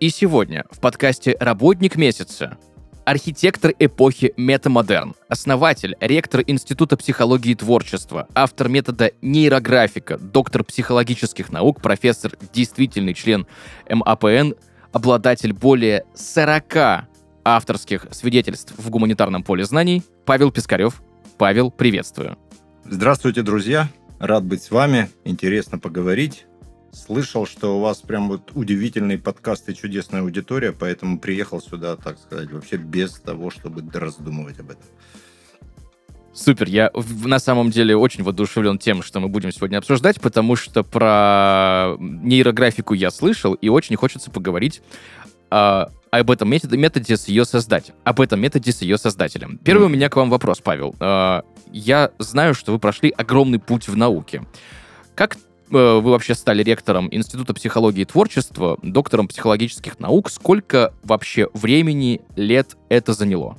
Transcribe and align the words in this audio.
и 0.00 0.10
сегодня 0.10 0.64
в 0.70 0.80
подкасте 0.80 1.36
«Работник 1.40 1.96
месяца» 1.96 2.56
архитектор 3.04 3.72
эпохи 3.78 4.34
метамодерн, 4.36 5.14
основатель, 5.28 5.96
ректор 5.98 6.42
Института 6.46 6.96
психологии 6.96 7.52
и 7.52 7.54
творчества, 7.54 8.28
автор 8.34 8.68
метода 8.68 9.12
нейрографика, 9.22 10.18
доктор 10.18 10.62
психологических 10.62 11.50
наук, 11.50 11.80
профессор, 11.80 12.32
действительный 12.52 13.14
член 13.14 13.46
МАПН, 13.88 14.52
обладатель 14.92 15.54
более 15.54 16.04
40 16.14 17.06
авторских 17.44 18.06
свидетельств 18.10 18.74
в 18.76 18.90
гуманитарном 18.90 19.42
поле 19.42 19.64
знаний, 19.64 20.02
Павел 20.26 20.52
Пискарев. 20.52 21.02
Павел, 21.38 21.70
приветствую. 21.70 22.36
Здравствуйте, 22.84 23.40
друзья. 23.42 23.88
Рад 24.18 24.44
быть 24.44 24.62
с 24.62 24.70
вами. 24.70 25.08
Интересно 25.24 25.78
поговорить. 25.78 26.44
Слышал, 26.92 27.46
что 27.46 27.76
у 27.76 27.80
вас 27.80 27.98
прям 27.98 28.28
вот 28.28 28.52
удивительный 28.54 29.18
подкаст 29.18 29.68
и 29.68 29.74
чудесная 29.74 30.22
аудитория, 30.22 30.72
поэтому 30.72 31.18
приехал 31.18 31.60
сюда, 31.60 31.96
так 31.96 32.18
сказать, 32.18 32.50
вообще 32.50 32.76
без 32.76 33.12
того, 33.20 33.50
чтобы 33.50 33.84
раздумывать 33.92 34.58
об 34.60 34.70
этом. 34.70 34.84
Супер, 36.32 36.68
я 36.68 36.90
на 37.24 37.40
самом 37.40 37.70
деле 37.70 37.96
очень 37.96 38.22
воодушевлен 38.22 38.78
тем, 38.78 39.02
что 39.02 39.18
мы 39.18 39.28
будем 39.28 39.50
сегодня 39.50 39.78
обсуждать, 39.78 40.20
потому 40.20 40.54
что 40.54 40.84
про 40.84 41.96
нейрографику 41.98 42.94
я 42.94 43.10
слышал, 43.10 43.54
и 43.54 43.68
очень 43.68 43.96
хочется 43.96 44.30
поговорить 44.30 44.80
а, 45.50 45.90
об 46.10 46.30
этом 46.30 46.48
методе, 46.48 46.76
методе 46.76 47.16
с 47.16 47.26
ее 47.28 47.44
создателем. 47.44 47.96
Об 48.04 48.20
этом 48.20 48.40
методе 48.40 48.72
с 48.72 48.82
ее 48.82 48.98
создателем. 48.98 49.58
Первый 49.58 49.86
у 49.86 49.88
меня 49.88 50.08
к 50.08 50.16
вам 50.16 50.30
вопрос, 50.30 50.60
Павел. 50.60 50.94
А, 51.00 51.42
я 51.72 52.12
знаю, 52.18 52.54
что 52.54 52.72
вы 52.72 52.78
прошли 52.78 53.10
огромный 53.10 53.58
путь 53.58 53.88
в 53.88 53.96
науке. 53.96 54.44
Как 55.14 55.36
э, 55.36 55.38
вы 55.70 56.10
вообще 56.10 56.34
стали 56.34 56.62
ректором 56.62 57.08
Института 57.10 57.54
психологии 57.54 58.02
и 58.02 58.04
творчества, 58.04 58.78
доктором 58.82 59.28
психологических 59.28 59.98
наук? 59.98 60.30
Сколько 60.30 60.94
вообще 61.02 61.48
времени, 61.54 62.20
лет 62.36 62.76
это 62.88 63.12
заняло? 63.12 63.56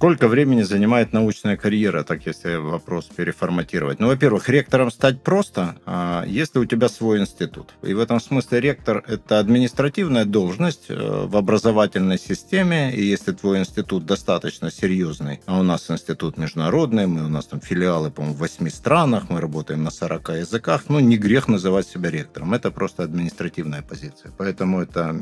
Сколько 0.00 0.28
времени 0.28 0.62
занимает 0.62 1.12
научная 1.12 1.58
карьера, 1.58 2.04
так 2.04 2.24
если 2.24 2.54
вопрос 2.54 3.04
переформатировать? 3.14 4.00
Ну, 4.00 4.06
во-первых, 4.06 4.48
ректором 4.48 4.90
стать 4.90 5.20
просто, 5.22 5.76
а, 5.84 6.24
если 6.26 6.58
у 6.58 6.64
тебя 6.64 6.88
свой 6.88 7.20
институт. 7.20 7.74
И 7.82 7.92
в 7.92 8.00
этом 8.00 8.18
смысле 8.18 8.60
ректор– 8.60 9.04
это 9.06 9.38
административная 9.38 10.24
должность 10.24 10.86
э, 10.88 11.26
в 11.26 11.36
образовательной 11.36 12.18
системе, 12.18 12.94
и 12.94 13.04
если 13.04 13.32
твой 13.32 13.58
институт 13.58 14.06
достаточно 14.06 14.70
серьезный, 14.70 15.40
а 15.44 15.60
у 15.60 15.62
нас 15.62 15.90
институт 15.90 16.38
международный, 16.38 17.06
мы, 17.06 17.26
у 17.26 17.28
нас 17.28 17.44
там 17.44 17.60
филиалы, 17.60 18.10
по-моему, 18.10 18.36
в 18.36 18.38
8 18.38 18.70
странах, 18.70 19.24
мы 19.28 19.38
работаем 19.38 19.84
на 19.84 19.90
40 19.90 20.30
языках, 20.30 20.84
ну, 20.88 20.98
не 21.00 21.18
грех 21.18 21.46
называть 21.46 21.86
себя 21.86 22.10
ректором, 22.10 22.54
это 22.54 22.70
просто 22.70 23.02
административная 23.02 23.82
позиция. 23.82 24.32
Поэтому 24.38 24.80
это, 24.80 25.14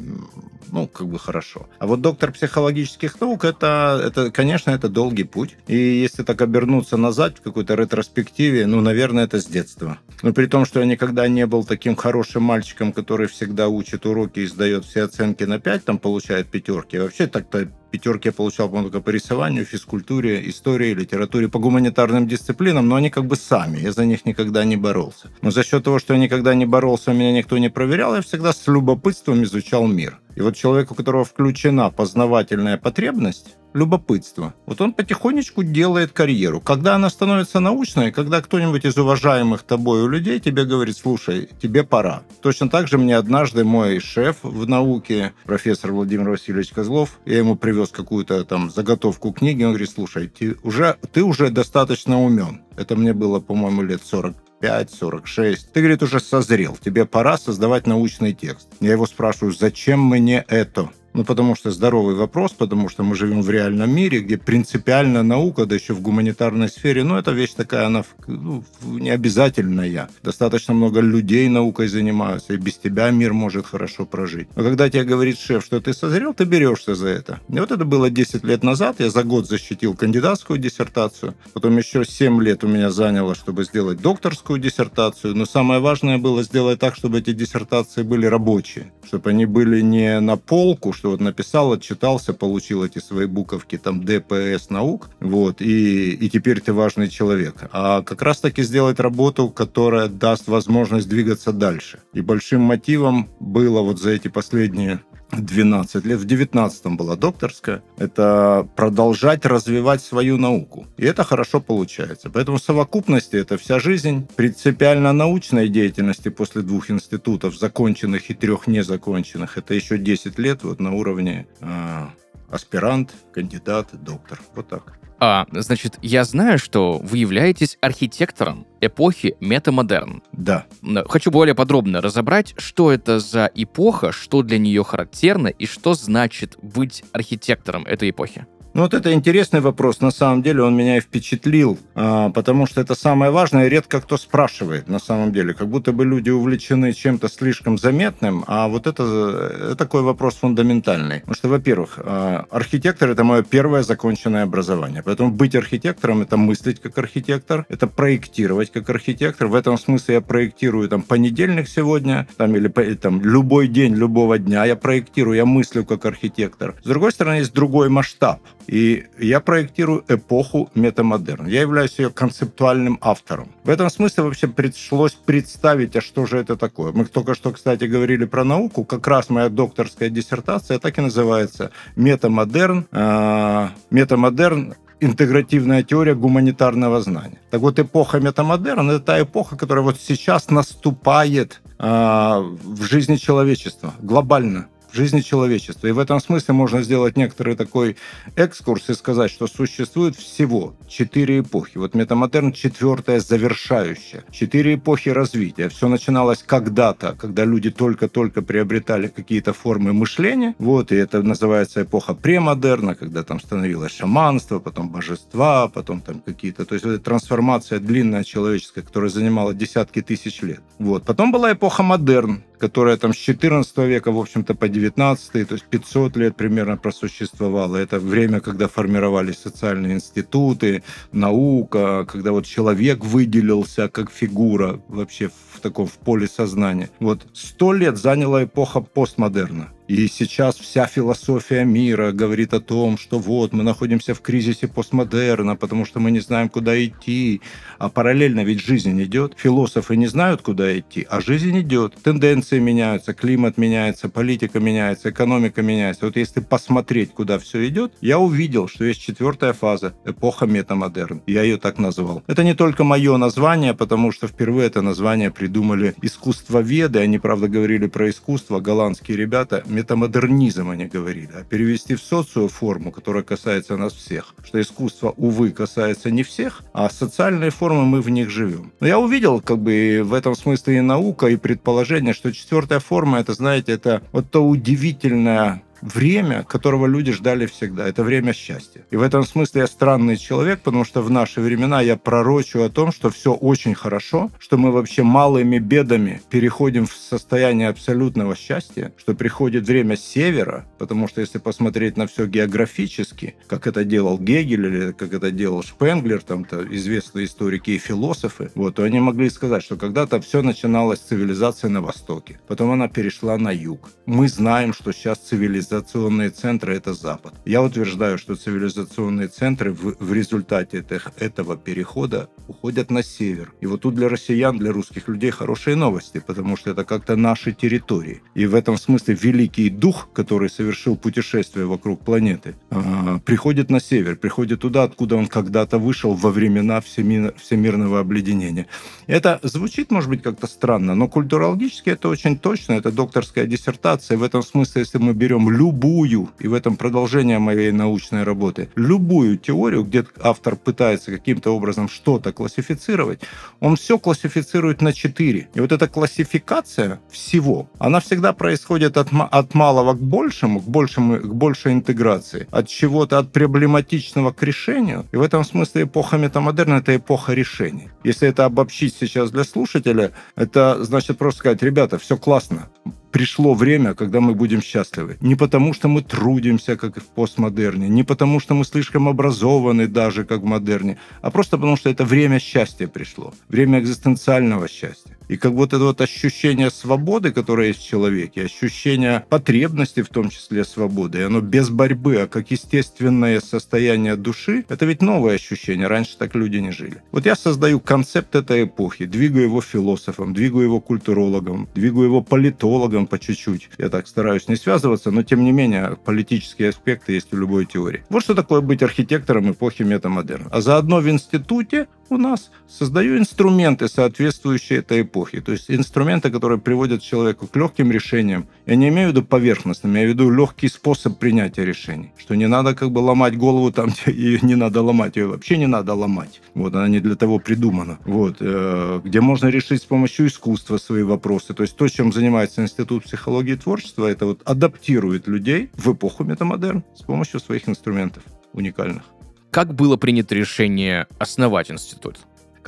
ну, 0.70 0.86
как 0.86 1.08
бы 1.08 1.18
хорошо. 1.18 1.66
А 1.80 1.88
вот 1.88 2.00
доктор 2.00 2.30
психологических 2.30 3.20
наук, 3.20 3.44
это, 3.44 4.00
это 4.06 4.30
конечно, 4.30 4.67
это 4.74 4.88
долгий 4.88 5.24
путь. 5.24 5.56
И 5.66 5.77
если 5.77 6.22
так 6.22 6.41
обернуться 6.42 6.96
назад 6.96 7.39
в 7.39 7.42
какой-то 7.42 7.74
ретроспективе, 7.74 8.67
ну, 8.67 8.80
наверное, 8.80 9.24
это 9.24 9.40
с 9.40 9.46
детства. 9.46 9.98
Но 10.23 10.33
при 10.33 10.46
том, 10.46 10.64
что 10.64 10.80
я 10.80 10.86
никогда 10.86 11.29
не 11.29 11.46
был 11.46 11.64
таким 11.64 11.96
хорошим 11.96 12.42
мальчиком, 12.42 12.92
который 12.92 13.29
всегда 13.29 13.68
учит 13.68 14.06
уроки 14.06 14.40
и 14.40 14.46
сдает 14.46 14.84
все 14.84 15.02
оценки 15.02 15.45
на 15.45 15.58
5, 15.58 15.84
там 15.84 15.98
получает 15.98 16.48
пятерки. 16.48 16.98
Вообще 16.98 17.27
так-то 17.27 17.68
пятерки 17.90 18.29
я 18.29 18.33
получал, 18.33 18.68
по-моему, 18.68 18.90
только 18.90 19.05
по 19.05 19.11
рисованию, 19.11 19.64
физкультуре, 19.64 20.48
истории, 20.48 20.95
литературе, 20.95 21.48
по 21.48 21.58
гуманитарным 21.58 22.27
дисциплинам, 22.27 22.89
но 22.89 22.96
они 22.96 23.11
как 23.11 23.27
бы 23.27 23.36
сами, 23.36 23.79
я 23.79 23.92
за 23.92 24.05
них 24.05 24.24
никогда 24.27 24.64
не 24.64 24.77
боролся. 24.77 25.30
Но 25.42 25.50
за 25.50 25.64
счет 25.64 25.85
того, 25.85 25.98
что 25.98 26.14
я 26.14 26.20
никогда 26.20 26.55
не 26.55 26.67
боролся, 26.67 27.12
меня 27.12 27.33
никто 27.33 27.58
не 27.58 27.70
проверял, 27.70 28.14
я 28.14 28.23
всегда 28.23 28.52
с 28.52 28.67
любопытством 28.67 29.42
изучал 29.45 29.86
мир. 29.86 30.18
И 30.36 30.40
вот 30.40 30.56
человек, 30.56 30.92
у 30.92 30.95
которого 30.95 31.24
включена 31.24 31.90
познавательная 31.90 32.77
потребность, 32.77 33.56
любопытство. 33.74 34.55
Вот 34.67 34.80
он 34.80 34.92
потихонечку 34.92 35.62
делает 35.62 36.12
карьеру. 36.12 36.61
Когда 36.61 36.95
она 36.95 37.11
становится 37.11 37.61
научной, 37.61 38.12
когда 38.12 38.40
кто-нибудь 38.40 38.84
из 38.84 38.96
уважаемых 38.96 39.62
тобой 39.62 40.08
людей 40.08 40.40
тебе 40.40 40.64
говорит, 40.64 40.96
слушай, 40.96 41.48
тебе 41.61 41.84
пора. 41.84 42.23
Точно 42.42 42.68
так 42.68 42.89
же 42.89 42.98
мне 42.98 43.17
однажды 43.17 43.64
мой 43.64 44.01
шеф 44.01 44.39
в 44.42 44.68
науке, 44.68 45.33
профессор 45.45 45.92
Владимир 45.92 46.30
Васильевич 46.30 46.70
Козлов, 46.70 47.20
я 47.24 47.39
ему 47.39 47.56
привез 47.56 47.90
какую-то 47.90 48.45
там 48.45 48.70
заготовку 48.70 49.33
книги, 49.33 49.62
он 49.62 49.70
говорит, 49.70 49.90
слушай, 49.90 50.29
ты 50.29 50.56
уже, 50.62 50.96
ты 51.12 51.23
уже 51.23 51.50
достаточно 51.50 52.23
умен. 52.23 52.62
Это 52.77 52.96
мне 52.96 53.12
было, 53.12 53.40
по-моему, 53.40 53.83
лет 53.83 54.02
40 54.05 54.36
45-46. 54.61 55.56
Ты, 55.73 55.80
говорит, 55.80 56.02
уже 56.02 56.20
созрел. 56.20 56.77
Тебе 56.83 57.05
пора 57.05 57.39
создавать 57.39 57.86
научный 57.86 58.33
текст. 58.33 58.68
Я 58.80 58.92
его 58.92 59.06
спрашиваю, 59.06 59.52
зачем 59.52 60.00
мне 60.05 60.45
это? 60.48 60.90
Ну, 61.18 61.24
потому 61.24 61.56
что 61.56 61.73
здоровый 61.73 62.14
вопрос, 62.14 62.52
потому 62.52 62.89
что 62.89 63.02
мы 63.02 63.17
живем 63.17 63.42
в 63.42 63.51
реальном 63.51 63.90
мире, 63.90 64.20
где 64.20 64.39
принципиально 64.39 65.24
наука, 65.24 65.67
да 65.67 65.74
еще 65.74 65.92
в 65.92 66.01
гуманитарной 66.01 66.68
сфере, 66.68 67.02
ну, 67.02 67.17
это 67.17 67.33
вещь 67.33 67.55
такая, 67.55 67.86
она 67.86 68.05
ну, 68.29 68.62
не 68.84 69.11
обязательная. 69.11 70.08
Достаточно 70.23 70.74
много 70.74 71.01
людей 71.01 71.48
наукой 71.48 71.89
занимаются, 71.89 72.55
и 72.55 72.56
без 72.56 72.77
тебя 72.77 73.11
мир 73.11 73.33
может 73.33 73.67
хорошо 73.67 74.06
прожить. 74.06 74.46
Но 74.55 74.62
когда 74.62 74.89
тебе 74.89 75.02
говорит 75.02 75.40
шеф, 75.40 75.64
что 75.64 75.80
ты 75.80 75.92
созрел, 75.92 76.34
ты 76.34 76.45
берешься 76.45 76.95
за 76.95 77.08
это. 77.08 77.40
И 77.48 77.58
вот 77.58 77.73
это 77.73 77.85
было 77.85 78.11
10 78.11 78.45
лет 78.45 78.62
назад, 78.62 79.00
я 79.00 79.11
за 79.11 79.24
год 79.24 79.48
защитил 79.48 79.96
кандидатскую 79.96 80.61
диссертацию, 80.61 81.35
потом 81.52 81.77
еще 81.79 82.05
7 82.05 82.40
лет 82.40 82.62
у 82.62 82.68
меня 82.68 82.90
заняло, 82.90 83.35
чтобы 83.35 83.64
сделать 83.64 84.00
докторскую 84.00 84.61
диссертацию, 84.61 85.35
но 85.35 85.46
самое 85.46 85.80
важное 85.80 86.18
было 86.18 86.45
сделать 86.45 86.79
так, 86.79 86.95
чтобы 86.95 87.18
эти 87.18 87.33
диссертации 87.33 88.05
были 88.05 88.27
рабочие, 88.27 88.92
чтобы 89.05 89.30
они 89.30 89.46
были 89.46 89.80
не 89.80 90.20
на 90.20 90.36
полку, 90.36 90.92
что 91.08 91.13
вот 91.13 91.20
написал, 91.20 91.73
отчитался, 91.73 92.35
получил 92.35 92.85
эти 92.85 92.98
свои 92.98 93.24
буковки, 93.24 93.79
там, 93.79 94.05
ДПС 94.05 94.69
наук, 94.69 95.08
вот, 95.20 95.63
и, 95.63 96.13
и 96.13 96.29
теперь 96.29 96.61
ты 96.61 96.74
важный 96.74 97.08
человек. 97.08 97.55
А 97.73 98.02
как 98.02 98.20
раз-таки 98.20 98.63
сделать 98.63 99.01
работу, 99.01 99.48
которая 99.48 100.08
даст 100.08 100.48
возможность 100.48 101.08
двигаться 101.08 101.52
дальше. 101.52 102.01
И 102.13 102.20
большим 102.20 102.61
мотивом 102.61 103.30
было 103.41 103.80
вот 103.80 103.98
за 103.98 104.11
эти 104.11 104.29
последние 104.29 105.01
12 105.33 106.05
лет, 106.05 106.18
в 106.18 106.24
19 106.24 106.86
была 106.96 107.16
докторская, 107.16 107.83
это 107.98 108.68
продолжать 108.77 109.44
развивать 109.44 110.02
свою 110.02 110.39
науку. 110.39 110.86
И 110.96 111.05
это 111.05 111.24
хорошо 111.24 111.61
получается. 111.61 112.30
Поэтому 112.30 112.58
в 112.58 112.62
совокупности 112.62 113.36
это 113.36 113.58
вся 113.58 113.78
жизнь 113.78 114.27
принципиально 114.36 115.12
научной 115.12 115.68
деятельности 115.68 116.28
после 116.30 116.62
двух 116.62 116.90
институтов, 116.90 117.58
законченных 117.58 118.30
и 118.30 118.34
трех 118.34 118.67
незаконченных. 118.67 119.58
Это 119.58 119.74
еще 119.74 119.98
10 119.98 120.38
лет 120.38 120.62
вот 120.64 120.80
на 120.80 120.94
уровне 120.94 121.46
э, 121.61 122.06
аспирант, 122.51 123.14
кандидат, 123.33 123.89
доктор. 123.92 124.41
Вот 124.55 124.69
так. 124.69 124.98
А, 125.20 125.47
значит, 125.51 125.98
я 126.01 126.23
знаю, 126.25 126.59
что 126.59 126.98
вы 126.98 127.19
являетесь 127.19 127.77
архитектором 127.81 128.67
эпохи 128.81 129.37
метамодерн. 129.41 130.23
Да. 130.32 130.67
Хочу 131.09 131.31
более 131.32 131.56
подробно 131.56 132.00
разобрать, 132.00 132.55
что 132.56 132.93
это 132.93 133.19
за 133.19 133.50
эпоха, 133.53 134.12
что 134.12 134.43
для 134.43 134.59
нее 134.59 134.85
характерно 134.85 135.49
и 135.49 135.67
что 135.67 135.95
значит 135.95 136.56
быть 136.62 137.03
архитектором 137.12 137.85
этой 137.85 138.11
эпохи. 138.11 138.47
Ну 138.79 138.85
вот 138.85 138.95
это 138.95 139.13
интересный 139.13 139.59
вопрос. 139.59 140.01
На 140.01 140.13
самом 140.13 140.41
деле 140.41 140.63
он 140.63 140.77
меня 140.77 140.99
и 140.99 141.01
впечатлил, 141.01 141.81
а, 141.97 142.31
потому 142.31 142.65
что 142.65 142.81
это 142.81 142.95
самое 142.95 143.33
важное. 143.33 143.67
Редко 143.67 144.01
кто 144.01 144.17
спрашивает 144.17 144.87
на 144.87 145.01
самом 145.01 145.33
деле. 145.33 145.53
Как 145.53 145.67
будто 145.67 145.91
бы 145.91 146.05
люди 146.05 146.31
увлечены 146.31 146.93
чем-то 146.93 147.29
слишком 147.29 147.77
заметным, 147.77 148.45
а 148.47 148.69
вот 148.69 148.87
это 148.87 149.03
э, 149.03 149.75
такой 149.77 150.03
вопрос 150.03 150.37
фундаментальный. 150.37 151.19
Потому 151.19 151.35
что, 151.35 151.49
во-первых, 151.49 151.99
а, 151.99 152.45
архитектор– 152.53 153.11
это 153.11 153.25
мое 153.25 153.43
первое 153.43 153.83
законченное 153.83 154.45
образование. 154.45 155.03
Поэтому 155.03 155.33
быть 155.33 155.57
архитектором– 155.57 156.21
это 156.23 156.37
мыслить 156.37 156.81
как 156.81 156.99
архитектор, 156.99 157.67
это 157.69 157.89
проектировать 157.89 158.71
как 158.71 158.89
архитектор. 158.91 159.49
В 159.49 159.57
этом 159.57 159.77
смысле 159.77 160.15
я 160.15 160.21
проектирую 160.21 160.89
там 160.89 161.03
понедельник 161.03 161.69
сегодня, 161.69 162.29
там, 162.37 162.55
или 162.55 162.69
там, 162.95 163.23
любой 163.23 163.67
день 163.67 163.97
любого 163.97 164.39
дня 164.39 164.65
я 164.67 164.77
проектирую, 164.77 165.37
я 165.37 165.47
мыслю 165.47 165.85
как 165.85 166.07
архитектор. 166.07 166.77
С 166.85 166.87
другой 166.87 167.11
стороны, 167.11 167.39
есть 167.39 167.53
другой 167.53 167.89
масштаб. 167.89 168.39
И 168.69 169.06
я 169.19 169.41
проектирую 169.41 170.05
эпоху 170.09 170.70
метамодерн. 170.75 171.47
Я 171.47 171.62
являюсь 171.62 171.99
ее 171.99 172.11
концептуальным 172.11 172.99
автором. 173.00 173.49
В 173.65 173.70
этом 173.70 173.88
смысле 173.88 174.25
вообще 174.25 174.47
пришлось 174.47 175.12
представить, 175.12 175.97
а 175.97 176.03
что 176.03 176.26
же 176.26 176.38
это 176.38 176.56
такое. 176.56 176.93
Мы 176.93 177.06
только 177.06 177.35
что, 177.35 177.50
кстати, 177.50 177.85
говорили 177.85 178.26
про 178.26 178.44
науку. 178.44 178.85
Как 178.85 179.06
раз 179.06 179.31
моя 179.31 179.49
докторская 179.49 180.11
диссертация 180.11 180.79
так 180.79 180.99
и 180.99 181.00
называется 181.00 181.70
«Метамодерн». 181.97 182.87
Э, 182.93 183.69
метамодерн 183.91 184.75
интегративная 185.00 185.82
теория 185.82 186.15
гуманитарного 186.15 187.00
знания. 187.00 187.41
Так 187.50 187.61
вот, 187.61 187.79
эпоха 187.79 188.20
метамодерн– 188.20 188.91
это 188.91 189.00
та 189.00 189.23
эпоха, 189.23 189.56
которая 189.56 189.85
вот 189.85 189.99
сейчас 189.99 190.50
наступает 190.50 191.62
э, 191.79 191.85
в 191.85 192.82
жизни 192.82 193.17
человечества 193.17 193.94
глобально 194.00 194.67
в 194.90 194.96
жизни 194.96 195.20
человечества. 195.20 195.87
И 195.87 195.93
в 195.93 195.99
этом 195.99 196.20
смысле 196.20 196.55
можно 196.55 196.82
сделать 196.82 197.17
некоторый 197.17 197.56
такой 197.56 197.96
экскурс 198.37 198.90
и 198.90 198.94
сказать, 198.94 199.31
что 199.31 199.46
существует 199.46 200.17
всего 200.17 200.75
четыре 200.88 201.40
эпохи. 201.40 201.79
Вот 201.79 201.94
метамодерн 201.94 202.52
четвертая 202.52 203.20
завершающая. 203.20 204.25
Четыре 204.31 204.75
эпохи 204.75 205.11
развития. 205.11 205.69
Все 205.69 205.88
начиналось 205.88 206.43
когда-то, 206.44 207.14
когда 207.19 207.44
люди 207.44 207.70
только-только 207.70 208.43
приобретали 208.43 209.08
какие-то 209.08 209.52
формы 209.52 209.93
мышления. 209.93 210.55
Вот, 210.58 210.93
и 210.93 210.96
это 210.96 211.23
называется 211.23 211.82
эпоха 211.82 212.14
премодерна, 212.14 212.94
когда 212.94 213.23
там 213.23 213.41
становилось 213.41 213.93
шаманство, 213.93 214.58
потом 214.58 214.88
божества, 214.88 215.69
потом 215.69 216.00
там 216.00 216.20
какие-то... 216.20 216.64
То 216.64 216.75
есть 216.75 216.84
вот 216.84 216.93
эта 216.93 217.05
трансформация 217.05 217.79
длинная 217.79 218.25
человеческая, 218.25 218.82
которая 218.82 219.11
занимала 219.11 219.55
десятки 219.55 220.02
тысяч 220.02 220.43
лет. 220.43 220.61
Вот. 220.79 221.05
Потом 221.05 221.32
была 221.32 221.52
эпоха 221.52 221.82
модерн, 221.82 222.43
которая 222.58 222.96
там 222.96 223.12
с 223.12 223.16
14 223.16 223.78
века, 223.78 224.12
в 224.12 224.19
общем-то, 224.19 224.55
по 224.55 224.69
19 224.69 225.49
то 225.49 225.55
есть 225.55 225.64
500 225.64 226.16
лет 226.16 226.37
примерно 226.37 226.76
просуществовала. 226.76 227.76
Это 227.76 227.99
время, 227.99 228.40
когда 228.40 228.69
формировались 228.69 229.38
социальные 229.38 229.94
институты, 229.94 230.82
наука, 231.12 232.05
когда 232.06 232.32
вот 232.32 232.46
человек 232.46 233.05
выделился 233.05 233.88
как 233.88 234.10
фигура 234.10 234.81
вообще 234.88 235.31
в 235.52 235.60
таком 235.60 235.87
в 235.87 235.93
поле 235.93 236.26
сознания. 236.26 236.90
Вот 237.00 237.26
сто 237.32 237.72
лет 237.72 237.96
заняла 237.96 238.44
эпоха 238.44 238.81
постмодерна. 238.81 239.72
И 239.88 240.06
сейчас 240.06 240.56
вся 240.56 240.87
философия 240.87 241.64
мира 241.64 242.12
говорит 242.12 242.52
о 242.52 242.61
том, 242.61 242.99
что 242.99 243.19
вот 243.19 243.55
мы 243.55 243.62
находимся 243.62 244.12
в 244.14 244.20
кризисе 244.20 244.69
постмодерна, 244.69 245.56
потому 245.56 245.87
что 245.87 245.99
мы 245.99 246.11
не 246.11 246.20
знаем, 246.20 246.50
куда 246.50 246.85
идти. 246.85 247.40
А 247.79 247.88
параллельно 247.88 248.44
ведь 248.44 248.61
жизнь 248.61 249.02
идет. 249.02 249.32
Философы 249.38 249.96
не 249.96 250.06
знают, 250.06 250.43
куда 250.43 250.79
идти, 250.79 251.06
а 251.08 251.23
жизнь 251.23 251.58
идет. 251.58 251.94
Тенденции 252.02 252.58
меняются, 252.58 253.14
климат 253.14 253.56
меняется, 253.56 254.11
политика 254.11 254.61
меняется, 254.61 255.08
экономика 255.08 255.62
меняется. 255.62 256.05
Вот 256.05 256.17
если 256.17 256.41
посмотреть, 256.41 257.12
куда 257.12 257.38
все 257.38 257.67
идет, 257.67 257.94
я 258.02 258.19
увидел, 258.19 258.69
что 258.69 258.84
есть 258.84 259.00
четвертая 259.00 259.55
фаза, 259.55 259.94
эпоха 260.05 260.44
метамодерн. 260.44 261.23
Я 261.26 261.44
ее 261.44 261.56
так 261.56 261.79
назвал. 261.79 262.23
Это 262.26 262.44
не 262.44 262.52
только 262.52 262.84
мое 262.84 263.17
название, 263.17 263.73
потому 263.73 264.12
что 264.12 264.26
впервые 264.26 264.67
это 264.67 264.82
название 264.82 265.31
придумали 265.31 265.94
искусствоведы. 266.02 266.99
Они, 266.99 267.19
правда, 267.19 267.49
говорили 267.49 267.87
про 267.87 268.11
искусство, 268.11 268.61
голландские 268.61 269.17
ребята 269.17 269.62
метамодернизм 269.79 270.71
они 270.71 270.87
говорили, 270.87 271.31
а 271.35 271.45
перевести 271.45 271.95
в 271.95 272.01
социо 272.01 272.49
форму, 272.49 272.91
которая 272.91 273.23
касается 273.23 273.77
нас 273.77 273.93
всех, 273.93 274.35
что 274.45 274.61
искусство, 274.61 275.15
увы, 275.17 275.51
касается 275.51 276.11
не 276.11 276.23
всех, 276.23 276.63
а 276.73 276.91
социальные 276.91 277.51
формы 277.51 277.85
мы 277.85 278.01
в 278.01 278.11
них 278.11 278.31
живем. 278.31 278.73
Но 278.81 278.87
я 278.87 278.99
увидел 278.99 279.41
как 279.41 279.59
бы 279.59 280.03
в 280.05 280.15
этом 280.15 280.35
смысле 280.35 280.79
и 280.79 280.81
наука, 280.81 281.27
и 281.29 281.37
предположение, 281.37 282.13
что 282.13 282.33
четвертая 282.33 282.81
форма, 282.81 283.21
это, 283.21 283.35
знаете, 283.35 283.73
это 283.73 284.03
вот 284.13 284.31
то 284.31 284.47
удивительное 284.47 285.63
время, 285.81 286.43
которого 286.45 286.87
люди 286.87 287.13
ждали 287.13 287.47
всегда. 287.47 287.89
Это 287.89 288.03
время 288.03 288.33
счастья. 288.33 288.85
И 288.91 288.97
в 288.97 289.03
этом 289.03 289.25
смысле 289.25 289.63
я 289.63 289.67
странный 289.67 290.17
человек, 290.17 290.61
потому 290.61 290.85
что 290.85 291.03
в 291.03 291.11
наши 291.11 291.41
времена 291.41 291.81
я 291.81 291.97
пророчу 291.97 292.63
о 292.63 292.69
том, 292.69 292.93
что 292.93 293.11
все 293.11 293.33
очень 293.33 293.75
хорошо, 293.75 294.31
что 294.39 294.59
мы 294.59 294.73
вообще 294.73 295.03
малыми 295.03 295.59
бедами 295.59 296.21
переходим 296.31 296.87
в 296.87 296.95
состояние 296.95 297.69
абсолютного 297.69 298.37
счастья, 298.37 298.93
что 298.97 299.15
приходит 299.15 299.67
время 299.67 299.97
севера, 299.97 300.67
потому 300.79 301.09
что 301.09 301.21
если 301.21 301.39
посмотреть 301.39 301.97
на 301.97 302.07
все 302.07 302.27
географически, 302.27 303.37
как 303.47 303.67
это 303.67 303.85
делал 303.85 304.19
Гегель 304.19 304.67
или 304.67 304.93
как 304.93 305.13
это 305.13 305.31
делал 305.31 305.63
Шпенглер, 305.63 306.23
там-то 306.23 306.67
известные 306.75 307.27
историки 307.27 307.71
и 307.73 307.79
философы, 307.79 308.51
вот, 308.55 308.77
то 308.77 308.83
они 308.83 309.01
могли 309.01 309.31
сказать, 309.31 309.63
что 309.63 309.77
когда-то 309.77 310.21
все 310.21 310.43
начиналось 310.43 310.99
с 310.99 311.03
цивилизации 311.03 311.69
на 311.69 311.81
Востоке, 311.81 312.41
потом 312.49 312.71
она 312.71 312.89
перешла 312.89 313.39
на 313.39 313.51
юг. 313.51 313.91
Мы 314.07 314.29
знаем, 314.29 314.73
что 314.73 314.93
сейчас 314.93 315.19
цивилизация 315.19 315.68
цивилизационные 315.69 316.31
центры– 316.31 316.76
это 316.76 316.94
Запад. 316.94 317.35
Я 317.44 317.62
утверждаю, 317.62 318.19
что 318.19 318.35
цивилизационные 318.35 319.29
центры 319.29 319.73
в, 319.73 319.97
в 319.99 320.12
результате 320.12 320.79
этих, 320.79 321.09
этого 321.19 321.56
перехода 321.56 322.29
уходят 322.49 322.91
на 322.91 323.03
север. 323.03 323.53
И 323.61 323.67
вот 323.67 323.82
тут 323.82 323.94
для 323.94 324.09
россиян, 324.09 324.59
для 324.59 324.73
русских 324.73 325.09
людей 325.09 325.31
хорошие 325.31 325.76
новости, 325.76 326.23
потому 326.26 326.56
что 326.56 326.70
это 326.70 326.85
как-то 326.85 327.17
наши 327.17 327.53
территории. 327.53 328.23
И 328.35 328.47
в 328.47 328.55
этом 328.55 328.79
смысле 328.79 329.15
Великий 329.15 329.70
Дух, 329.70 330.09
который 330.15 330.49
совершил 330.49 330.97
путешествие 330.97 331.67
вокруг 331.67 332.00
планеты, 332.05 332.55
э, 332.70 333.19
приходит 333.25 333.70
на 333.70 333.81
север, 333.81 334.17
приходит 334.17 334.61
туда, 334.61 334.85
откуда 334.85 335.17
он 335.17 335.26
когда-то 335.26 335.79
вышел 335.79 336.15
во 336.15 336.31
времена 336.31 336.81
всемир, 336.81 337.35
всемирного 337.37 338.00
обледенения. 338.00 338.67
Это 339.06 339.38
звучит, 339.43 339.91
может 339.91 340.11
быть, 340.11 340.23
как-то 340.23 340.47
странно, 340.47 340.94
но 340.94 341.09
культурологически 341.09 341.91
это 341.91 342.09
очень 342.09 342.38
точно, 342.38 342.75
это 342.75 342.91
докторская 342.91 343.47
диссертация. 343.47 344.17
В 344.17 344.23
этом 344.23 344.43
смысле, 344.43 344.82
если 344.82 344.99
мы 344.99 345.12
берем 345.12 345.50
любую, 345.58 346.28
и 346.38 346.49
в 346.49 346.55
этом 346.55 346.76
продолжение 346.76 347.38
моей 347.38 347.72
научной 347.72 348.22
работы, 348.22 348.69
любую 348.76 349.38
теорию, 349.38 349.82
где 349.84 350.05
автор 350.20 350.56
пытается 350.56 351.10
каким-то 351.10 351.50
образом 351.50 351.88
что-то 351.88 352.32
классифицировать, 352.32 353.20
он 353.60 353.75
все 353.76 353.99
классифицирует 353.99 354.82
на 354.82 354.93
четыре. 354.93 355.49
И 355.55 355.60
вот 355.60 355.72
эта 355.72 355.88
классификация 355.88 357.00
всего, 357.10 357.69
она 357.78 357.99
всегда 358.00 358.32
происходит 358.32 358.96
от, 358.96 359.08
от 359.12 359.55
малого 359.55 359.94
к 359.94 360.00
большему, 360.00 360.60
к, 360.60 360.69
большему, 360.69 361.19
к 361.19 361.34
большей 361.34 361.72
интеграции, 361.72 362.46
от 362.50 362.69
чего-то, 362.69 363.19
от 363.19 363.32
проблематичного 363.32 364.32
к 364.32 364.43
решению. 364.43 365.06
И 365.12 365.16
в 365.16 365.22
этом 365.22 365.44
смысле 365.44 365.82
эпоха 365.82 366.19
метамодерна— 366.19 366.75
это 366.81 366.94
эпоха 366.94 367.34
решений. 367.34 367.88
Если 368.05 368.28
это 368.28 368.44
обобщить 368.44 368.94
сейчас 369.00 369.31
для 369.31 369.44
слушателя, 369.44 370.12
это 370.37 370.84
значит 370.84 371.19
просто 371.19 371.38
сказать, 371.40 371.62
ребята, 371.62 371.99
все 371.99 372.16
классно, 372.16 372.69
пришло 373.10 373.55
время, 373.55 373.94
когда 373.94 374.20
мы 374.20 374.34
будем 374.34 374.62
счастливы. 374.62 375.16
Не 375.20 375.34
потому, 375.34 375.75
что 375.75 375.88
мы 375.88 376.02
трудимся, 376.02 376.76
как 376.76 376.99
в 376.99 377.06
постмодерне, 377.06 377.88
не 377.88 378.05
потому, 378.05 378.40
что 378.40 378.55
мы 378.55 378.64
слишком 378.64 379.08
образованы 379.08 379.87
даже, 379.87 380.25
как 380.25 380.40
в 380.40 380.44
модерне, 380.44 380.99
а 381.22 381.31
просто 381.31 381.56
потому, 381.56 381.76
что 381.76 381.90
это 381.90 382.05
время 382.05 382.38
счастья 382.38 382.87
пришло, 382.87 383.32
время 383.49 383.81
экзистенциального 383.81 384.69
счастья. 384.69 385.19
И 385.28 385.37
как 385.37 385.52
вот 385.52 385.75
это 385.75 385.84
вот 385.84 386.00
ощущение 386.00 386.70
свободы, 386.70 387.32
которое 387.32 387.69
есть 387.69 387.81
в 387.81 387.87
человеке, 387.87 388.44
ощущение 388.44 389.25
потребности 389.28 390.02
в 390.02 390.08
том 390.08 390.31
числе 390.31 390.64
свободы, 390.64 391.19
и 391.19 391.22
оно 391.22 391.41
без 391.41 391.69
борьбы, 391.69 392.17
а 392.17 392.27
как 392.27 392.50
естественное 392.50 393.41
состояние 393.41 394.17
души, 394.17 394.65
это 394.69 394.86
ведь 394.86 395.03
новое 395.03 395.34
ощущение. 395.34 395.86
Раньше 395.86 396.17
так 396.17 396.34
люди 396.34 396.56
не 396.56 396.72
жили. 396.72 397.03
Вот 397.12 397.27
я 397.27 397.36
создаю 397.36 397.79
концепт 397.79 398.34
этой 398.34 398.65
эпохи, 398.65 399.05
двигаю 399.05 399.44
его 399.44 399.60
философом, 399.60 400.32
двигаю 400.32 400.65
его 400.65 400.81
культурологом, 400.81 401.69
двигаю 401.74 402.06
его 402.06 402.22
политологом 402.22 402.97
по 403.06 403.19
чуть-чуть. 403.19 403.70
Я 403.78 403.88
так 403.88 404.06
стараюсь 404.06 404.48
не 404.48 404.56
связываться, 404.56 405.10
но 405.10 405.22
тем 405.22 405.44
не 405.44 405.52
менее 405.52 405.96
политические 406.05 406.70
аспекты 406.70 407.12
есть 407.12 407.32
в 407.32 407.38
любой 407.38 407.67
теории. 407.67 408.05
Вот 408.08 408.22
что 408.22 408.34
такое 408.34 408.60
быть 408.60 408.82
архитектором 408.82 409.50
эпохи 409.50 409.82
метамодерна. 409.82 410.48
А 410.50 410.60
заодно 410.60 411.00
в 411.00 411.08
институте 411.08 411.88
у 412.10 412.17
нас 412.17 412.50
создаю 412.69 413.19
инструменты, 413.19 413.88
соответствующие 413.88 414.81
этой 414.81 415.03
эпохе. 415.03 415.41
То 415.41 415.53
есть 415.53 415.70
инструменты, 415.70 416.31
которые 416.31 416.58
приводят 416.58 417.03
человека 417.03 417.46
к 417.46 417.56
легким 417.56 417.91
решениям. 417.91 418.46
Я 418.67 418.77
не 418.77 418.88
имею 418.88 419.08
в 419.08 419.12
виду 419.12 419.24
поверхностным, 419.24 419.94
я 419.94 420.00
имею 420.00 420.12
в 420.12 420.15
виду 420.15 420.31
легкий 420.31 420.69
способ 420.69 421.19
принятия 421.19 421.65
решений. 421.65 422.12
Что 422.17 422.34
не 422.34 422.48
надо 422.48 422.74
как 422.74 422.91
бы 422.91 422.98
ломать 423.00 423.36
голову 423.36 423.72
там, 423.72 423.91
где 423.91 424.12
ее 424.12 424.38
не 424.43 424.55
надо 424.55 424.82
ломать, 424.82 425.17
ее 425.17 425.27
вообще 425.27 425.58
не 425.58 425.67
надо 425.67 425.94
ломать. 425.94 426.41
Вот, 426.55 426.74
она 426.74 426.88
не 426.88 427.00
для 427.00 427.17
того 427.17 427.38
придумана. 427.38 427.98
Вот, 428.05 428.36
э, 428.41 429.00
где 429.05 429.20
можно 429.20 429.48
решить 429.48 429.82
с 429.82 429.86
помощью 429.86 430.27
искусства 430.27 430.79
свои 430.79 431.03
вопросы. 431.03 431.55
То 431.55 431.62
есть 431.62 431.77
то, 431.77 431.88
чем 431.88 432.12
занимается 432.12 432.62
Институт 432.62 433.05
психологии 433.05 433.53
и 433.53 433.56
творчества, 433.56 434.06
это 434.06 434.27
вот 434.27 434.43
адаптирует 434.44 435.29
людей 435.29 435.70
в 435.74 435.93
эпоху 435.93 436.24
метамодерн 436.24 436.84
с 436.94 437.03
помощью 437.03 437.41
своих 437.41 437.69
инструментов 437.69 438.22
уникальных. 438.53 439.03
Как 439.50 439.74
было 439.74 439.96
принято 439.96 440.34
решение 440.34 441.06
основать 441.19 441.70
институт? 441.70 442.19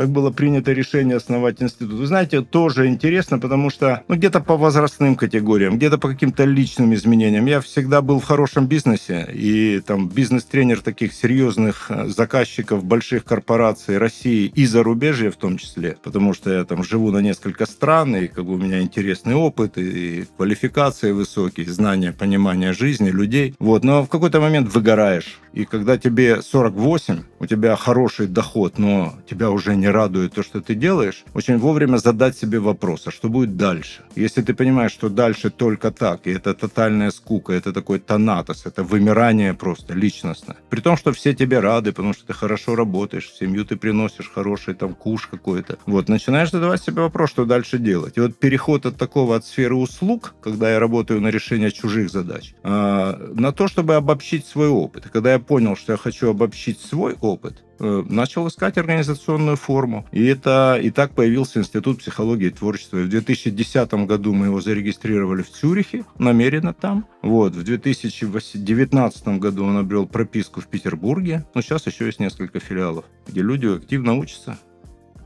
Как 0.01 0.09
было 0.09 0.31
принято 0.31 0.73
решение 0.73 1.19
основать 1.19 1.61
институт. 1.61 1.93
Вы 1.93 2.07
знаете, 2.07 2.41
тоже 2.41 2.87
интересно, 2.87 3.39
потому 3.39 3.69
что 3.69 4.03
ну, 4.09 4.15
где-то 4.15 4.41
по 4.41 4.57
возрастным 4.57 5.15
категориям, 5.15 5.77
где-то 5.77 5.99
по 5.99 6.09
каким-то 6.09 6.45
личным 6.45 6.95
изменениям. 6.95 7.45
Я 7.45 7.61
всегда 7.61 8.01
был 8.01 8.19
в 8.19 8.25
хорошем 8.25 8.67
бизнесе, 8.67 9.29
и 9.31 9.83
там 9.85 10.09
бизнес-тренер 10.09 10.81
таких 10.81 11.13
серьезных 11.13 11.91
э, 11.91 12.07
заказчиков 12.07 12.83
больших 12.83 13.25
корпораций 13.25 13.99
России 13.99 14.51
и 14.55 14.65
зарубежья 14.65 15.31
в 15.31 15.37
том 15.37 15.59
числе, 15.59 15.99
потому 16.03 16.33
что 16.33 16.51
я 16.51 16.65
там 16.65 16.83
живу 16.83 17.11
на 17.11 17.19
несколько 17.19 17.67
стран, 17.67 18.17
и 18.17 18.27
как 18.27 18.47
бы 18.47 18.55
у 18.55 18.57
меня 18.57 18.81
интересный 18.81 19.35
опыт, 19.35 19.77
и 19.77 20.25
квалификации 20.39 21.13
высокие, 21.13 21.67
знания, 21.67 22.15
понимание 22.19 22.73
жизни, 22.73 23.11
людей. 23.11 23.55
Вот. 23.59 23.85
Но 23.85 24.03
в 24.03 24.09
какой-то 24.09 24.41
момент 24.41 24.73
выгораешь. 24.73 25.41
И 25.53 25.67
когда 25.67 25.99
тебе 25.99 26.41
48, 26.41 27.25
у 27.39 27.47
тебя 27.47 27.77
хороший 27.77 28.29
доход, 28.29 28.79
но 28.79 29.15
тебя 29.29 29.51
уже 29.51 29.77
не 29.77 29.90
радует 29.91 30.33
то, 30.33 30.43
что 30.43 30.61
ты 30.61 30.75
делаешь, 30.75 31.25
очень 31.35 31.59
вовремя 31.59 31.99
задать 31.99 32.37
себе 32.37 32.59
вопрос, 32.59 33.07
а 33.07 33.11
что 33.11 33.29
будет 33.29 33.57
дальше? 33.57 34.03
Если 34.17 34.43
ты 34.43 34.55
понимаешь, 34.55 34.93
что 34.93 35.09
дальше 35.09 35.51
только 35.51 35.91
так, 35.91 36.27
и 36.27 36.31
это 36.31 36.55
тотальная 36.55 37.11
скука, 37.11 37.53
это 37.53 37.73
такой 37.73 37.99
тонатос, 37.99 38.67
это 38.67 38.83
вымирание 38.83 39.55
просто 39.55 39.95
личностное. 39.95 40.57
При 40.69 40.81
том, 40.81 40.97
что 40.97 41.13
все 41.13 41.35
тебе 41.35 41.61
рады, 41.61 41.93
потому 41.93 42.15
что 42.15 42.27
ты 42.27 42.33
хорошо 42.33 42.75
работаешь, 42.75 43.29
в 43.29 43.37
семью 43.39 43.65
ты 43.65 43.77
приносишь 43.77 44.31
хороший 44.35 44.75
там 44.75 44.95
куш 44.95 45.27
какой-то. 45.27 45.79
Вот, 45.87 46.09
начинаешь 46.09 46.51
задавать 46.51 46.83
себе 46.83 47.03
вопрос, 47.03 47.31
что 47.31 47.45
дальше 47.45 47.79
делать. 47.79 48.17
И 48.17 48.21
вот 48.21 48.39
переход 48.39 48.87
от 48.87 48.97
такого, 48.97 49.37
от 49.37 49.45
сферы 49.45 49.75
услуг, 49.75 50.35
когда 50.43 50.73
я 50.73 50.81
работаю 50.81 51.21
на 51.21 51.29
решение 51.29 51.71
чужих 51.71 52.11
задач, 52.11 52.55
а, 52.63 53.19
на 53.35 53.53
то, 53.53 53.69
чтобы 53.69 53.95
обобщить 53.95 54.47
свой 54.47 54.69
опыт. 54.69 55.07
И 55.07 55.09
когда 55.09 55.33
я 55.33 55.39
понял, 55.39 55.77
что 55.77 55.93
я 55.93 55.97
хочу 55.97 56.31
обобщить 56.31 56.81
свой 56.81 57.17
опыт, 57.21 57.63
начал 57.81 58.47
искать 58.49 58.79
организационную 58.79 59.57
форму. 59.57 60.07
И, 60.13 60.25
это, 60.27 60.79
и 60.81 60.91
так 60.91 61.13
появился 61.13 61.59
Институт 61.59 61.99
психологии 61.99 62.49
и 62.49 62.51
творчества. 62.51 62.99
И 62.99 63.03
в 63.03 63.09
2010 63.09 63.93
году 64.07 64.33
мы 64.33 64.47
его 64.47 64.61
зарегистрировали 64.61 65.43
в 65.43 65.51
Цюрихе, 65.51 66.05
намеренно 66.19 66.75
там. 66.75 67.07
Вот, 67.23 67.55
в 67.55 67.63
2019 67.63 69.29
году 69.39 69.65
он 69.65 69.79
обрел 69.79 70.07
прописку 70.07 70.61
в 70.61 70.67
Петербурге. 70.67 71.47
Но 71.55 71.63
сейчас 71.63 71.87
еще 71.87 72.07
есть 72.07 72.21
несколько 72.21 72.61
филиалов, 72.61 73.05
где 73.27 73.43
люди 73.43 73.67
активно 73.67 74.15
учатся. 74.15 74.59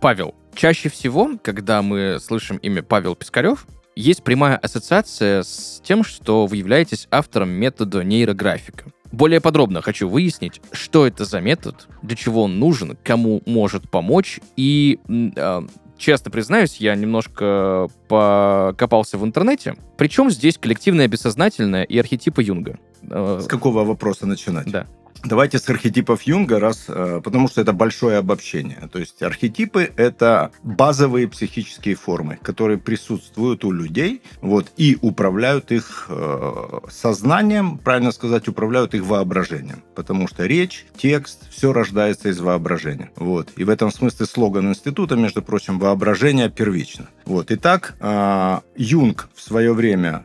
Павел, 0.00 0.34
чаще 0.54 0.88
всего, 0.88 1.38
когда 1.42 1.82
мы 1.82 2.18
слышим 2.20 2.58
имя 2.58 2.82
Павел 2.82 3.14
Пискарев, 3.14 3.66
есть 3.96 4.22
прямая 4.24 4.56
ассоциация 4.56 5.42
с 5.42 5.80
тем, 5.84 6.04
что 6.04 6.46
вы 6.46 6.56
являетесь 6.56 7.06
автором 7.10 7.50
метода 7.50 8.02
нейрографика. 8.02 8.86
Более 9.14 9.40
подробно 9.40 9.80
хочу 9.80 10.08
выяснить, 10.08 10.60
что 10.72 11.06
это 11.06 11.24
за 11.24 11.40
метод, 11.40 11.86
для 12.02 12.16
чего 12.16 12.42
он 12.42 12.58
нужен, 12.58 12.98
кому 13.04 13.42
может 13.46 13.88
помочь 13.88 14.40
и 14.56 14.98
э, 15.08 15.62
честно 15.96 16.32
признаюсь, 16.32 16.78
я 16.78 16.96
немножко 16.96 17.88
покопался 18.08 19.16
в 19.16 19.24
интернете. 19.24 19.76
Причем 19.96 20.30
здесь 20.30 20.58
коллективное 20.58 21.06
бессознательное 21.06 21.84
и 21.84 21.96
архетипы 21.96 22.42
Юнга. 22.42 22.76
Э, 23.02 23.38
с 23.40 23.46
какого 23.46 23.84
вопроса 23.84 24.26
начинать? 24.26 24.68
Да. 24.68 24.88
Давайте 25.22 25.58
с 25.58 25.68
архетипов 25.70 26.22
Юнга, 26.22 26.60
раз, 26.60 26.84
э, 26.88 27.20
потому 27.24 27.48
что 27.48 27.60
это 27.60 27.72
большое 27.72 28.18
обобщение. 28.18 28.88
То 28.92 28.98
есть 28.98 29.22
архетипы— 29.22 29.90
это 29.96 30.50
базовые 30.62 31.28
психические 31.28 31.94
формы, 31.94 32.38
которые 32.42 32.78
присутствуют 32.78 33.64
у 33.64 33.70
людей 33.70 34.22
вот, 34.42 34.70
и 34.76 34.98
управляют 35.00 35.72
их 35.72 36.06
э, 36.08 36.80
сознанием, 36.90 37.78
правильно 37.78 38.12
сказать, 38.12 38.48
управляют 38.48 38.94
их 38.94 39.04
воображением. 39.04 39.82
Потому 39.94 40.28
что 40.28 40.44
речь, 40.46 40.86
текст, 40.96 41.50
все 41.50 41.72
рождается 41.72 42.28
из 42.28 42.40
воображения. 42.40 43.10
Вот. 43.16 43.48
И 43.56 43.64
в 43.64 43.70
этом 43.70 43.90
смысле 43.90 44.26
слоган 44.26 44.68
института, 44.68 45.16
между 45.16 45.42
прочим, 45.42 45.78
«Воображение 45.78 46.50
первично». 46.50 47.08
Вот. 47.24 47.50
Итак, 47.50 47.94
э, 48.00 48.60
Юнг 48.76 49.28
в 49.34 49.40
свое 49.40 49.72
время 49.72 50.24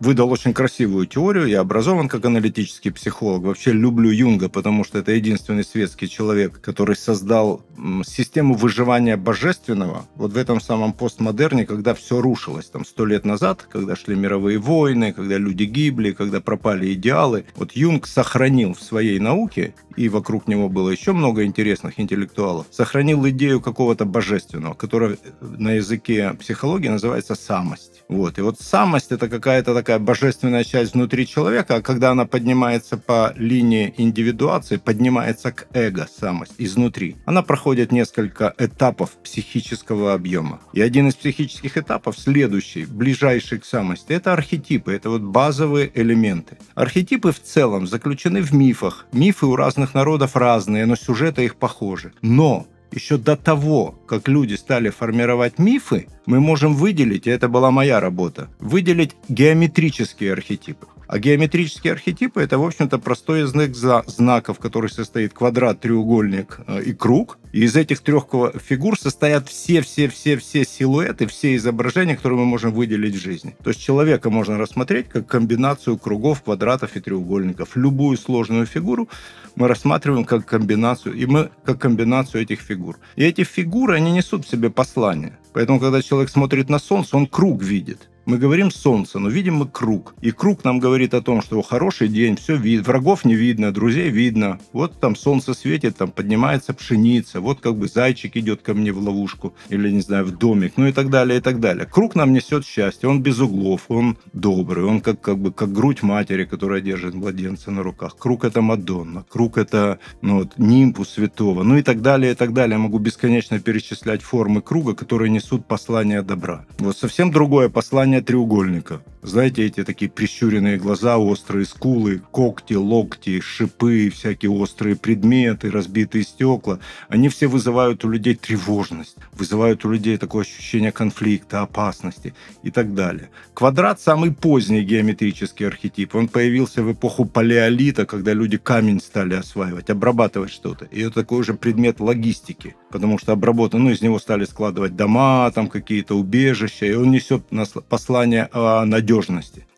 выдал 0.00 0.30
очень 0.30 0.52
красивую 0.52 1.06
теорию. 1.06 1.46
Я 1.46 1.60
образован 1.60 2.08
как 2.08 2.24
аналитический 2.24 2.92
психолог. 2.92 3.42
Вообще 3.42 3.72
люблю 3.72 4.10
Юнга, 4.10 4.48
потому 4.48 4.84
что 4.84 4.98
это 4.98 5.12
единственный 5.12 5.64
светский 5.64 6.08
человек, 6.08 6.60
который 6.60 6.96
создал 6.96 7.62
систему 8.04 8.54
выживания 8.54 9.16
божественного 9.16 10.06
вот 10.14 10.32
в 10.32 10.36
этом 10.36 10.60
самом 10.60 10.92
постмодерне, 10.92 11.66
когда 11.66 11.94
все 11.94 12.20
рушилось. 12.20 12.66
Там 12.66 12.84
сто 12.84 13.04
лет 13.06 13.24
назад, 13.24 13.66
когда 13.70 13.96
шли 13.96 14.14
мировые 14.14 14.58
войны, 14.58 15.12
когда 15.12 15.38
люди 15.38 15.64
гибли, 15.64 16.12
когда 16.12 16.40
пропали 16.40 16.92
идеалы. 16.92 17.46
Вот 17.56 17.72
Юнг 17.72 18.06
сохранил 18.06 18.74
в 18.74 18.82
своей 18.82 19.18
науке, 19.18 19.74
и 19.96 20.08
вокруг 20.08 20.46
него 20.46 20.68
было 20.68 20.90
еще 20.90 21.12
много 21.12 21.44
интересных 21.44 21.98
интеллектуалов, 21.98 22.66
сохранил 22.70 23.26
идею 23.28 23.60
какого-то 23.60 24.04
божественного, 24.04 24.74
которая 24.74 25.16
на 25.40 25.72
языке 25.72 26.34
психологии 26.38 26.88
называется 26.88 27.34
самость. 27.34 27.95
Вот. 28.08 28.38
И 28.38 28.40
вот 28.40 28.60
самость 28.60 29.12
это 29.12 29.28
какая-то 29.28 29.74
такая 29.74 29.98
божественная 29.98 30.64
часть 30.64 30.94
внутри 30.94 31.26
человека, 31.26 31.76
а 31.76 31.82
когда 31.82 32.10
она 32.10 32.24
поднимается 32.26 32.96
по 32.96 33.32
линии 33.36 33.94
индивидуации, 33.96 34.76
поднимается 34.76 35.52
к 35.52 35.66
эго, 35.72 36.06
самость, 36.20 36.54
изнутри. 36.58 37.16
Она 37.24 37.42
проходит 37.42 37.92
несколько 37.92 38.54
этапов 38.58 39.10
психического 39.22 40.14
объема. 40.14 40.60
И 40.72 40.80
один 40.80 41.08
из 41.08 41.14
психических 41.14 41.76
этапов, 41.76 42.18
следующий, 42.18 42.84
ближайший 42.84 43.58
к 43.58 43.64
самости, 43.64 44.12
это 44.12 44.32
архетипы, 44.32 44.92
это 44.92 45.10
вот 45.10 45.22
базовые 45.22 45.90
элементы. 45.94 46.58
Архетипы 46.74 47.32
в 47.32 47.42
целом 47.42 47.86
заключены 47.86 48.40
в 48.40 48.52
мифах. 48.52 49.06
Мифы 49.12 49.46
у 49.46 49.56
разных 49.56 49.94
народов 49.94 50.36
разные, 50.36 50.86
но 50.86 50.96
сюжеты 50.96 51.44
их 51.44 51.56
похожи. 51.56 52.12
Но 52.22 52.66
еще 52.92 53.16
до 53.16 53.36
того, 53.36 53.98
как 54.06 54.28
люди 54.28 54.54
стали 54.54 54.90
формировать 54.90 55.58
мифы, 55.58 56.06
мы 56.26 56.40
можем 56.40 56.74
выделить, 56.74 57.26
и 57.26 57.30
это 57.30 57.48
была 57.48 57.70
моя 57.70 58.00
работа, 58.00 58.48
выделить 58.58 59.16
геометрические 59.28 60.32
архетипы. 60.32 60.86
А 61.08 61.18
геометрические 61.18 61.92
архетипы 61.92 62.42
это, 62.42 62.58
в 62.58 62.64
общем-то, 62.64 62.98
простой 62.98 63.40
язык 63.40 63.74
знаков, 63.74 64.58
который 64.58 64.90
состоит 64.90 65.32
квадрат, 65.32 65.80
треугольник 65.80 66.60
э, 66.66 66.82
и 66.82 66.92
круг. 66.92 67.38
И 67.52 67.62
из 67.62 67.76
этих 67.76 68.00
трех 68.00 68.26
фигур 68.62 68.98
состоят 68.98 69.48
все-все-все-все 69.48 70.64
силуэты, 70.64 71.26
все 71.26 71.56
изображения, 71.56 72.16
которые 72.16 72.40
мы 72.40 72.46
можем 72.46 72.72
выделить 72.72 73.14
в 73.14 73.22
жизни. 73.22 73.56
То 73.62 73.70
есть 73.70 73.80
человека 73.80 74.30
можно 74.30 74.58
рассмотреть 74.58 75.08
как 75.08 75.26
комбинацию 75.26 75.96
кругов, 75.96 76.42
квадратов 76.42 76.96
и 76.96 77.00
треугольников. 77.00 77.76
Любую 77.76 78.16
сложную 78.18 78.66
фигуру 78.66 79.08
мы 79.54 79.68
рассматриваем 79.68 80.24
как 80.24 80.44
комбинацию, 80.44 81.14
и 81.14 81.24
мы 81.26 81.50
как 81.64 81.80
комбинацию 81.80 82.42
этих 82.42 82.60
фигур. 82.60 82.98
И 83.14 83.24
эти 83.24 83.44
фигуры, 83.44 83.94
они 83.94 84.12
несут 84.12 84.44
в 84.44 84.50
себе 84.50 84.70
послание. 84.70 85.38
Поэтому, 85.52 85.80
когда 85.80 86.02
человек 86.02 86.30
смотрит 86.30 86.68
на 86.68 86.78
Солнце, 86.78 87.16
он 87.16 87.26
круг 87.26 87.62
видит. 87.62 88.08
Мы 88.26 88.38
говорим 88.38 88.72
солнце, 88.72 89.20
но 89.20 89.28
видим 89.28 89.54
мы 89.54 89.68
круг. 89.68 90.16
И 90.20 90.32
круг 90.32 90.64
нам 90.64 90.80
говорит 90.80 91.14
о 91.14 91.22
том, 91.22 91.40
что 91.42 91.62
хороший 91.62 92.08
день, 92.08 92.34
все 92.34 92.56
видно, 92.56 92.82
врагов 92.82 93.24
не 93.24 93.36
видно, 93.36 93.72
друзей 93.72 94.10
видно. 94.10 94.58
Вот 94.72 94.98
там 94.98 95.14
солнце 95.14 95.54
светит, 95.54 95.96
там 95.96 96.10
поднимается 96.10 96.74
пшеница, 96.74 97.40
вот 97.40 97.60
как 97.60 97.76
бы 97.76 97.86
зайчик 97.86 98.36
идет 98.36 98.62
ко 98.62 98.74
мне 98.74 98.90
в 98.90 98.98
ловушку 98.98 99.54
или, 99.68 99.92
не 99.92 100.00
знаю, 100.00 100.24
в 100.24 100.36
домик, 100.36 100.72
ну 100.76 100.88
и 100.88 100.92
так 100.92 101.08
далее, 101.08 101.38
и 101.38 101.40
так 101.40 101.60
далее. 101.60 101.86
Круг 101.86 102.16
нам 102.16 102.32
несет 102.32 102.66
счастье, 102.66 103.08
он 103.08 103.22
без 103.22 103.38
углов, 103.38 103.82
он 103.86 104.18
добрый, 104.32 104.84
он 104.84 105.00
как, 105.02 105.20
как 105.20 105.38
бы 105.38 105.52
как 105.52 105.72
грудь 105.72 106.02
матери, 106.02 106.46
которая 106.46 106.80
держит 106.80 107.14
младенца 107.14 107.70
на 107.70 107.84
руках. 107.84 108.16
Круг 108.18 108.44
это 108.44 108.60
Мадонна, 108.60 109.24
круг 109.28 109.56
это 109.56 110.00
ну, 110.20 110.38
вот, 110.38 110.58
нимбу 110.58 111.04
святого, 111.04 111.62
ну 111.62 111.76
и 111.76 111.82
так 111.82 112.02
далее, 112.02 112.32
и 112.32 112.34
так 112.34 112.52
далее. 112.52 112.76
Я 112.76 112.82
могу 112.82 112.98
бесконечно 112.98 113.60
перечислять 113.60 114.22
формы 114.22 114.62
круга, 114.62 114.96
которые 114.96 115.30
несут 115.30 115.64
послание 115.66 116.22
добра. 116.22 116.66
Вот 116.78 116.96
совсем 116.96 117.30
другое 117.30 117.68
послание 117.68 118.15
треугольника. 118.20 119.00
Знаете, 119.26 119.66
эти 119.66 119.82
такие 119.82 120.08
прищуренные 120.08 120.76
глаза, 120.76 121.18
острые 121.18 121.66
скулы, 121.66 122.22
когти, 122.30 122.74
локти, 122.74 123.40
шипы, 123.40 124.08
всякие 124.08 124.52
острые 124.52 124.94
предметы, 124.94 125.68
разбитые 125.68 126.22
стекла. 126.22 126.78
Они 127.08 127.28
все 127.28 127.48
вызывают 127.48 128.04
у 128.04 128.08
людей 128.08 128.36
тревожность, 128.36 129.16
вызывают 129.32 129.84
у 129.84 129.90
людей 129.90 130.16
такое 130.16 130.42
ощущение 130.42 130.92
конфликта, 130.92 131.62
опасности 131.62 132.34
и 132.62 132.70
так 132.70 132.94
далее. 132.94 133.30
Квадрат– 133.52 134.00
самый 134.00 134.30
поздний 134.32 134.84
геометрический 134.84 135.66
архетип. 135.66 136.14
Он 136.14 136.28
появился 136.28 136.84
в 136.84 136.92
эпоху 136.92 137.24
палеолита, 137.24 138.06
когда 138.06 138.32
люди 138.32 138.58
камень 138.58 139.00
стали 139.00 139.34
осваивать, 139.34 139.90
обрабатывать 139.90 140.52
что-то. 140.52 140.84
И 140.84 141.00
это 141.00 141.22
такой 141.22 141.42
же 141.42 141.54
предмет 141.54 141.98
логистики, 141.98 142.76
потому 142.92 143.18
что 143.18 143.32
обработан, 143.32 143.82
ну, 143.82 143.90
из 143.90 144.02
него 144.02 144.20
стали 144.20 144.44
складывать 144.44 144.94
дома, 144.94 145.50
там 145.52 145.66
какие-то 145.66 146.14
убежища, 146.14 146.86
и 146.86 146.94
он 146.94 147.10
несет 147.10 147.42
послание 147.88 148.48
о 148.52 148.84
надежности. 148.84 149.15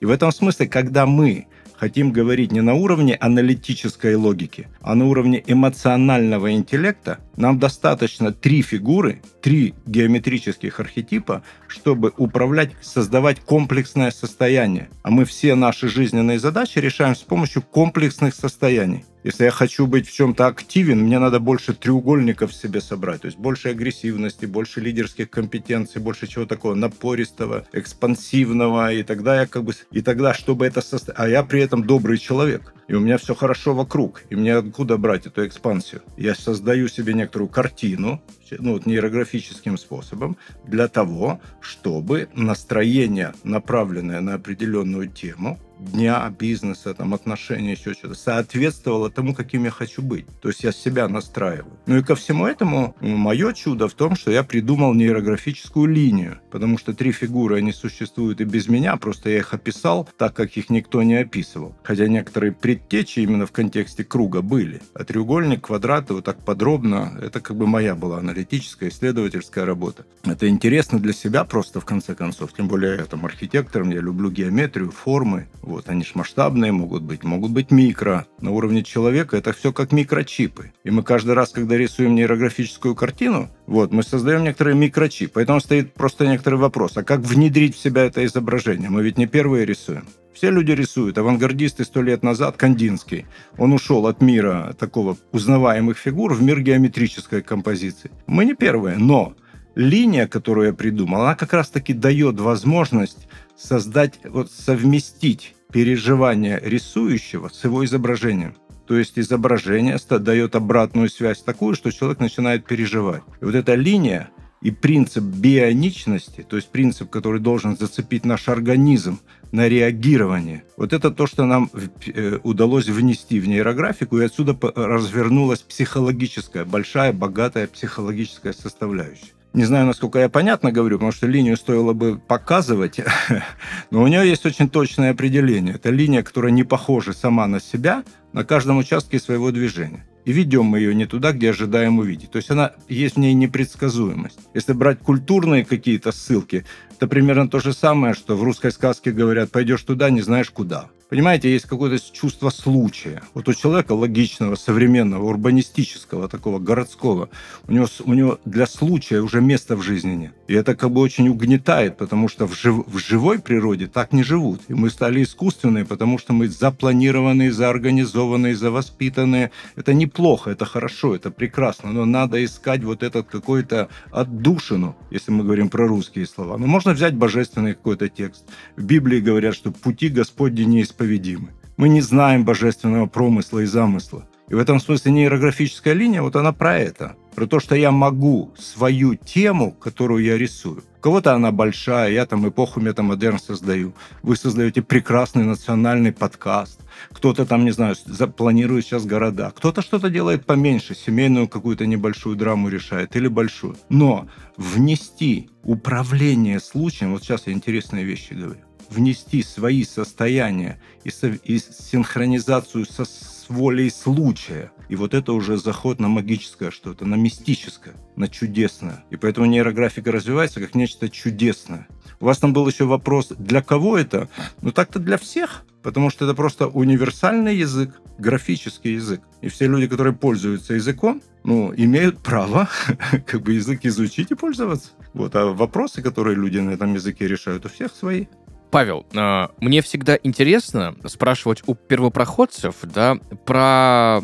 И 0.01 0.07
в 0.07 0.11
этом 0.11 0.33
смысле, 0.33 0.67
когда 0.67 1.07
мы 1.07 1.47
хотим 1.77 2.13
говорить 2.13 2.53
не 2.53 2.61
на 2.61 2.75
уровне 2.75 3.15
аналитической 3.15 4.17
логики, 4.17 4.69
а 4.81 4.95
на 4.95 5.07
уровне 5.07 5.43
эмоционального 5.47 6.53
интеллекта, 6.53 7.19
Нам 7.39 7.61
достаточно 7.61 8.33
три 8.33 8.63
фигуры, 8.63 9.23
три 9.41 9.75
геометрических 9.87 10.81
архетипа, 10.81 11.45
чтобы 11.69 12.13
управлять, 12.17 12.73
создавать 12.81 13.39
комплексное 13.39 14.11
состояние. 14.11 14.89
А 15.05 15.11
мы 15.11 15.25
все 15.25 15.55
наши 15.55 15.89
жизненные 15.89 16.41
задачи 16.41 16.81
решаем 16.81 17.15
с 17.15 17.21
помощью 17.21 17.63
комплексных 17.63 18.35
состояний. 18.35 19.05
Если 19.23 19.45
я 19.45 19.51
хочу 19.51 19.87
быть 19.87 20.09
в 20.09 20.13
чем-то 20.13 20.47
активен, 20.47 21.01
мне 21.01 21.19
надо 21.19 21.39
больше 21.39 21.75
треугольников 21.75 22.55
себе 22.55 22.81
собрать. 22.81 23.23
То 23.23 23.27
есть 23.27 23.39
больше 23.39 23.69
агрессивности, 23.69 24.47
больше 24.47 24.81
лидерских 24.81 25.31
компетенций, 25.31 26.01
больше 26.01 26.27
чего 26.27 26.47
такого 26.47 26.75
напористого, 26.75 27.67
экспансивного. 27.73 28.93
И 28.93 29.03
тогда 29.03 29.41
я 29.41 29.47
как 29.47 29.65
бы... 29.65 29.75
И 29.91 30.03
тогда, 30.03 30.35
чтобы 30.35 30.67
это 30.67 30.81
состоять... 30.81 31.21
А 31.21 31.29
я 31.29 31.43
при 31.43 31.61
этом 31.61 31.85
добрый 31.85 32.19
человек. 32.19 32.75
И 32.87 32.95
у 32.95 33.01
меня 33.01 33.19
все 33.19 33.35
хорошо 33.35 33.75
вокруг. 33.75 34.23
И 34.31 34.35
мне 34.35 34.57
откуда 34.57 34.97
брать 34.97 35.27
эту 35.27 35.47
экспансию? 35.47 36.01
Я 36.17 36.35
создаю 36.35 36.89
себе 36.89 37.13
некоторую 37.29 37.51
картину, 37.51 38.23
ну, 38.51 38.73
вот 38.73 38.87
нейрографическим 38.87 39.77
способом, 39.77 40.39
для 40.65 40.89
того, 40.89 41.41
чтобы 41.61 42.29
настроение, 42.35 43.35
направленное 43.45 44.21
на 44.21 44.35
определенную 44.35 45.09
тему, 45.09 45.59
дня, 45.79 46.33
бизнеса, 46.39 46.95
там, 46.95 47.15
отношений, 47.15 47.73
еще 47.73 47.95
что-то, 47.95 48.15
соответствовало 48.15 49.11
тому, 49.11 49.35
каким 49.35 49.65
я 49.65 49.71
хочу 49.71 50.03
быть. 50.03 50.27
То 50.41 50.49
есть 50.49 50.65
я 50.65 50.73
себя 50.73 51.09
настраиваю. 51.09 51.79
Ну 51.87 51.97
и 51.97 52.03
ко 52.03 52.15
всему 52.15 52.47
этому 52.47 52.97
мое 53.01 53.53
чудо 53.53 53.89
в 53.89 53.95
том, 53.95 54.17
что 54.17 54.31
я 54.31 54.43
придумал 54.43 54.95
нейрографическую 54.95 55.87
линию, 55.87 56.41
потому 56.51 56.79
что 56.79 56.93
три 56.95 57.13
фигуры, 57.13 57.57
они 57.57 57.73
существуют 57.73 58.41
и 58.41 58.45
без 58.45 58.69
меня, 58.69 58.97
просто 58.97 59.31
я 59.31 59.39
их 59.39 59.55
описал 59.55 60.09
так, 60.17 60.35
как 60.35 60.57
их 60.57 60.71
никто 60.71 61.03
не 61.03 61.17
описывал. 61.17 61.77
Хотя 61.83 62.09
некоторые 62.09 62.53
предтечи 62.53 63.21
именно 63.21 63.47
в 63.47 63.53
контексте 63.53 64.05
круга 64.05 64.43
были. 64.43 64.81
А 64.95 65.05
треугольник, 65.05 65.67
квадраты 65.67 66.15
вот 66.15 66.25
так 66.25 66.45
подробно, 66.45 67.19
это 67.23 67.41
как 67.41 67.57
бы 67.57 67.67
моя 67.67 67.95
была 67.95 68.19
аналитическая, 68.19 68.89
исследовательская 68.89 69.65
работа. 69.65 70.05
Это 70.25 70.49
интересно 70.49 70.99
для 70.99 71.13
себя 71.13 71.45
просто 71.45 71.81
в 71.81 71.85
конце 71.85 72.15
концов. 72.15 72.53
Тем 72.53 72.69
более 72.69 72.97
я 72.97 73.05
там 73.05 73.25
архитектором, 73.25 73.91
я 73.91 74.01
люблю 74.01 74.31
геометрию, 74.31 74.91
формы, 74.91 75.49
вот, 75.69 75.89
они 75.89 76.03
же 76.03 76.13
масштабные 76.15 76.73
могут 76.73 77.03
быть, 77.03 77.25
могут 77.25 77.53
быть 77.53 77.71
микро. 77.71 78.27
На 78.41 78.51
уровне 78.51 78.83
человека 78.83 79.37
это 79.37 79.53
все 79.53 79.71
как 79.73 79.93
микрочипы. 79.93 80.73
И 80.83 80.91
мы 80.91 81.03
каждый 81.03 81.35
раз, 81.35 81.51
когда 81.51 81.77
рисуем 81.77 82.15
нейрографическую 82.15 82.95
картину, 82.95 83.51
вот, 83.67 83.93
мы 83.93 84.03
создаем 84.03 84.45
некоторые 84.45 84.75
микрочипы. 84.75 85.33
Поэтому 85.35 85.61
стоит 85.61 85.93
просто 85.93 86.27
некоторый 86.27 86.57
вопрос, 86.57 86.97
а 86.97 87.05
как 87.05 87.21
внедрить 87.21 87.77
в 87.77 87.79
себя 87.79 88.05
это 88.05 88.25
изображение? 88.25 88.89
Мы 88.89 89.03
ведь 89.03 89.19
не 89.19 89.27
первые 89.27 89.67
рисуем. 89.67 90.07
Все 90.33 90.51
люди 90.51 90.73
рисуют. 90.73 91.19
Авангардисты 91.19 91.85
сто 91.85 92.01
лет 92.01 92.23
назад, 92.23 92.57
Кандинский, 92.57 93.27
он 93.59 93.73
ушел 93.73 94.07
от 94.07 94.23
мира 94.23 94.75
такого 94.79 95.19
узнаваемых 95.33 95.99
фигур 95.99 96.33
в 96.33 96.43
мир 96.43 96.61
геометрической 96.61 97.43
композиции. 97.43 98.11
Мы 98.27 98.47
не 98.47 98.55
первые, 98.55 98.97
но 98.97 99.35
линия, 99.75 100.27
которую 100.27 100.69
я 100.69 100.73
придумал, 100.73 101.23
она 101.23 101.35
как 101.35 101.53
раз-таки 101.53 101.93
дает 101.93 102.41
возможность 102.41 103.29
создать, 103.57 104.21
вот 104.25 104.51
совместить 104.51 105.55
переживание 105.73 106.61
рисующего 106.63 107.49
с 107.49 107.65
его 107.65 107.85
изображением. 107.85 108.55
То 108.87 108.97
есть 108.97 109.19
изображение 109.19 109.99
дает 110.09 110.57
обратную 110.57 111.11
связь 111.11 111.43
такую, 111.43 111.75
что 111.75 111.91
человек 111.91 112.21
начинает 112.21 112.65
переживать. 112.65 113.23
И 113.41 113.45
вот 113.45 113.55
эта 113.55 113.75
линия 113.75 114.31
и 114.63 114.71
принцип 114.71 115.23
бионичности, 115.23 116.43
то 116.49 116.57
есть 116.57 116.71
принцип, 116.71 117.11
который 117.11 117.41
должен 117.41 117.77
зацепить 117.77 118.25
наш 118.25 118.49
организм 118.49 119.21
на 119.53 119.69
реагирование, 119.69 120.65
вот 120.77 120.93
это 120.93 121.11
то, 121.11 121.27
что 121.27 121.45
нам 121.45 121.71
э, 122.07 122.39
удалось 122.43 122.87
внести 122.87 123.39
в 123.39 123.47
нейрографику, 123.47 124.19
и 124.19 124.25
отсюда 124.25 124.57
развернулась 124.75 125.61
психологическая, 125.61 126.65
большая, 126.65 127.13
богатая 127.13 127.67
психологическая 127.67 128.53
составляющая. 128.53 129.38
Не 129.55 129.65
знаю, 129.65 129.87
насколько 129.87 130.19
я 130.19 130.29
понятно 130.29 130.73
говорю, 130.73 130.97
потому 130.97 131.13
что 131.13 131.27
линию 131.27 131.57
стоило 131.57 131.95
бы 131.95 132.19
показывать, 132.19 133.01
но 133.91 134.03
у 134.03 134.07
нее 134.07 134.29
есть 134.29 134.45
очень 134.45 134.69
точное 134.69 135.13
определение. 135.13 135.75
Это 135.75 135.91
линия, 135.91 136.23
которая 136.23 136.53
не 136.53 136.65
похожа 136.65 137.13
сама 137.13 137.47
на 137.47 137.61
себя 137.61 138.05
на 138.33 138.45
каждом 138.45 138.79
участке 138.79 139.19
своего 139.19 139.51
движения. 139.51 140.07
И 140.25 140.33
ведем 140.33 140.67
мы 140.67 140.81
ее 140.81 140.95
не 140.95 141.07
туда, 141.07 141.33
где 141.33 141.51
ожидаем 141.51 141.99
увидеть. 141.99 142.31
То 142.31 142.37
есть 142.37 142.51
она 142.51 142.73
есть 142.89 143.17
в 143.17 143.19
ней 143.19 143.33
непредсказуемость. 143.33 144.39
Если 144.53 144.75
брать 144.75 144.99
культурные 144.99 145.65
какие-то 145.65 146.13
ссылки, 146.13 146.67
это 146.91 147.07
примерно 147.07 147.49
то 147.49 147.61
же 147.61 147.73
самое, 147.73 148.13
что 148.13 148.37
в 148.37 148.43
русской 148.43 148.71
сказке 148.71 149.11
говорят, 149.11 149.51
пойдешь 149.51 149.83
туда, 149.83 150.11
не 150.11 150.21
знаешь 150.21 150.51
куда. 150.51 150.91
Понимаете, 151.09 151.51
есть 151.51 151.65
какое-то 151.65 151.99
чувство 152.13 152.51
случая. 152.51 153.23
Вот 153.33 153.49
у 153.49 153.55
человека 153.55 153.93
логичного, 153.93 154.57
современного, 154.57 155.25
урбанистического, 155.25 156.29
такого 156.29 156.59
городского, 156.59 157.31
у 157.67 157.73
него, 157.73 157.87
у 158.05 158.13
него 158.13 158.39
для 158.45 158.67
случая 158.67 159.23
уже 159.23 159.41
места 159.41 159.75
в 159.75 159.83
жизни 159.83 160.13
нет. 160.13 160.33
И 160.49 160.55
это 160.55 160.77
как 160.77 160.91
бы 160.91 161.01
очень 161.01 161.29
угнетает, 161.31 161.97
потому 161.97 162.29
что 162.29 162.47
в, 162.47 162.55
жив, 162.55 162.87
в 162.87 162.99
живой 162.99 163.39
природе 163.39 163.87
так 163.87 164.13
не 164.13 164.23
живут. 164.23 164.61
И 164.69 164.75
мы 164.75 164.91
стали 164.91 165.23
искусственные, 165.23 165.87
потому 165.87 166.19
что 166.19 166.35
мы 166.35 166.49
запланированные, 166.49 167.53
заорганизованные, 167.53 168.18
завоспитанные. 168.55 169.51
Это 169.77 169.95
неплохо, 169.95 170.51
это 170.51 170.65
хорошо, 170.65 171.15
это 171.15 171.31
прекрасно, 171.31 171.93
но 171.93 172.05
надо 172.05 172.45
искать 172.45 172.85
вот 172.85 173.03
этот 173.03 173.29
какой-то 173.29 173.89
отдушину, 174.11 174.97
если 175.11 175.33
мы 175.33 175.45
говорим 175.45 175.69
про 175.69 175.87
русские 175.87 176.27
слова. 176.27 176.59
Но 176.59 176.67
можно 176.67 176.93
взять 176.93 177.15
божественный 177.15 177.75
какой-то 177.75 178.09
текст. 178.09 178.45
В 178.77 178.85
Библии 178.85 179.21
говорят, 179.21 179.55
что 179.55 179.71
пути 179.71 180.09
Господни 180.09 180.63
не 180.63 180.77
неисповедимы. 180.79 181.49
Мы 181.77 181.89
не 181.89 182.01
знаем 182.01 182.45
божественного 182.45 183.07
промысла 183.07 183.61
и 183.61 183.67
замысла. 183.67 184.27
И 184.49 184.55
в 184.55 184.59
этом 184.59 184.81
смысле 184.81 185.13
нейрографическая 185.13 185.95
линия, 185.95 186.23
вот 186.23 186.37
она 186.37 186.53
про 186.53 186.79
это. 186.79 187.17
Про 187.39 187.47
то, 187.47 187.61
что 187.61 187.77
я 187.77 187.93
могу 187.93 188.53
свою 188.59 189.15
тему, 189.15 189.71
которую 189.71 190.25
я 190.25 190.37
рисую. 190.37 190.83
У 190.97 191.01
кого-то 191.01 191.35
она 191.35 191.53
большая, 191.53 192.11
я 192.11 192.27
там 192.27 192.49
эпоху 192.49 192.81
метамодерн 192.81 193.39
создаю. 193.39 193.95
Вы 194.25 194.35
создаете 194.35 194.83
прекрасный 194.83 195.45
национальный 195.45 196.11
подкаст. 196.11 196.81
Кто-то 197.13 197.47
там, 197.47 197.65
не 197.65 197.71
знаю, 197.71 197.95
планирует 198.37 198.87
сейчас 198.87 199.07
города. 199.07 199.53
Кто-то 199.57 199.83
что-то 199.83 200.11
делает 200.11 200.47
поменьше, 200.47 200.97
семейную 200.97 201.47
какую-то 201.47 201.87
небольшую 201.87 202.35
драму 202.35 202.71
решает 202.71 203.15
или 203.15 203.29
большую. 203.29 203.77
Но 203.89 204.27
внести 204.57 205.49
управление 205.63 206.59
случаем, 206.59 207.13
вот 207.13 207.23
сейчас 207.23 207.47
я 207.47 207.53
интересные 207.53 208.05
вещи 208.05 208.33
говорю, 208.33 208.63
внести 208.91 209.45
свои 209.45 209.85
состояния 209.85 210.81
и, 211.05 211.11
и 211.45 211.59
синхронизацию 211.61 212.85
со, 212.85 213.05
волей 213.49 213.91
случая. 213.91 214.73
И 214.89 214.97
вот 214.97 215.15
это 215.15 215.33
уже 215.33 215.59
заход 215.59 216.01
на 216.01 216.09
магическое 216.09 216.71
что-то, 216.71 217.05
на 217.05 217.15
мистическое, 217.15 217.95
на 218.17 218.29
чудесное. 218.29 219.05
И 219.11 219.17
поэтому 219.17 219.47
нейрографика 219.47 220.13
развивается 220.13 220.61
как 220.61 220.75
нечто 220.75 221.09
чудесное. 221.09 221.87
У 222.21 222.27
вас 222.27 222.39
там 222.39 222.53
был 222.53 222.67
еще 222.67 222.85
вопрос, 222.85 223.33
для 223.39 223.63
кого 223.63 223.97
это? 223.97 224.29
Ну 224.63 224.73
так-то 224.73 224.99
для 224.99 225.19
всех, 225.19 225.65
потому 225.83 226.11
что 226.11 226.25
это 226.25 226.35
просто 226.35 226.67
универсальный 226.67 227.57
язык, 227.57 228.01
графический 228.19 228.95
язык. 228.95 229.21
И 229.41 229.49
все 229.49 229.67
люди, 229.67 229.87
которые 229.87 230.15
пользуются 230.15 230.75
языком, 230.75 231.23
ну, 231.45 231.73
имеют 231.77 232.19
право 232.19 232.69
как 233.27 233.43
бы 233.43 233.55
язык 233.55 233.81
изучить 233.85 234.31
и 234.31 234.35
пользоваться. 234.35 234.91
Вот, 235.15 235.35
а 235.37 235.47
вопросы, 235.47 236.03
которые 236.03 236.37
люди 236.37 236.59
на 236.59 236.71
этом 236.71 236.95
языке 236.95 237.29
решают, 237.29 237.65
у 237.67 237.69
всех 237.69 237.95
свои. 237.95 238.27
Павел, 238.71 239.07
э, 239.13 239.49
мне 239.61 239.83
всегда 239.83 240.19
интересно 240.23 240.95
спрашивать 241.07 241.63
у 241.67 241.75
первопроходцев, 241.75 242.77
да, 242.83 243.17
про 243.45 244.21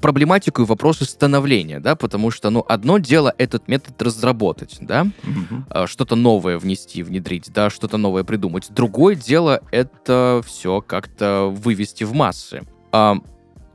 проблематику 0.00 0.62
и 0.62 0.64
вопросы 0.66 1.04
становления, 1.04 1.80
да, 1.80 1.96
потому 1.96 2.30
что, 2.30 2.50
ну, 2.50 2.64
одно 2.68 2.98
дело 2.98 3.34
этот 3.38 3.66
метод 3.66 4.00
разработать, 4.02 4.76
да, 4.80 5.06
угу. 5.22 5.86
что-то 5.86 6.16
новое 6.16 6.58
внести, 6.58 7.02
внедрить, 7.02 7.50
да, 7.52 7.70
что-то 7.70 7.96
новое 7.96 8.22
придумать. 8.22 8.68
Другое 8.70 9.14
дело 9.14 9.62
это 9.72 10.42
все 10.46 10.82
как-то 10.82 11.46
вывести 11.50 12.04
в 12.04 12.12
массы. 12.12 12.62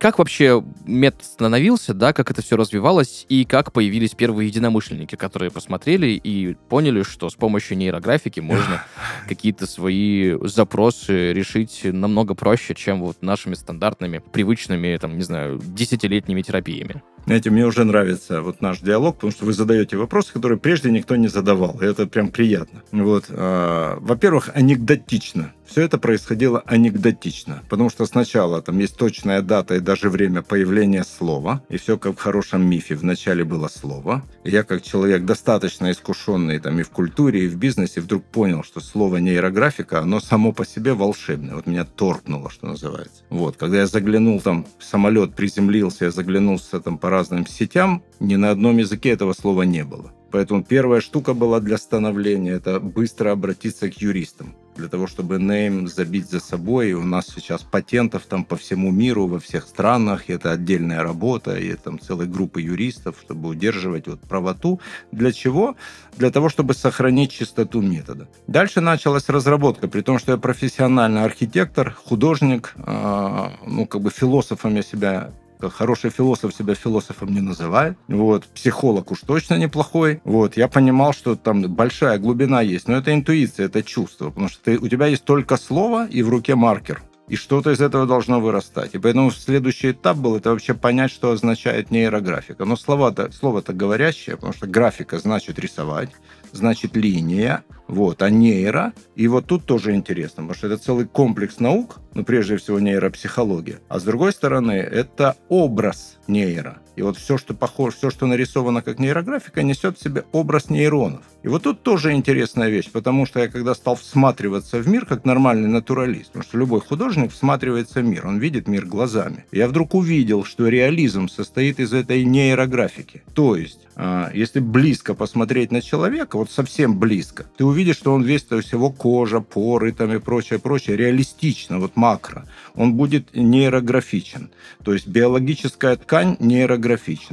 Как 0.02 0.18
вообще 0.18 0.64
метод 0.84 1.24
становился, 1.24 1.94
да, 1.94 2.12
как 2.12 2.32
это 2.32 2.42
все 2.42 2.58
развивалось, 2.58 3.28
и 3.30 3.46
как 3.46 3.72
появились 3.72 4.16
первые 4.16 4.48
единомышленники, 4.48 5.16
которые 5.16 5.52
посмотрели 5.52 6.08
и 6.08 6.56
поняли, 6.70 7.04
что 7.04 7.30
с 7.30 7.36
помощью 7.36 7.78
нейрографики 7.78 8.40
можно 8.40 8.84
какие-то 9.30 9.68
свои 9.68 10.36
запросы 10.42 11.34
решить 11.34 11.82
намного 11.84 12.34
проще, 12.34 12.74
чем 12.74 13.00
вот 13.00 13.22
нашими 13.22 13.54
стандартными, 13.54 14.24
привычными, 14.34 14.98
там, 14.98 15.18
не 15.18 15.24
знаю, 15.24 15.62
десятилетними 15.64 16.42
терапиями. 16.42 17.04
Знаете, 17.26 17.50
мне 17.50 17.66
уже 17.66 17.84
нравится 17.84 18.42
вот 18.42 18.62
наш 18.62 18.80
диалог, 18.80 19.16
потому 19.16 19.32
что 19.32 19.46
вы 19.46 19.54
задаете 19.54 19.98
вопросы, 19.98 20.34
которые 20.34 20.58
прежде 20.58 20.92
никто 20.92 21.16
не 21.16 21.28
задавал. 21.28 21.80
И 21.82 21.86
это 21.86 22.08
прям 22.08 22.30
приятно. 22.30 22.82
Вот. 22.92 23.26
А, 23.30 23.98
во-первых, 24.00 24.50
анекдотично 24.54 25.54
Все 25.72 25.84
это 25.84 25.98
происходило 25.98 26.62
анекдотично, 26.66 27.64
потому 27.70 27.90
что 27.90 28.06
сначала 28.06 28.62
там 28.62 28.78
есть 28.80 28.98
точная 28.98 29.42
дата 29.42 29.76
и 29.76 29.80
даже 29.80 30.10
время 30.10 30.42
появления 30.42 31.06
слова, 31.06 31.64
и 31.70 31.78
все 31.78 31.98
как 31.98 32.20
в 32.20 32.22
хорошем 32.22 32.70
мифе. 32.70 32.96
Вначале 32.96 33.46
было 33.46 33.70
слово. 33.70 34.22
И 34.44 34.52
я 34.52 34.64
как 34.64 34.82
человек 34.82 35.24
достаточно 35.24 35.90
искушенный 35.90 36.60
там 36.60 36.78
и 36.82 36.84
в 36.84 36.90
культуре, 36.90 37.46
и 37.46 37.48
в 37.48 37.56
бизнесе 37.56 38.02
вдруг 38.02 38.26
понял, 38.26 38.66
что 38.66 38.82
слово 38.82 39.18
нейрографика, 39.18 40.00
оно 40.00 40.20
само 40.20 40.52
по 40.52 40.66
себе 40.66 40.94
волшебное. 40.94 41.56
Вот 41.56 41.68
меня 41.68 41.86
торкнуло, 41.86 42.50
что 42.50 42.68
называется. 42.68 43.24
Вот, 43.30 43.56
когда 43.56 43.78
я 43.78 43.88
заглянул 43.88 44.42
там, 44.42 44.66
самолет 44.78 45.36
приземлился, 45.36 46.04
я 46.04 46.12
заглянулся 46.12 46.82
там 46.82 46.98
по 46.98 47.10
разным 47.12 47.46
сетям, 47.46 48.02
ни 48.20 48.36
на 48.36 48.50
одном 48.50 48.78
языке 48.78 49.10
этого 49.10 49.34
слова 49.34 49.62
не 49.62 49.84
было. 49.84 50.12
Поэтому 50.32 50.64
первая 50.64 51.02
штука 51.02 51.34
была 51.34 51.60
для 51.60 51.78
становления– 51.78 52.52
это 52.54 52.80
быстро 52.80 53.32
обратиться 53.32 53.90
к 53.90 54.02
юристам 54.02 54.56
для 54.76 54.88
того, 54.88 55.06
чтобы 55.08 55.36
name 55.36 55.88
забить 55.88 56.30
за 56.30 56.40
собой. 56.40 56.92
И 56.92 56.94
у 56.94 57.04
нас 57.04 57.28
сейчас 57.28 57.62
патентов 57.62 58.24
там 58.28 58.46
по 58.46 58.56
всему 58.56 58.92
миру, 58.92 59.28
во 59.28 59.40
всех 59.40 59.68
странах. 59.68 60.30
И 60.30 60.34
это 60.34 60.52
отдельная 60.52 61.04
работа, 61.04 61.58
и 61.58 61.76
там 61.76 62.00
целая 62.00 62.28
группа 62.28 62.60
юристов, 62.60 63.18
чтобы 63.22 63.50
удерживать 63.50 64.08
вот 64.08 64.22
правоту. 64.22 64.80
Для 65.12 65.32
чего? 65.34 65.76
Для 66.18 66.32
того, 66.32 66.48
чтобы 66.50 66.74
сохранить 66.74 67.32
чистоту 67.32 67.82
метода. 67.82 68.28
Дальше 68.48 68.82
началась 68.82 69.28
разработка, 69.30 69.88
при 69.88 70.02
том, 70.02 70.20
что 70.20 70.32
я 70.32 70.38
профессиональный 70.38 71.24
архитектор, 71.24 71.92
художник, 71.92 72.74
э, 72.78 73.50
ну, 73.68 73.86
как 73.86 74.02
бы 74.02 74.10
философом 74.10 74.76
я 74.76 74.82
себя 74.82 75.32
хороший 75.70 76.10
философ 76.10 76.54
себя 76.54 76.76
философом 76.76 77.34
не 77.34 77.42
называет. 77.42 77.98
Вот. 78.08 78.46
Психолог 78.48 79.12
уж 79.12 79.20
точно 79.20 79.56
неплохой. 79.56 80.22
Вот. 80.24 80.58
Я 80.58 80.68
понимал, 80.68 81.14
что 81.14 81.36
там 81.36 81.62
большая 81.62 82.18
глубина 82.18 82.62
есть. 82.62 82.88
Но 82.88 82.96
это 82.96 83.14
интуиция, 83.14 83.68
это 83.68 83.84
чувство. 83.84 84.30
Потому 84.30 84.50
что 84.50 84.64
ты, 84.64 84.78
у 84.78 84.88
тебя 84.88 85.08
есть 85.08 85.24
только 85.24 85.58
слово 85.58 86.08
и 86.08 86.24
в 86.24 86.30
руке 86.30 86.56
маркер. 86.56 87.04
И 87.28 87.38
что-то 87.38 87.72
из 87.72 87.80
этого 87.80 88.06
должно 88.06 88.42
вырастать. 88.42 88.94
И 88.94 88.98
поэтому 88.98 89.32
следующий 89.32 89.92
этап 89.92 90.18
был 90.18 90.36
это 90.36 90.50
вообще 90.50 90.74
понять, 90.74 91.12
что 91.12 91.32
означает 91.32 91.90
нейрографика. 91.90 92.66
Но 92.66 92.76
слова-то, 92.76 93.32
слово-то 93.32 93.72
говорящее, 93.72 94.36
потому 94.36 94.52
что 94.52 94.68
графика 94.68 95.18
значит 95.18 95.58
рисовать, 95.58 96.10
значит 96.52 96.96
линия, 96.96 97.64
вот, 97.88 98.22
а 98.22 98.30
нейро, 98.30 98.94
и 99.16 99.28
вот 99.28 99.48
тут 99.48 99.66
тоже 99.66 99.94
интересно, 99.94 100.44
потому 100.44 100.54
что 100.54 100.68
это 100.68 100.78
целый 100.78 101.06
комплекс 101.06 101.60
наук, 101.60 102.00
ну, 102.14 102.24
прежде 102.24 102.58
всего, 102.58 102.80
нейропсихология. 102.80 103.80
А 103.90 104.00
с 104.00 104.04
другой 104.04 104.32
стороны, 104.32 104.74
это 104.74 105.36
образ 105.50 106.18
нейро. 106.28 106.80
И 106.96 107.02
вот 107.02 107.18
все, 107.18 107.38
что 107.38 107.54
похоже, 107.54 107.96
все, 107.96 108.10
что 108.10 108.26
нарисовано 108.26 108.82
как 108.82 109.00
нейрографика, 109.00 109.64
несет 109.64 109.98
в 109.98 110.04
себе 110.04 110.26
образ 110.32 110.70
нейронов. 110.70 111.22
И 111.44 111.48
вот 111.48 111.64
тут 111.64 111.82
тоже 111.82 112.12
интересная 112.12 112.70
вещь, 112.70 112.92
потому 112.92 113.26
что 113.26 113.40
я 113.40 113.48
когда 113.48 113.74
стал 113.74 113.96
всматриваться 113.96 114.78
в 114.78 114.88
мир 114.88 115.06
как 115.06 115.26
нормальный 115.26 115.70
натуралист, 115.70 116.28
потому 116.28 116.44
что 116.44 116.58
любой 116.58 116.82
художник 116.82 117.32
всматривается 117.32 118.02
в 118.02 118.04
мир, 118.04 118.28
он 118.28 118.38
видит 118.38 118.68
мир 118.68 118.86
глазами. 118.86 119.46
Я 119.52 119.68
вдруг 119.68 119.96
увидел, 119.96 120.44
что 120.44 120.68
реализм 120.68 121.30
состоит 121.30 121.80
из 121.80 121.94
этой 121.94 122.26
нейрографики. 122.26 123.24
То 123.34 123.56
есть, 123.56 123.88
а, 123.96 124.30
если 124.34 124.60
близко 124.60 125.16
посмотреть 125.16 125.72
на 125.72 125.82
человека, 125.82 126.38
вот 126.38 126.52
совсем 126.52 127.00
близко, 127.00 127.46
ты 127.58 127.66
увидишь, 127.66 127.98
что 127.98 128.14
он 128.14 128.22
весь, 128.22 128.44
то 128.44 128.58
есть 128.58 128.72
его 128.72 128.92
кожа, 128.92 129.40
поры 129.40 129.94
там 129.94 130.14
и 130.14 130.20
прочее, 130.20 130.60
прочее, 130.60 130.96
реалистично, 130.96 131.80
вот 131.80 131.96
макро. 131.96 132.46
Он 132.76 132.94
будет 132.94 133.36
нейрографичен. 133.36 134.52
То 134.84 134.94
есть 134.94 135.08
биологическая 135.08 135.96
ткань 135.96 136.38
нейрографична. 136.40 136.82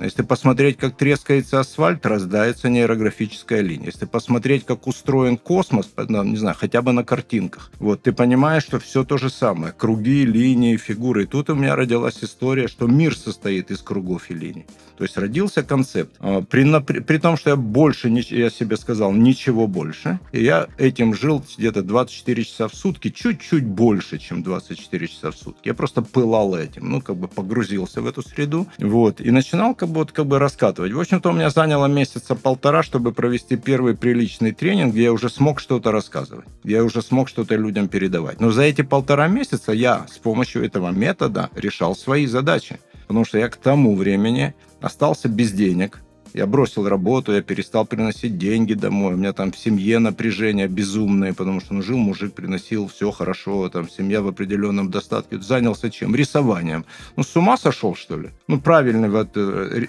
Если 0.04 0.22
посмотреть, 0.22 0.76
как 0.76 0.96
трескается 0.96 1.60
асфальт, 1.60 2.04
раздается 2.06 2.68
нейрографическая 2.68 3.60
линия. 3.60 3.86
Если 3.86 4.06
посмотреть, 4.06 4.64
как 4.64 4.86
устроен 4.86 5.36
космос, 5.36 5.90
не 6.08 6.36
знаю, 6.36 6.56
хотя 6.58 6.82
бы 6.82 6.92
на 6.92 7.04
картинках, 7.04 7.70
вот 7.78 8.02
ты 8.02 8.12
понимаешь, 8.12 8.64
что 8.64 8.78
все 8.78 9.04
то 9.04 9.18
же 9.18 9.30
самое. 9.30 9.72
Круги, 9.72 10.24
линии, 10.24 10.76
фигуры. 10.76 11.24
И 11.24 11.26
тут 11.26 11.50
у 11.50 11.54
меня 11.54 11.76
родилась 11.76 12.22
история, 12.22 12.68
что 12.68 12.86
мир 12.86 13.16
состоит 13.16 13.70
из 13.70 13.80
кругов 13.80 14.30
и 14.30 14.34
линий. 14.34 14.66
То 14.98 15.04
есть 15.04 15.16
родился 15.16 15.62
концепт. 15.62 16.16
А, 16.18 16.42
при, 16.42 16.64
при, 16.80 16.98
при 16.98 17.18
том, 17.18 17.36
что 17.36 17.50
я 17.50 17.56
больше, 17.56 18.08
я 18.08 18.50
себе 18.50 18.76
сказал, 18.76 19.12
ничего 19.12 19.68
больше. 19.68 20.18
И 20.32 20.42
я 20.42 20.66
этим 20.76 21.14
жил 21.14 21.44
где-то 21.56 21.82
24 21.82 22.44
часа 22.44 22.66
в 22.66 22.74
сутки, 22.74 23.10
чуть-чуть 23.10 23.64
больше, 23.64 24.18
чем 24.18 24.42
24 24.42 25.06
часа 25.06 25.30
в 25.30 25.36
сутки. 25.36 25.68
Я 25.68 25.74
просто 25.74 26.02
пылал 26.02 26.56
этим, 26.56 26.90
ну, 26.90 27.00
как 27.00 27.16
бы 27.16 27.28
погрузился 27.28 28.02
в 28.02 28.06
эту 28.08 28.22
среду. 28.22 28.66
Вот. 28.78 29.20
И 29.20 29.30
начинал 29.38 29.74
как 29.74 29.88
бы, 29.88 30.00
вот, 30.00 30.12
как 30.12 30.26
бы 30.26 30.38
раскатывать. 30.38 30.92
В 30.92 31.00
общем-то, 31.00 31.30
у 31.30 31.32
меня 31.32 31.50
заняло 31.50 31.86
месяца 31.86 32.34
полтора, 32.34 32.82
чтобы 32.82 33.12
провести 33.12 33.56
первый 33.56 33.96
приличный 33.96 34.52
тренинг, 34.52 34.92
где 34.92 35.04
я 35.04 35.12
уже 35.12 35.28
смог 35.30 35.60
что-то 35.60 35.92
рассказывать. 35.92 36.46
Я 36.64 36.82
уже 36.84 37.02
смог 37.02 37.28
что-то 37.28 37.54
людям 37.54 37.88
передавать. 37.88 38.40
Но 38.40 38.50
за 38.50 38.62
эти 38.62 38.82
полтора 38.82 39.28
месяца 39.28 39.72
я 39.72 40.06
с 40.08 40.18
помощью 40.18 40.64
этого 40.64 40.90
метода 40.90 41.50
решал 41.54 41.94
свои 41.94 42.26
задачи. 42.26 42.80
Потому 43.06 43.24
что 43.24 43.38
я 43.38 43.48
к 43.48 43.56
тому 43.56 43.94
времени 43.96 44.54
остался 44.80 45.28
без 45.28 45.52
денег, 45.52 46.00
я 46.38 46.46
бросил 46.46 46.88
работу, 46.88 47.32
я 47.32 47.42
перестал 47.42 47.84
приносить 47.84 48.38
деньги 48.38 48.74
домой. 48.74 49.14
У 49.14 49.16
меня 49.16 49.32
там 49.32 49.50
в 49.50 49.58
семье 49.58 49.98
напряжение 49.98 50.68
безумное, 50.68 51.34
потому 51.34 51.60
что 51.60 51.74
ну, 51.74 51.82
жил 51.82 51.98
мужик, 51.98 52.32
приносил 52.32 52.86
все 52.86 53.10
хорошо, 53.10 53.68
там 53.68 53.90
семья 53.90 54.22
в 54.22 54.28
определенном 54.28 54.90
достатке. 54.90 55.40
Занялся 55.40 55.90
чем? 55.90 56.14
Рисованием. 56.14 56.84
Ну, 57.16 57.24
с 57.24 57.36
ума 57.36 57.56
сошел, 57.56 57.96
что 57.96 58.16
ли? 58.16 58.30
Ну, 58.46 58.60
правильно, 58.60 59.10
вот, 59.10 59.36
э, 59.36 59.86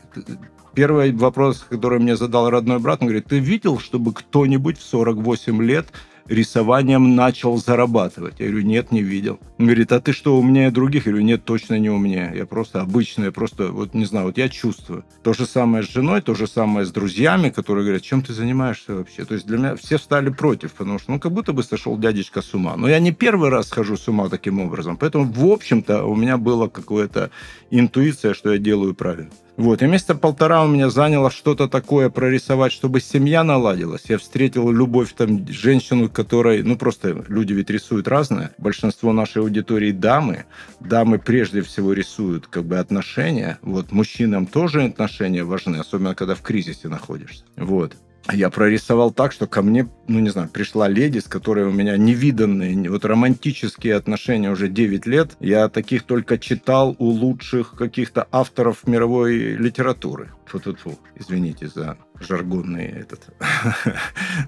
первый 0.73 1.11
вопрос, 1.11 1.65
который 1.69 1.99
мне 1.99 2.15
задал 2.15 2.49
родной 2.49 2.79
брат, 2.79 3.01
он 3.01 3.07
говорит, 3.07 3.27
ты 3.27 3.37
видел, 3.37 3.77
чтобы 3.77 4.11
кто-нибудь 4.11 4.79
в 4.79 4.83
48 4.83 5.61
лет 5.63 5.85
рисованием 6.29 7.15
начал 7.15 7.57
зарабатывать. 7.57 8.35
Я 8.39 8.47
говорю, 8.47 8.65
нет, 8.65 8.91
не 8.91 9.01
видел. 9.01 9.39
Он 9.57 9.65
говорит, 9.65 9.91
а 9.91 9.99
ты 9.99 10.13
что, 10.13 10.37
умнее 10.37 10.71
других? 10.71 11.05
Я 11.05 11.11
говорю, 11.11 11.25
нет, 11.25 11.43
точно 11.43 11.77
не 11.79 11.89
умнее. 11.89 12.31
Я 12.35 12.45
просто 12.45 12.81
обычный, 12.81 13.25
я 13.25 13.31
просто, 13.31 13.71
вот 13.71 13.93
не 13.93 14.05
знаю, 14.05 14.27
вот 14.27 14.37
я 14.37 14.47
чувствую. 14.47 15.03
То 15.23 15.33
же 15.33 15.45
самое 15.45 15.83
с 15.83 15.89
женой, 15.89 16.21
то 16.21 16.35
же 16.35 16.47
самое 16.47 16.85
с 16.85 16.91
друзьями, 16.91 17.49
которые 17.49 17.83
говорят, 17.83 18.03
чем 18.03 18.21
ты 18.21 18.33
занимаешься 18.33 18.95
вообще? 18.95 19.25
То 19.25 19.33
есть 19.33 19.47
для 19.47 19.57
меня 19.57 19.75
все 19.75 19.97
стали 19.97 20.29
против, 20.29 20.73
потому 20.73 20.99
что, 20.99 21.11
ну, 21.11 21.19
как 21.19 21.31
будто 21.31 21.51
бы 21.51 21.63
сошел 21.63 21.97
дядечка 21.97 22.41
с 22.41 22.53
ума. 22.53 22.75
Но 22.77 22.87
я 22.87 22.99
не 22.99 23.11
первый 23.11 23.49
раз 23.49 23.67
схожу 23.67 23.97
с 23.97 24.07
ума 24.07 24.29
таким 24.29 24.59
образом. 24.59 24.97
Поэтому, 24.97 25.25
в 25.25 25.45
общем-то, 25.45 26.05
у 26.05 26.15
меня 26.15 26.37
была 26.37 26.69
какая-то 26.69 27.31
интуиция, 27.71 28.33
что 28.33 28.53
я 28.53 28.59
делаю 28.59 28.93
правильно. 28.93 29.31
Вот, 29.59 29.81
и 29.81 29.87
месяца 29.87 30.15
полтора 30.15 30.63
у 30.63 30.69
меня 30.69 30.89
заняло 30.89 31.29
что-то 31.29 31.67
такое 31.67 32.09
прорисовать, 32.09 32.71
чтобы 32.71 33.01
семья 33.01 33.43
наладилась. 33.43 34.03
Я 34.07 34.17
встретил 34.17 34.71
любовь, 34.71 35.11
там, 35.11 35.45
женщину, 35.49 36.07
которой, 36.07 36.63
ну, 36.63 36.77
просто 36.77 37.25
люди 37.27 37.51
ведь 37.51 37.69
рисуют 37.69 38.07
разное. 38.07 38.51
Большинство 38.57 39.11
нашей 39.11 39.41
аудитории 39.41 39.91
дамы. 39.91 40.45
Дамы 40.79 41.19
прежде 41.19 41.61
всего 41.61 41.91
рисуют, 41.91 42.47
как 42.47 42.63
бы, 42.63 42.79
отношения. 42.79 43.59
Вот, 43.61 43.91
мужчинам 43.91 44.45
тоже 44.45 44.83
отношения 44.83 45.43
важны, 45.43 45.75
особенно 45.75 46.15
когда 46.15 46.35
в 46.35 46.41
кризисе 46.41 46.87
находишься. 46.87 47.43
Вот 47.57 47.97
я 48.31 48.49
прорисовал 48.49 49.11
так, 49.11 49.31
что 49.31 49.47
ко 49.47 49.61
мне, 49.61 49.87
ну 50.07 50.19
не 50.19 50.29
знаю, 50.29 50.49
пришла 50.49 50.87
леди, 50.87 51.19
с 51.19 51.25
которой 51.25 51.65
у 51.65 51.71
меня 51.71 51.97
невиданные, 51.97 52.89
вот 52.89 53.05
романтические 53.05 53.95
отношения 53.95 54.51
уже 54.51 54.67
9 54.67 55.05
лет. 55.05 55.35
Я 55.39 55.69
таких 55.69 56.03
только 56.03 56.37
читал 56.37 56.95
у 56.99 57.05
лучших 57.05 57.75
каких-то 57.75 58.27
авторов 58.31 58.87
мировой 58.87 59.55
литературы. 59.55 60.29
Фу-фу-фу, 60.45 60.99
извините 61.15 61.67
за 61.67 61.97
жаргонный 62.19 62.85
этот, 62.85 63.27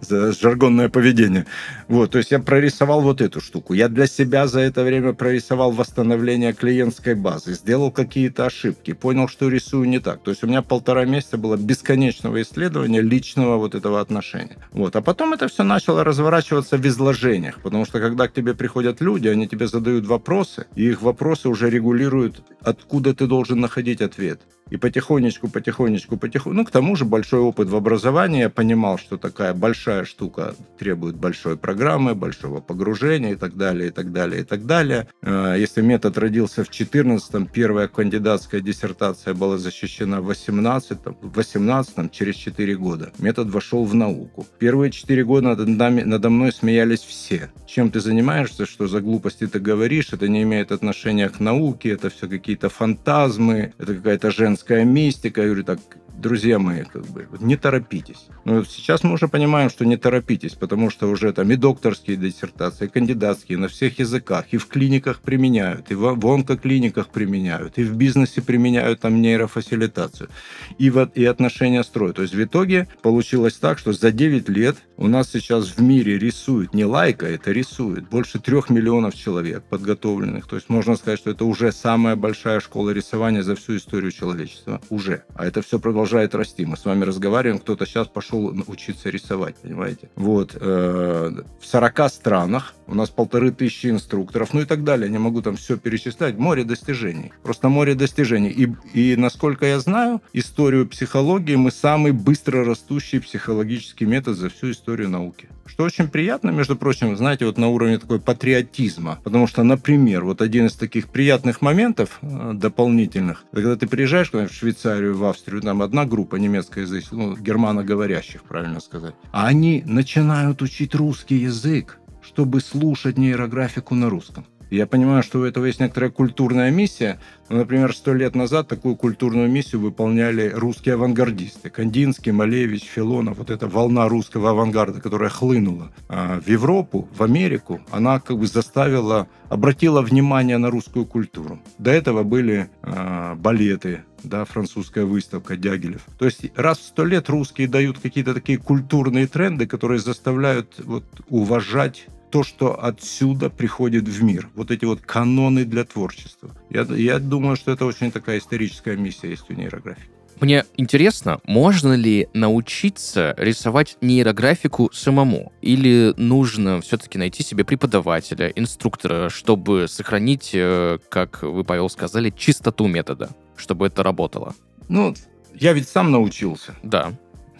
жаргонное 0.42 0.90
поведение. 0.90 1.46
Вот, 1.88 2.12
то 2.12 2.18
есть 2.18 2.32
я 2.32 2.40
прорисовал 2.40 3.02
вот 3.02 3.22
эту 3.22 3.42
штуку. 3.42 3.74
Я 3.74 3.88
для 3.88 4.08
себя 4.08 4.48
за 4.48 4.62
это 4.62 4.84
время 4.84 5.14
прорисовал 5.14 5.72
восстановление 5.72 6.54
клиентской 6.54 7.16
базы, 7.16 7.54
сделал 7.54 7.92
какие-то 7.92 8.46
ошибки, 8.46 8.94
понял, 8.94 9.28
что 9.28 9.50
рисую 9.50 9.88
не 9.88 10.00
так. 10.00 10.24
То 10.24 10.32
есть 10.32 10.44
у 10.44 10.48
меня 10.48 10.62
полтора 10.62 11.06
месяца 11.06 11.38
было 11.38 11.58
бесконечного 11.58 12.42
исследования 12.42 13.02
личного 13.02 13.58
вот 13.58 13.76
этого 13.76 14.00
отношения. 14.02 14.58
Вот, 14.72 14.96
а 14.96 15.02
потом 15.02 15.34
это 15.34 15.48
все 15.48 15.64
начало 15.64 16.04
разворачиваться 16.04 16.78
в 16.78 16.86
изложениях, 16.86 17.62
потому 17.62 17.86
что 17.86 18.00
когда 18.00 18.28
к 18.28 18.34
тебе 18.34 18.54
приходят 18.54 19.02
люди, 19.02 19.28
они 19.28 19.48
тебе 19.48 19.68
задают 19.68 20.06
вопросы, 20.06 20.68
и 20.76 20.90
их 20.90 21.02
вопросы 21.02 21.50
уже 21.50 21.70
регулируют, 21.70 22.44
откуда 22.62 23.14
ты 23.14 23.28
должен 23.28 23.60
находить 23.60 24.02
ответ. 24.02 24.42
И 24.72 24.78
потихонечку, 24.78 25.50
потихонечку, 25.50 26.18
потихонечку. 26.18 26.54
Ну, 26.54 26.66
к 26.66 26.72
тому 26.72 26.96
же 26.96 27.04
большой 27.04 27.42
опыт 27.42 27.68
в 27.70 27.76
образовании. 27.76 28.40
Я 28.40 28.50
понимал, 28.50 28.98
что 28.98 29.18
такая 29.18 29.54
большая 29.54 30.06
штука 30.06 30.56
требует 30.80 31.18
большой 31.18 31.58
программы, 31.58 32.16
большого 32.16 32.62
погружения 32.62 33.34
и 33.34 33.36
так 33.36 33.58
далее, 33.58 33.90
и 33.90 33.92
так 33.92 34.14
далее, 34.14 34.42
и 34.42 34.46
так 34.46 34.66
далее. 34.66 35.10
Э, 35.22 35.56
если 35.60 35.82
метод 35.82 36.18
родился 36.18 36.64
в 36.64 36.70
14-м, 36.70 37.48
первая 37.48 37.90
кандидатская 37.90 38.62
диссертация 38.62 39.34
была 39.34 39.58
защищена 39.58 40.22
в 40.22 40.32
18-м, 40.32 41.18
в 41.22 41.38
18-м 41.38 42.10
через 42.10 42.36
4 42.36 42.76
года. 42.78 43.12
Метод 43.20 43.50
вошел 43.50 43.84
в 43.84 43.94
науку. 43.94 44.48
Первые 44.58 44.92
4 44.92 45.26
года 45.26 45.56
надо 45.56 46.30
мной 46.30 46.54
смеялись 46.54 47.02
все. 47.02 47.52
Чем 47.68 47.92
ты 47.92 48.00
занимаешься, 48.00 48.66
что 48.66 48.88
за 48.88 49.02
глупости 49.02 49.48
ты 49.48 49.60
говоришь, 49.60 50.14
это 50.14 50.30
не 50.30 50.44
имеет 50.44 50.72
отношения 50.72 51.28
к 51.28 51.42
науке, 51.42 51.90
это 51.90 52.10
все 52.10 52.30
какие-то 52.30 52.70
фантазмы, 52.70 53.74
это 53.78 53.96
какая-то 53.96 54.32
женская 54.32 54.61
мистика. 54.70 55.42
Я 55.42 55.48
говорю, 55.48 55.64
так, 55.64 55.80
друзья 56.22 56.60
мои, 56.60 56.84
как 56.84 57.06
бы, 57.08 57.28
не 57.40 57.58
торопитесь. 57.58 58.28
Но 58.46 58.56
вот 58.56 58.70
сейчас 58.70 59.04
мы 59.04 59.14
уже 59.14 59.28
понимаем, 59.28 59.70
что 59.70 59.86
не 59.86 59.98
торопитесь, 59.98 60.54
потому 60.54 60.90
что 60.90 61.08
уже 61.08 61.34
там 61.34 61.52
и 61.52 61.56
докторские 61.56 62.18
диссертации, 62.18 62.86
и 62.86 62.88
кандидатские 62.88 63.58
на 63.58 63.68
всех 63.68 64.00
языках, 64.00 64.46
и 64.52 64.58
в 64.58 64.68
клиниках 64.68 65.20
применяют, 65.20 65.92
и 65.92 65.96
в, 65.96 66.16
в 66.16 66.28
онкоклиниках 66.28 67.10
применяют, 67.10 67.78
и 67.78 67.84
в 67.84 67.96
бизнесе 67.96 68.42
применяют 68.42 69.02
там 69.02 69.22
нейрофасилитацию, 69.22 70.30
и, 70.78 70.90
вот, 70.90 71.18
и 71.18 71.26
отношения 71.26 71.84
строят. 71.84 72.16
То 72.18 72.22
есть 72.22 72.36
в 72.36 72.44
итоге 72.44 72.88
получилось 73.02 73.56
так, 73.56 73.80
что 73.80 73.94
за 73.94 74.12
9 74.12 74.50
лет 74.50 74.78
у 74.98 75.08
нас 75.08 75.32
сейчас 75.32 75.70
в 75.70 75.82
мире 75.82 76.20
рисует, 76.20 76.74
не 76.74 76.86
лайка, 76.86 77.26
это 77.26 77.52
рисует, 77.52 78.08
больше 78.08 78.40
трех 78.40 78.70
миллионов 78.70 79.16
человек 79.16 79.64
подготовленных. 79.64 80.48
То 80.48 80.56
есть 80.56 80.70
можно 80.70 80.96
сказать, 80.96 81.20
что 81.20 81.32
это 81.32 81.46
уже 81.46 81.72
самая 81.72 82.16
большая 82.16 82.60
школа 82.60 82.92
рисования 82.92 83.42
за 83.42 83.56
всю 83.56 83.78
историю 83.78 84.12
человечества. 84.12 84.80
Уже. 84.90 85.24
А 85.36 85.46
это 85.46 85.62
все 85.62 85.80
продолжает 86.12 86.36
расти. 86.36 86.66
Мы 86.66 86.76
с 86.76 86.84
вами 86.84 87.06
разговариваем, 87.06 87.60
кто-то 87.60 87.86
сейчас 87.86 88.08
пошел 88.08 88.54
учиться 88.68 89.10
рисовать, 89.10 89.56
понимаете? 89.56 90.10
Вот. 90.16 90.58
Э, 90.60 91.32
в 91.60 91.66
40 91.66 92.10
странах 92.12 92.74
у 92.88 92.96
нас 92.96 93.10
полторы 93.10 93.52
тысячи 93.52 93.88
инструкторов, 93.88 94.54
ну 94.54 94.62
и 94.62 94.66
так 94.66 94.84
далее. 94.84 95.10
Не 95.10 95.20
могу 95.20 95.42
там 95.42 95.56
все 95.56 95.78
перечислять. 95.78 96.38
Море 96.38 96.66
достижений. 96.66 97.32
Просто 97.44 97.70
море 97.70 97.96
достижений. 97.96 98.50
И, 98.50 98.68
и 98.94 99.16
насколько 99.16 99.66
я 99.66 99.80
знаю, 99.80 100.22
историю 100.34 100.86
психологии 100.86 101.56
мы 101.56 101.72
самый 101.72 102.12
быстро 102.12 102.66
растущий 102.66 103.22
психологический 103.22 104.06
метод 104.06 104.38
за 104.38 104.50
всю 104.50 104.72
историю 104.72 105.10
науки. 105.10 105.48
Что 105.66 105.86
очень 105.86 106.10
приятно, 106.10 106.50
между 106.50 106.76
прочим, 106.76 107.16
знаете, 107.16 107.46
вот 107.46 107.58
на 107.58 107.70
уровне 107.70 107.98
такой 107.98 108.20
патриотизма. 108.20 109.20
Потому 109.24 109.48
что, 109.48 109.64
например, 109.64 110.26
вот 110.26 110.42
один 110.42 110.66
из 110.66 110.74
таких 110.74 111.08
приятных 111.08 111.62
моментов 111.62 112.20
э, 112.22 112.52
дополнительных, 112.54 113.46
когда 113.54 113.78
ты 113.78 113.88
приезжаешь 113.88 114.34
в 114.34 114.54
Швейцарию, 114.54 115.16
в 115.16 115.24
Австрию, 115.24 115.62
там 115.62 115.82
одна 115.82 116.01
группа 116.06 116.36
немецкоязычных, 116.36 117.12
ну, 117.12 117.36
германоговорящих, 117.36 118.44
правильно 118.44 118.80
сказать, 118.80 119.16
а 119.32 119.48
они 119.48 119.84
начинают 119.86 120.62
учить 120.62 120.96
русский 120.96 121.36
язык, 121.36 122.00
чтобы 122.22 122.62
слушать 122.62 123.18
нейрографику 123.18 123.96
на 123.96 124.10
русском. 124.10 124.46
Я 124.72 124.88
понимаю, 124.88 125.22
что 125.22 125.42
у 125.42 125.44
этого 125.44 125.66
есть 125.66 125.82
некоторая 125.82 126.10
культурная 126.12 126.72
миссия. 126.72 127.20
Ну, 127.50 127.58
например, 127.58 127.94
сто 127.94 128.14
лет 128.14 128.36
назад 128.36 128.70
такую 128.70 128.96
культурную 128.96 129.52
миссию 129.52 129.82
выполняли 129.82 130.50
русские 130.56 130.94
авангардисты. 130.96 131.70
Кандинский, 131.70 132.32
Малевич, 132.32 132.86
Филонов. 132.86 133.38
Вот 133.38 133.50
эта 133.50 133.68
волна 133.68 134.08
русского 134.08 134.52
авангарда, 134.52 135.02
которая 135.02 135.30
хлынула 135.30 135.92
а, 136.08 136.40
в 136.40 136.48
Европу, 136.48 137.10
в 137.14 137.22
Америку, 137.22 137.82
она 137.92 138.22
как 138.22 138.38
бы 138.38 138.48
заставила, 138.48 139.28
обратила 139.50 140.02
внимание 140.02 140.58
на 140.58 140.70
русскую 140.70 141.06
культуру. 141.06 141.60
До 141.78 141.92
этого 141.92 142.24
были 142.24 142.70
а, 142.82 143.36
балеты, 143.36 144.06
да, 144.24 144.46
французская 144.46 145.04
выставка 145.04 145.58
Дягилев. 145.58 146.06
То 146.18 146.24
есть 146.24 146.46
раз 146.56 146.78
в 146.78 146.84
сто 146.84 147.04
лет 147.04 147.28
русские 147.28 147.68
дают 147.68 148.00
какие-то 148.00 148.34
такие 148.34 148.58
культурные 148.58 149.28
тренды, 149.28 149.68
которые 149.68 150.00
заставляют 150.00 150.76
вот, 150.80 151.04
уважать 151.28 152.08
то, 152.32 152.44
что 152.44 152.84
отсюда 152.84 153.50
приходит 153.50 154.08
в 154.08 154.24
мир. 154.24 154.50
Вот 154.56 154.72
эти 154.72 154.86
вот 154.86 155.02
каноны 155.02 155.66
для 155.66 155.84
творчества. 155.84 156.52
Я, 156.70 156.84
я 156.84 157.20
думаю, 157.20 157.56
что 157.56 157.72
это 157.72 157.86
очень 157.86 158.12
такая 158.12 158.40
историческая 158.40 158.96
миссия 158.96 159.30
есть 159.30 159.50
у 159.50 159.54
нейрографии. 159.54 160.10
Мне 160.40 160.66
интересно, 160.76 161.40
можно 161.44 161.94
ли 161.94 162.28
научиться 162.34 163.36
рисовать 163.38 163.98
нейрографику 164.02 164.90
самому? 164.92 165.54
Или 165.62 166.16
нужно 166.18 166.82
все-таки 166.82 167.20
найти 167.20 167.44
себе 167.44 167.64
преподавателя, 167.64 168.48
инструктора, 168.48 169.30
чтобы 169.30 169.88
сохранить, 169.88 170.50
э, 170.54 170.98
как 171.10 171.44
вы, 171.44 171.64
Павел, 171.64 171.90
сказали, 171.90 172.34
чистоту 172.36 172.88
метода, 172.88 173.30
чтобы 173.56 173.86
это 173.86 174.02
работало? 174.02 174.56
Ну, 174.90 175.14
я 175.54 175.74
ведь 175.74 175.88
сам 175.88 176.10
научился. 176.10 176.74
Да. 176.82 177.12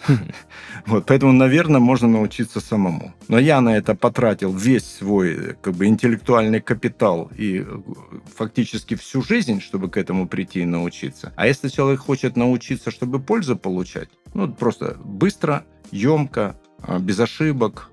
Вот, 0.88 1.06
поэтому, 1.06 1.32
наверное, 1.32 1.80
можно 1.80 2.08
научиться 2.08 2.60
самому. 2.60 3.14
Но 3.28 3.38
я 3.38 3.62
на 3.62 3.78
это 3.78 3.96
потратил 3.96 4.52
весь 4.52 4.86
свой 4.86 5.56
как 5.62 5.76
бы, 5.76 5.86
интеллектуальный 5.86 6.60
капитал 6.60 7.32
и 7.38 7.60
э, 7.60 7.82
фактически 8.36 8.96
всю 8.96 9.22
жизнь, 9.22 9.62
чтобы 9.62 9.90
к 9.90 9.98
этому 9.98 10.28
прийти 10.28 10.62
и 10.62 10.66
научиться. 10.66 11.34
А 11.36 11.48
если 11.48 11.70
человек 11.70 12.00
хочет 12.00 12.36
научиться, 12.36 12.90
чтобы 12.90 13.20
пользу 13.20 13.56
получать, 13.56 14.10
ну, 14.34 14.52
просто 14.52 14.98
быстро, 15.04 15.66
емко, 15.92 16.56
а, 16.80 17.00
без 17.00 17.20
ошибок, 17.20 17.91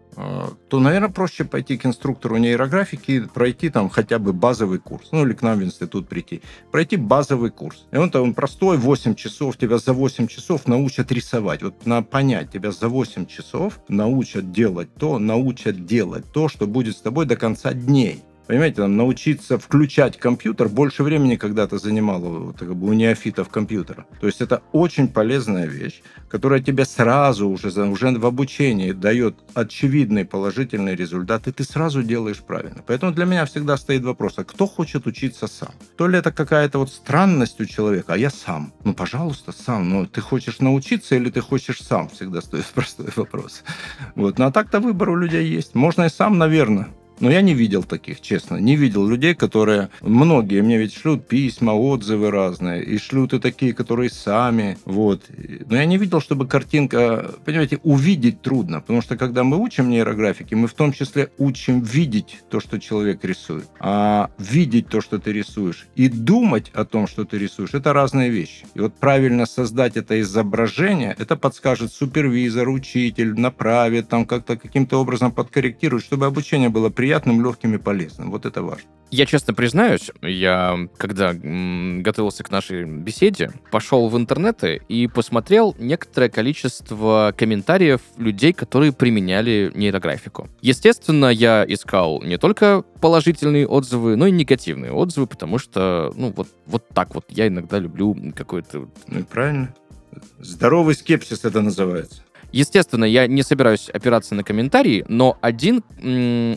то, 0.69 0.81
наверное, 0.81 1.11
проще 1.11 1.45
пойти 1.45 1.77
к 1.77 1.87
инструктору 1.87 2.37
нейрографики, 2.39 3.21
пройти 3.33 3.71
там 3.71 3.89
хотя 3.89 4.19
бы 4.19 4.33
базовый 4.33 4.79
курс, 4.79 5.09
ну 5.13 5.25
или 5.25 5.33
к 5.33 5.43
нам 5.43 5.59
в 5.61 5.63
институт 5.63 6.09
прийти, 6.09 6.43
пройти 6.73 6.97
базовый 6.97 7.51
курс. 7.51 7.87
И 7.93 7.97
он 7.97 8.11
там 8.11 8.35
простой, 8.35 8.79
8 8.79 9.15
часов, 9.15 9.57
тебя 9.57 9.79
за 9.79 9.93
8 9.93 10.27
часов 10.27 10.67
научат 10.67 11.13
рисовать. 11.13 11.63
Вот 11.63 11.87
на 11.87 12.03
понять, 12.03 12.51
тебя 12.51 12.73
за 12.73 12.89
8 12.89 13.27
часов 13.27 13.81
научат 13.89 14.51
делать 14.51 14.93
то, 14.95 15.19
научат 15.19 15.87
делать 15.87 16.25
то, 16.33 16.49
что 16.49 16.67
будет 16.67 16.97
с 16.97 17.01
тобой 17.01 17.27
до 17.27 17.37
конца 17.37 17.73
дней. 17.73 18.25
Понимаете, 18.49 18.77
там, 18.77 18.97
научиться 18.97 19.59
включать 19.59 20.19
компьютер 20.19 20.71
больше 20.71 21.03
времени 21.03 21.37
когда-то 21.37 21.77
занимало 21.77 22.29
вот, 22.47 22.59
как 22.59 22.75
бы, 22.75 22.89
у 22.89 22.95
неофитов 22.95 23.51
компьютера. 23.51 24.07
То 24.23 24.27
есть 24.27 24.41
это 24.41 24.63
очень 24.73 25.09
полезная 25.09 25.67
вещь, 25.67 26.01
которая 26.31 26.61
тебе 26.61 26.87
сразу 26.87 27.47
уже, 27.47 27.69
уже 27.69 28.19
в 28.19 28.25
обучении 28.25 28.93
дает 28.93 29.37
очевидный 29.53 30.25
положительный 30.25 30.97
результат, 30.97 31.47
и 31.47 31.53
ты 31.53 31.63
сразу 31.63 32.03
делаешь 32.03 32.39
правильно. 32.39 32.83
Поэтому 32.87 33.13
для 33.13 33.27
меня 33.27 33.45
всегда 33.45 33.77
стоит 33.77 34.03
вопрос, 34.03 34.39
а 34.39 34.45
кто 34.45 34.67
хочет 34.67 35.07
учиться 35.07 35.47
сам? 35.47 35.75
То 35.99 36.09
ли 36.09 36.19
это 36.19 36.33
какая-то 36.33 36.79
вот 36.79 36.91
странность 36.91 37.61
у 37.61 37.67
человека, 37.67 38.15
а 38.15 38.17
я 38.17 38.31
сам. 38.31 38.73
Ну, 38.83 38.95
пожалуйста, 38.95 39.53
сам. 39.53 39.91
Ну, 39.91 40.07
ты 40.07 40.23
хочешь 40.23 40.61
научиться 40.61 41.17
или 41.17 41.29
ты 41.29 41.43
хочешь 41.43 41.83
сам? 41.83 42.09
Всегда 42.09 42.41
стоит 42.41 42.65
простой 42.75 43.09
вопрос. 43.15 43.63
Вот. 44.15 44.39
Ну, 44.39 44.47
а 44.47 44.51
так-то 44.51 44.81
выбор 44.81 45.11
у 45.11 45.17
людей 45.17 45.47
есть. 45.47 45.75
Можно 45.75 46.05
и 46.05 46.09
сам, 46.09 46.39
наверное. 46.39 46.89
Но 47.21 47.31
я 47.31 47.43
не 47.43 47.55
видел 47.55 47.83
таких, 47.83 48.21
честно. 48.21 48.57
Не 48.57 48.77
видел 48.77 49.07
людей, 49.07 49.35
которые... 49.35 49.89
Многие 50.01 50.63
мне 50.63 50.79
ведь 50.79 50.95
шлют 50.95 51.27
письма, 51.27 51.73
отзывы 51.73 52.31
разные. 52.31 52.85
И 52.85 52.99
шлют 52.99 53.35
и 53.35 53.41
такие, 53.41 53.75
которые 53.75 54.11
сами. 54.11 54.79
Вот. 54.85 55.25
Но 55.67 55.77
я 55.77 55.85
не 55.85 55.99
видел, 55.99 56.21
чтобы 56.21 56.47
картинка... 56.47 57.35
Понимаете, 57.45 57.81
увидеть 57.83 58.43
трудно. 58.43 58.81
Потому 58.81 59.03
что 59.03 59.17
когда 59.17 59.43
мы 59.43 59.57
учим 59.57 59.91
нейрографики, 59.91 60.55
мы 60.55 60.69
в 60.69 60.75
том 60.75 60.93
числе 60.93 61.31
учим 61.39 61.81
видеть 61.81 62.39
то, 62.51 62.61
что 62.61 62.79
человек 62.79 63.25
рисует. 63.25 63.69
А 63.81 64.31
видеть 64.39 64.89
то, 64.89 65.01
что 65.01 65.19
ты 65.19 65.33
рисуешь, 65.33 65.89
и 65.97 66.09
думать 66.09 66.71
о 66.75 66.85
том, 66.85 67.07
что 67.07 67.25
ты 67.25 67.39
рисуешь, 67.39 67.75
это 67.75 67.93
разные 67.93 68.31
вещи. 68.31 68.65
И 68.75 68.81
вот 68.81 68.95
правильно 68.95 69.47
создать 69.47 69.97
это 69.97 70.21
изображение, 70.21 71.17
это 71.19 71.37
подскажет 71.37 71.93
супервизор, 71.93 72.69
учитель, 72.69 73.39
направит, 73.39 74.09
там 74.09 74.25
как-то 74.25 74.57
каким-то 74.57 75.01
образом 75.01 75.33
подкорректирует, 75.33 76.05
чтобы 76.05 76.27
обучение 76.27 76.69
было 76.69 76.91
приятно 76.91 77.08
приятным, 77.09 77.43
легким 77.43 77.75
и 77.75 77.79
полезным. 77.79 78.31
Вот 78.31 78.45
это 78.45 78.63
важно. 78.63 78.85
Я 79.11 79.25
честно 79.25 79.55
признаюсь, 79.55 80.11
я, 80.21 80.79
когда 80.99 81.31
м, 81.31 82.03
готовился 82.03 82.45
к 82.45 82.51
нашей 82.51 82.85
беседе, 82.85 83.51
пошел 83.71 84.11
в 84.11 84.17
интернеты 84.19 84.83
и 84.91 85.07
посмотрел 85.07 85.75
некоторое 85.79 86.29
количество 86.29 87.33
комментариев 87.35 88.03
людей, 88.19 88.53
которые 88.53 88.93
применяли 88.93 89.73
нейрографику. 89.75 90.49
Естественно, 90.61 91.31
я 91.31 91.65
искал 91.67 92.21
не 92.21 92.37
только 92.37 92.85
положительные 93.01 93.67
отзывы, 93.67 94.17
но 94.17 94.27
и 94.27 94.31
негативные 94.31 94.93
отзывы, 94.93 95.27
потому 95.27 95.57
что, 95.57 96.13
ну, 96.15 96.35
вот, 96.37 96.49
вот 96.67 96.87
так 96.93 97.15
вот 97.15 97.25
я 97.31 97.49
иногда 97.49 97.79
люблю 97.79 98.15
какой-то... 98.37 98.91
Ну, 99.07 99.25
правильно. 99.25 99.75
Здоровый 100.39 100.95
скепсис 100.95 101.47
это 101.47 101.63
называется. 101.63 102.23
Естественно, 102.53 103.05
я 103.05 103.27
не 103.27 103.43
собираюсь 103.43 103.89
опираться 103.91 104.35
на 104.35 104.43
комментарии, 104.43 105.05
но 105.09 105.37
один 105.41 105.85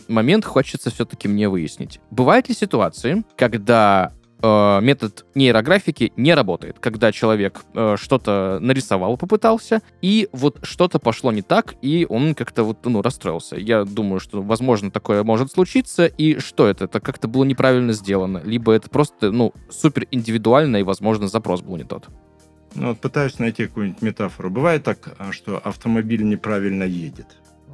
момент 0.08 0.44
хочется 0.44 0.90
все-таки 0.90 1.28
мне 1.28 1.48
выяснить. 1.48 2.00
Бывают 2.10 2.48
ли 2.48 2.54
ситуации, 2.54 3.24
когда 3.36 4.12
э, 4.42 4.80
метод 4.82 5.26
нейрографики 5.34 6.12
не 6.16 6.34
работает, 6.34 6.78
когда 6.78 7.12
человек 7.12 7.64
э, 7.74 7.96
что-то 7.98 8.58
нарисовал, 8.60 9.16
попытался, 9.16 9.82
и 10.00 10.28
вот 10.32 10.58
что-то 10.62 10.98
пошло 10.98 11.32
не 11.32 11.42
так, 11.42 11.74
и 11.82 12.06
он 12.08 12.34
как-то 12.34 12.64
вот, 12.64 12.78
ну, 12.84 13.02
расстроился. 13.02 13.56
Я 13.56 13.84
думаю, 13.84 14.20
что, 14.20 14.42
возможно, 14.42 14.90
такое 14.90 15.22
может 15.24 15.52
случиться, 15.52 16.06
и 16.06 16.38
что 16.38 16.66
это? 16.66 16.84
Это 16.84 17.00
как-то 17.00 17.28
было 17.28 17.44
неправильно 17.44 17.92
сделано, 17.92 18.40
либо 18.44 18.72
это 18.72 18.88
просто, 18.90 19.30
ну, 19.30 19.52
супер 19.70 20.06
индивидуально, 20.10 20.78
и, 20.78 20.82
возможно, 20.82 21.28
запрос 21.28 21.62
был 21.62 21.76
не 21.76 21.84
тот. 21.84 22.08
Ну, 22.74 22.88
вот 22.88 23.00
пытаюсь 23.00 23.38
найти 23.38 23.66
какую-нибудь 23.66 24.02
метафору. 24.02 24.50
Бывает 24.50 24.82
так, 24.82 25.14
а, 25.18 25.32
что 25.32 25.58
автомобиль 25.58 26.24
неправильно 26.24 26.84
едет. 26.84 27.26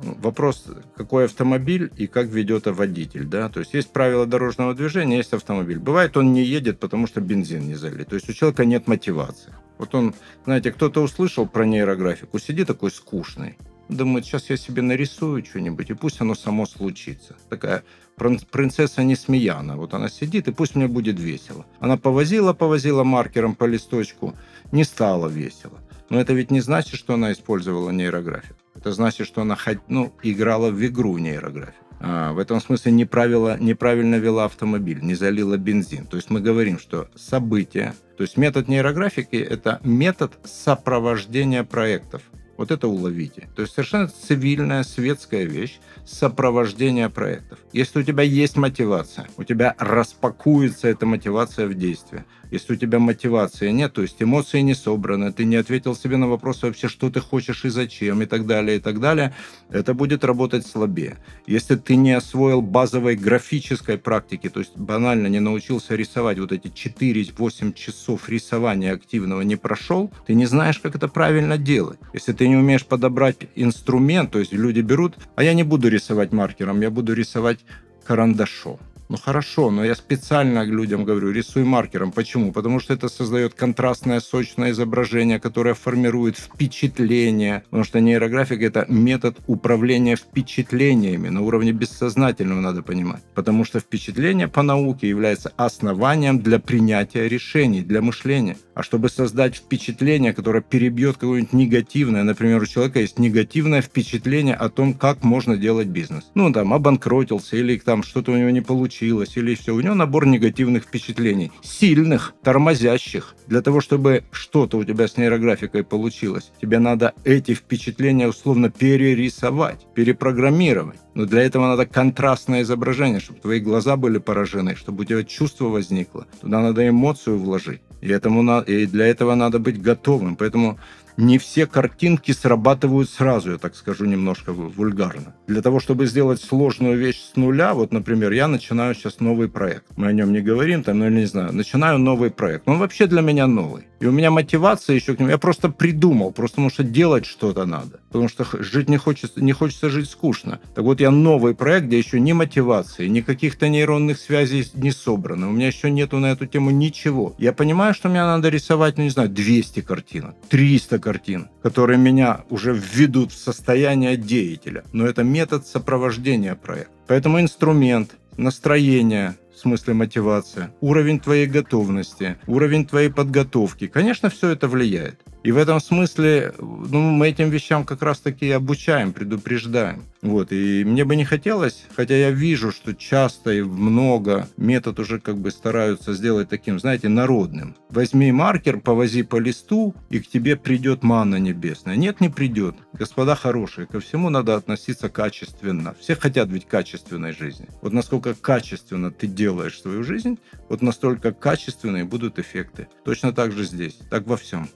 Ну, 0.02 0.16
вопрос, 0.20 0.66
какой 0.96 1.24
автомобиль 1.24 1.90
и 1.96 2.06
как 2.06 2.28
ведет 2.28 2.66
водитель, 2.66 3.24
да, 3.24 3.48
то 3.48 3.61
есть 3.61 3.74
есть 3.74 3.92
правила 3.92 4.26
дорожного 4.26 4.74
движения, 4.74 5.16
есть 5.16 5.32
автомобиль. 5.32 5.80
Бывает, 5.80 6.16
он 6.16 6.32
не 6.32 6.44
едет, 6.44 6.78
потому 6.78 7.08
что 7.08 7.20
бензин 7.20 7.66
не 7.66 7.74
залит, 7.74 8.08
то 8.08 8.14
есть 8.14 8.28
у 8.28 8.32
человека 8.32 8.64
нет 8.64 8.87
мотивации. 8.87 9.52
Вот 9.76 9.94
он, 9.96 10.14
знаете, 10.44 10.70
кто-то 10.70 11.02
услышал 11.02 11.48
про 11.48 11.64
нейрографику, 11.66 12.38
сидит 12.38 12.68
такой 12.68 12.92
скучный, 12.92 13.56
думает, 13.88 14.24
сейчас 14.24 14.50
я 14.50 14.56
себе 14.56 14.82
нарисую 14.82 15.44
что-нибудь, 15.44 15.90
и 15.90 15.94
пусть 15.94 16.20
оно 16.20 16.34
само 16.34 16.66
случится. 16.66 17.37
Такая 17.48 17.82
принцесса 18.16 19.02
Несмеяна. 19.02 19.76
Вот 19.76 19.94
она 19.94 20.08
сидит, 20.08 20.48
и 20.48 20.52
пусть 20.52 20.74
мне 20.74 20.88
будет 20.88 21.18
весело. 21.18 21.66
Она 21.80 21.96
повозила, 21.96 22.52
повозила 22.52 23.04
маркером 23.04 23.54
по 23.54 23.64
листочку, 23.64 24.34
не 24.72 24.85
стало 24.85 25.28
весело. 25.28 25.78
Но 26.11 26.20
это 26.20 26.33
ведь 26.33 26.50
не 26.50 26.61
значит, 26.61 26.98
что 26.98 27.14
она 27.14 27.33
использовала 27.33 27.90
нейрографику. 27.90 28.57
Это 28.74 28.92
значит, 28.92 29.26
что 29.26 29.42
она 29.42 29.57
ну, 29.88 30.12
играла 30.22 30.70
в 30.70 30.87
игру 30.87 31.18
нейрографику. 31.18 31.85
А, 32.00 32.33
в 32.33 32.38
этом 32.38 32.61
смысле 32.61 32.92
неправило, 32.92 33.59
неправильно 33.59 34.16
вела 34.16 34.44
автомобиль, 34.44 35.00
не 35.02 35.14
залила 35.14 35.57
бензин. 35.57 36.07
То 36.07 36.16
есть 36.16 36.31
мы 36.31 36.40
говорим, 36.40 36.78
что 36.78 37.09
события, 37.16 37.94
то 38.16 38.22
есть 38.22 38.37
метод 38.37 38.68
нейрографики– 38.68 39.37
это 39.50 39.81
метод 39.83 40.38
сопровождения 40.44 41.64
проектов. 41.64 42.22
Вот 42.57 42.72
это 42.72 42.88
уловите. 42.88 43.48
То 43.54 43.62
есть 43.62 43.74
совершенно 43.74 44.09
цивильная, 44.09 44.83
светская 44.83 45.44
вещь 45.44 45.78
сопровождения 46.04 47.09
проектов. 47.09 47.61
Если 47.72 48.00
у 48.00 48.02
тебя 48.02 48.24
есть 48.24 48.57
мотивация, 48.57 49.28
у 49.37 49.44
тебя 49.44 49.76
распакуется 49.78 50.88
эта 50.88 51.07
мотивация 51.07 51.68
в 51.68 51.74
действие. 51.74 52.24
Если 52.50 52.74
у 52.74 52.76
тебя 52.76 52.98
мотивации 52.98 53.70
нет, 53.70 53.92
то 53.92 54.02
есть 54.02 54.22
эмоции 54.22 54.61
не 54.61 54.74
собраны, 54.74 55.32
ты 55.32 55.44
не 55.44 55.56
ответил 55.56 55.94
себе 55.94 56.16
на 56.16 56.28
вопрос 56.28 56.62
вообще, 56.62 56.88
что 56.88 57.11
ты 57.11 57.20
хочешь 57.20 57.64
и 57.64 57.68
зачем, 57.68 58.22
и 58.22 58.26
так 58.26 58.46
далее, 58.46 58.78
и 58.78 58.80
так 58.80 59.00
далее, 59.00 59.34
это 59.70 59.94
будет 59.94 60.24
работать 60.24 60.66
слабее. 60.66 61.18
Если 61.46 61.76
ты 61.76 61.96
не 61.96 62.12
освоил 62.12 62.62
базовой 62.62 63.16
графической 63.16 63.98
практики, 63.98 64.48
то 64.48 64.61
есть 64.61 64.76
банально 64.76 65.26
не 65.26 65.40
научился 65.40 65.94
рисовать 65.94 66.38
вот 66.38 66.52
эти 66.52 66.68
4-8 66.68 67.74
часов 67.74 68.28
рисования 68.28 68.94
активного 68.94 69.42
не 69.42 69.56
прошел, 69.56 70.11
ты 70.26 70.34
не 70.34 70.46
знаешь, 70.46 70.78
как 70.78 70.94
это 70.96 71.08
правильно 71.08 71.58
делать. 71.58 71.98
Если 72.14 72.32
ты 72.32 72.48
не 72.48 72.56
умеешь 72.56 72.87
подобрать 72.87 73.37
инструмент, 73.54 74.30
то 74.30 74.38
есть 74.38 74.52
люди 74.52 74.80
берут, 74.80 75.16
а 75.37 75.42
я 75.42 75.54
не 75.54 75.64
буду 75.64 75.88
рисовать 75.88 76.32
маркером, 76.32 76.80
я 76.80 76.90
буду 76.90 77.12
рисовать 77.14 77.58
карандашом. 78.04 78.78
Ну 79.09 79.16
хорошо, 79.16 79.71
но 79.71 79.85
я 79.85 79.94
специально 79.94 80.62
людям 80.64 81.05
говорю, 81.05 81.31
рисуй 81.31 81.64
маркером. 81.64 82.12
Почему? 82.12 82.53
Потому 82.53 82.79
что 82.79 82.92
это 82.92 83.09
создает 83.09 83.55
контрастное, 83.55 84.21
сочное 84.21 84.73
изображение, 84.73 85.40
которое 85.40 85.73
формирует 85.75 86.37
впечатление. 86.37 87.62
Потому 87.71 87.85
что 87.85 88.01
нейрографика— 88.01 88.64
это 88.66 88.85
метод 88.88 89.38
управления 89.47 90.16
впечатлениями 90.16 91.31
на 91.31 91.40
уровне 91.40 91.73
бессознательного, 91.73 92.61
надо 92.61 92.83
понимать. 92.83 93.23
Потому 93.35 93.64
что 93.64 93.81
впечатление 93.81 94.47
по 94.47 94.62
науке 94.62 95.09
является 95.09 95.55
основанием 95.57 96.40
для 96.40 96.59
принятия 96.59 97.29
решений, 97.29 97.81
для 97.81 98.03
мышления. 98.03 98.59
А 98.79 98.85
чтобы 98.85 99.09
создать 99.09 99.57
впечатление, 99.57 100.33
которое 100.33 100.61
перебьет 100.61 101.17
какое-нибудь 101.17 101.53
негативное, 101.53 102.23
например, 102.23 102.62
у 102.62 102.67
человека 102.67 103.01
есть 103.01 103.19
негативное 103.19 103.83
впечатление 103.83 104.55
о 104.55 104.69
том, 104.69 104.95
как 104.95 105.25
можно 105.25 105.57
делать 105.57 105.88
бизнес. 105.88 106.31
Ну, 106.37 106.53
там, 106.53 106.73
обанкротился 106.73 107.57
или 107.57 107.77
там 107.79 108.05
что-то 108.05 108.31
у 108.31 108.37
него 108.37 108.51
не 108.51 108.61
получилось, 108.61 109.37
или 109.37 109.57
все. 109.57 109.75
У 109.75 109.81
него 109.81 109.97
набор 109.97 110.29
негативных 110.29 110.85
впечатлений. 110.85 111.51
Сильных, 111.61 112.35
тормозящих. 112.45 113.35
Для 113.49 113.62
того, 113.62 113.81
чтобы 113.81 114.23
что-то 114.31 114.79
у 114.79 114.85
тебя 114.85 115.09
с 115.09 115.17
нейрографикой 115.17 115.83
получилось, 115.83 116.53
тебе 116.62 116.79
надо 116.79 117.14
эти 117.25 117.55
впечатления 117.55 118.29
условно 118.29 118.71
перерисовать, 118.71 119.88
перепрограммировать. 119.97 121.01
Но 121.14 121.27
для 121.27 121.43
этого 121.43 121.67
надо 121.67 121.85
контрастное 121.85 122.62
изображение, 122.62 123.19
чтобы 123.19 123.41
твои 123.41 123.59
глаза 123.59 123.97
были 123.97 124.19
поражены, 124.19 124.77
чтобы 124.77 125.03
у 125.03 125.05
тебя 125.05 125.25
чувство 125.25 125.64
возникло. 125.64 126.29
Туда 126.41 126.61
надо 126.61 126.88
эмоцию 126.88 127.41
вложить. 127.41 127.81
И, 128.01 128.09
этому 128.09 128.43
на... 128.43 128.61
и 128.68 128.87
для 128.87 129.07
этого 129.07 129.35
надо 129.35 129.59
быть 129.59 129.81
готовым. 129.81 130.37
Поэтому 130.37 130.78
не 131.18 131.37
все 131.38 131.66
картинки 131.66 132.31
срабатывают 132.31 133.11
сразу, 133.11 133.50
я 133.52 133.59
так 133.59 133.74
скажу 133.74 134.04
немножко 134.04 134.52
вульгарно. 134.52 135.35
Для 135.48 135.62
того, 135.62 135.81
чтобы 135.81 136.07
сделать 136.07 136.40
сложную 136.40 136.96
вещь 136.96 137.20
с 137.33 137.37
нуля, 137.37 137.74
вот, 137.74 137.92
например, 137.92 138.31
я 138.31 138.46
начинаю 138.46 138.94
сейчас 138.94 139.18
новый 139.18 139.48
проект. 139.48 139.85
Мы 139.96 140.07
о 140.07 140.12
нем 140.12 140.33
не 140.33 140.40
говорим, 140.40 140.85
там, 140.85 141.00
ну, 141.00 141.07
или 141.07 141.16
не 141.20 141.26
знаю, 141.26 141.52
начинаю 141.52 141.98
новый 141.98 142.31
проект. 142.31 142.68
Он 142.68 142.78
вообще 142.78 143.07
для 143.07 143.20
меня 143.20 143.48
новый. 143.48 143.88
И 144.00 144.07
у 144.07 144.12
меня 144.12 144.31
мотивация 144.31 144.94
еще 144.94 145.16
к 145.16 145.18
нему. 145.18 145.31
Я 145.31 145.38
просто 145.38 145.70
придумал, 145.70 146.31
просто 146.31 146.57
потому 146.57 146.70
что 146.70 146.85
делать 146.85 147.26
что-то 147.26 147.66
надо. 147.66 148.00
Потому 148.09 148.28
что 148.28 148.46
жить 148.62 148.88
не 148.88 148.96
хочется, 148.96 149.42
не 149.42 149.52
хочется 149.52 149.90
жить 149.90 150.09
скучно. 150.09 150.61
Так 150.74 150.85
вот, 150.85 151.00
я 151.00 151.11
новый 151.11 151.54
проект, 151.54 151.87
где 151.87 151.98
еще 151.98 152.20
ни 152.20 152.33
мотивации, 152.33 153.09
ни 153.09 153.22
каких-то 153.22 153.68
нейронных 153.68 154.18
связей 154.18 154.64
не 154.74 154.92
собрано. 154.92 155.48
У 155.48 155.52
меня 155.52 155.66
еще 155.66 155.90
нету 155.90 156.18
на 156.18 156.26
эту 156.26 156.46
тему 156.46 156.70
ничего. 156.70 157.35
Я 157.38 157.52
понимаю, 157.52 157.92
что 157.92 158.09
мне 158.09 158.20
надо 158.20 158.50
рисовать, 158.50 158.98
ну, 158.98 159.04
не 159.04 159.11
знаю, 159.11 159.28
200 159.31 159.81
картинок, 159.81 160.37
300 160.48 160.98
картин, 161.09 161.49
которые 161.62 161.97
меня 161.97 162.44
уже 162.51 162.75
введут 162.75 163.33
в 163.33 163.38
состояние 163.38 164.18
деятеля. 164.18 164.85
Но 164.92 165.07
это 165.07 165.25
метод 165.25 165.66
сопровождения 165.66 166.55
проекта. 166.55 166.92
Поэтому 167.07 167.40
инструмент, 167.40 168.11
настроение, 168.37 169.38
в 169.55 169.59
смысле 169.59 169.94
мотивация, 169.94 170.71
уровень 170.83 171.18
твоей 171.18 171.47
готовности, 171.47 172.37
уровень 172.47 172.85
твоей 172.87 173.09
подготовки. 173.09 173.87
Конечно, 173.87 174.29
все 174.29 174.51
это 174.51 174.68
влияет. 174.68 175.18
И 175.44 175.53
в 175.53 175.57
этом 175.57 175.81
смысле 175.81 176.55
ну, 176.59 177.01
мы 177.01 177.29
этим 177.29 177.51
вещам 177.51 177.85
как 177.85 178.03
раз-таки 178.03 178.51
обучаем, 178.51 179.12
предупреждаем. 179.12 180.05
Вот, 180.20 180.51
и 180.51 180.85
мне 180.85 181.05
бы 181.05 181.14
не 181.14 181.24
хотелось, 181.24 181.85
хотя 181.94 182.16
я 182.16 182.31
вижу, 182.31 182.72
что 182.72 182.92
часто 182.92 183.53
и 183.53 183.62
много 183.62 184.48
метод 184.57 184.98
уже 184.98 185.20
как 185.20 185.38
бы 185.38 185.53
стараются 185.53 186.12
сделать 186.12 186.48
таким, 186.48 186.81
знаете, 186.81 187.09
народным. 187.09 187.77
Возьми 187.88 188.33
маркер, 188.33 188.81
повози 188.81 189.22
по 189.22 189.37
листу, 189.37 189.94
и 190.11 190.18
к 190.18 190.29
тебе 190.29 190.57
придет 190.57 191.05
манна 191.05 191.37
небесная. 191.37 191.94
Нет, 191.94 192.20
не 192.20 192.29
придет. 192.29 192.74
Господа 192.92 193.37
хорошие, 193.37 193.87
ко 193.87 194.01
всему 194.01 194.29
надо 194.29 194.57
относиться 194.57 195.09
качественно. 195.09 195.94
Все 196.01 196.16
хотят 196.16 196.48
ведь 196.48 196.66
качественной 196.66 197.33
жизни. 197.33 197.68
Вот 197.81 197.92
насколько 197.92 198.35
качественно 198.35 199.12
ты 199.12 199.29
делаешь 199.29 199.81
свою 199.81 200.03
жизнь, 200.03 200.38
вот 200.68 200.83
настолько 200.83 201.33
качественные 201.33 202.05
будут 202.05 202.40
эффекты. 202.40 202.88
Точно 203.05 203.33
так 203.33 203.53
же 203.53 203.64
здесь, 203.64 203.98
так 204.11 204.27
во 204.27 204.37
всем. 204.37 204.68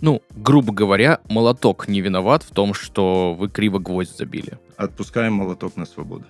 Ну, 0.00 0.22
грубо 0.34 0.72
говоря, 0.72 1.20
молоток 1.28 1.88
не 1.88 2.00
виноват 2.00 2.42
в 2.42 2.50
том, 2.52 2.74
что 2.74 3.34
вы 3.34 3.48
криво 3.48 3.78
гвоздь 3.78 4.16
забили. 4.16 4.58
Отпускаем 4.76 5.34
молоток 5.34 5.76
на 5.76 5.84
свободу. 5.84 6.24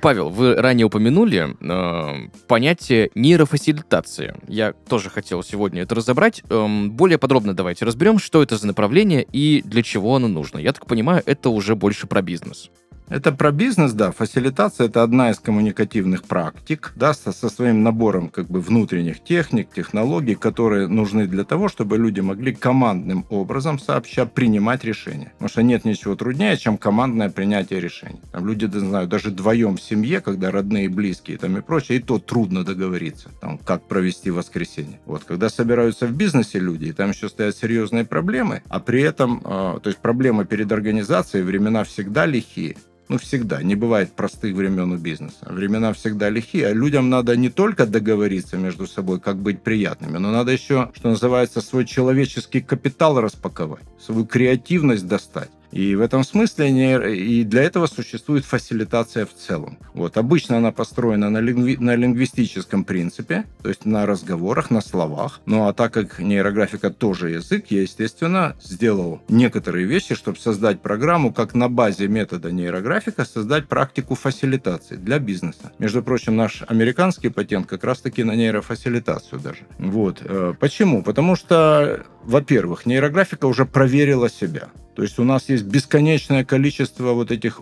Павел, 0.00 0.30
вы 0.30 0.54
ранее 0.54 0.86
упомянули 0.86 1.56
э, 1.60 2.28
понятие 2.46 3.10
нейрофасилитации. 3.14 4.34
Я 4.46 4.72
тоже 4.72 5.10
хотел 5.10 5.42
сегодня 5.42 5.82
это 5.82 5.94
разобрать. 5.94 6.42
Эм, 6.50 6.92
более 6.92 7.18
подробно 7.18 7.54
давайте 7.54 7.84
разберем, 7.84 8.18
что 8.18 8.42
это 8.42 8.56
за 8.56 8.66
направление 8.66 9.26
и 9.32 9.60
для 9.64 9.82
чего 9.82 10.14
оно 10.14 10.28
нужно. 10.28 10.58
Я 10.58 10.72
так 10.72 10.86
понимаю, 10.86 11.22
это 11.26 11.50
уже 11.50 11.74
больше 11.74 12.06
про 12.06 12.22
бизнес. 12.22 12.70
Это 13.10 13.32
про 13.32 13.52
бизнес, 13.52 13.92
да. 13.92 14.12
Фасилитация– 14.12 14.86
это 14.88 15.02
одна 15.02 15.30
из 15.30 15.38
коммуникативных 15.38 16.24
практик, 16.24 16.92
да, 16.94 17.14
со, 17.14 17.32
со 17.32 17.48
своим 17.48 17.82
набором 17.82 18.28
как 18.28 18.48
бы 18.48 18.60
внутренних 18.60 19.24
техник, 19.24 19.70
технологий, 19.72 20.34
которые 20.34 20.88
нужны 20.88 21.26
для 21.26 21.44
того, 21.44 21.68
чтобы 21.68 21.96
люди 21.96 22.20
могли 22.20 22.54
командным 22.54 23.24
образом 23.30 23.78
сообща 23.78 24.26
принимать 24.26 24.84
решения. 24.84 25.32
Потому 25.38 25.48
что 25.48 25.62
нет 25.62 25.84
ничего 25.86 26.16
труднее, 26.16 26.56
чем 26.58 26.76
командное 26.76 27.30
принятие 27.30 27.80
решений. 27.80 28.20
Там 28.30 28.46
люди, 28.46 28.66
не 28.66 28.80
знаю, 28.80 29.08
даже 29.08 29.30
вдвоем 29.30 29.76
в 29.76 29.82
семье, 29.82 30.20
когда 30.20 30.50
родные, 30.50 30.90
близкие 30.90 31.38
там 31.38 31.56
и 31.56 31.62
прочее, 31.62 31.98
и 31.98 32.02
то 32.02 32.18
трудно 32.18 32.62
договориться, 32.62 33.30
там, 33.40 33.56
как 33.56 33.88
провести 33.88 34.30
воскресенье. 34.30 35.00
Вот, 35.06 35.24
когда 35.24 35.48
собираются 35.48 36.06
в 36.06 36.12
бизнесе 36.12 36.58
люди, 36.58 36.86
и 36.86 36.92
там 36.92 37.10
еще 37.10 37.30
стоят 37.30 37.56
серьезные 37.56 38.04
проблемы, 38.04 38.62
а 38.68 38.80
при 38.80 39.00
этом, 39.00 39.40
э, 39.42 39.78
то 39.82 39.88
есть 39.88 39.98
проблемы 39.98 40.44
перед 40.44 40.70
организацией, 40.70 41.42
времена 41.42 41.84
всегда 41.84 42.26
лихие, 42.26 42.76
ну, 43.08 43.18
всегда. 43.18 43.62
Не 43.62 43.74
бывает 43.74 44.12
простых 44.12 44.54
времен 44.54 44.92
у 44.92 44.96
бизнеса. 44.96 45.46
Времена 45.48 45.92
всегда 45.92 46.28
лихие. 46.28 46.68
А 46.68 46.72
людям 46.72 47.08
надо 47.08 47.36
не 47.36 47.48
только 47.48 47.86
договориться 47.86 48.56
между 48.56 48.86
собой, 48.86 49.20
как 49.20 49.36
быть 49.36 49.62
приятными, 49.62 50.18
но 50.18 50.30
надо 50.30 50.52
еще, 50.52 50.90
что 50.94 51.10
называется, 51.10 51.60
свой 51.60 51.86
человеческий 51.86 52.60
капитал 52.60 53.20
распаковать, 53.20 53.84
свою 54.00 54.26
креативность 54.26 55.06
достать. 55.06 55.50
И 55.72 55.94
в 55.94 56.00
этом 56.00 56.24
смысле 56.24 57.14
и 57.14 57.44
для 57.44 57.62
этого 57.62 57.86
существует 57.86 58.44
фасилитация 58.44 59.26
в 59.26 59.34
целом. 59.34 59.78
Вот, 59.94 60.16
обычно 60.16 60.56
она 60.56 60.72
построена 60.72 61.30
на, 61.30 61.38
лингви, 61.38 61.76
на 61.76 61.94
лингвистическом 61.94 62.84
принципе, 62.84 63.44
то 63.62 63.68
есть 63.68 63.84
на 63.84 64.06
разговорах, 64.06 64.70
на 64.70 64.80
словах. 64.80 65.40
Ну 65.46 65.68
а 65.68 65.72
так 65.72 65.92
как 65.92 66.18
нейрографика 66.18 66.90
тоже 66.90 67.30
язык, 67.30 67.66
я, 67.70 67.82
естественно, 67.82 68.56
сделал 68.62 69.20
некоторые 69.28 69.86
вещи, 69.86 70.14
чтобы 70.14 70.38
создать 70.38 70.80
программу, 70.80 71.32
как 71.32 71.54
на 71.54 71.68
базе 71.68 72.08
метода 72.08 72.50
нейрографика 72.50 73.24
создать 73.24 73.68
практику 73.68 74.14
фасилитации 74.14 74.96
для 74.96 75.18
бизнеса. 75.18 75.72
Между 75.78 76.02
прочим, 76.02 76.36
наш 76.36 76.62
американский 76.66 77.28
патент 77.28 77.66
как 77.66 77.84
раз-таки 77.84 78.24
на 78.24 78.34
нейрофасилитацию 78.34 79.40
даже. 79.40 79.60
Вот. 79.78 80.22
Э, 80.24 80.54
почему? 80.58 81.02
Потому 81.02 81.36
что, 81.36 82.04
во-первых, 82.24 82.86
нейрографика 82.86 83.46
уже 83.46 83.66
проверила 83.66 84.30
себя. 84.30 84.68
То 84.98 85.04
есть 85.04 85.16
у 85.20 85.22
нас 85.22 85.48
есть 85.48 85.62
бесконечное 85.62 86.44
количество 86.44 87.12
вот 87.12 87.30
этих 87.30 87.60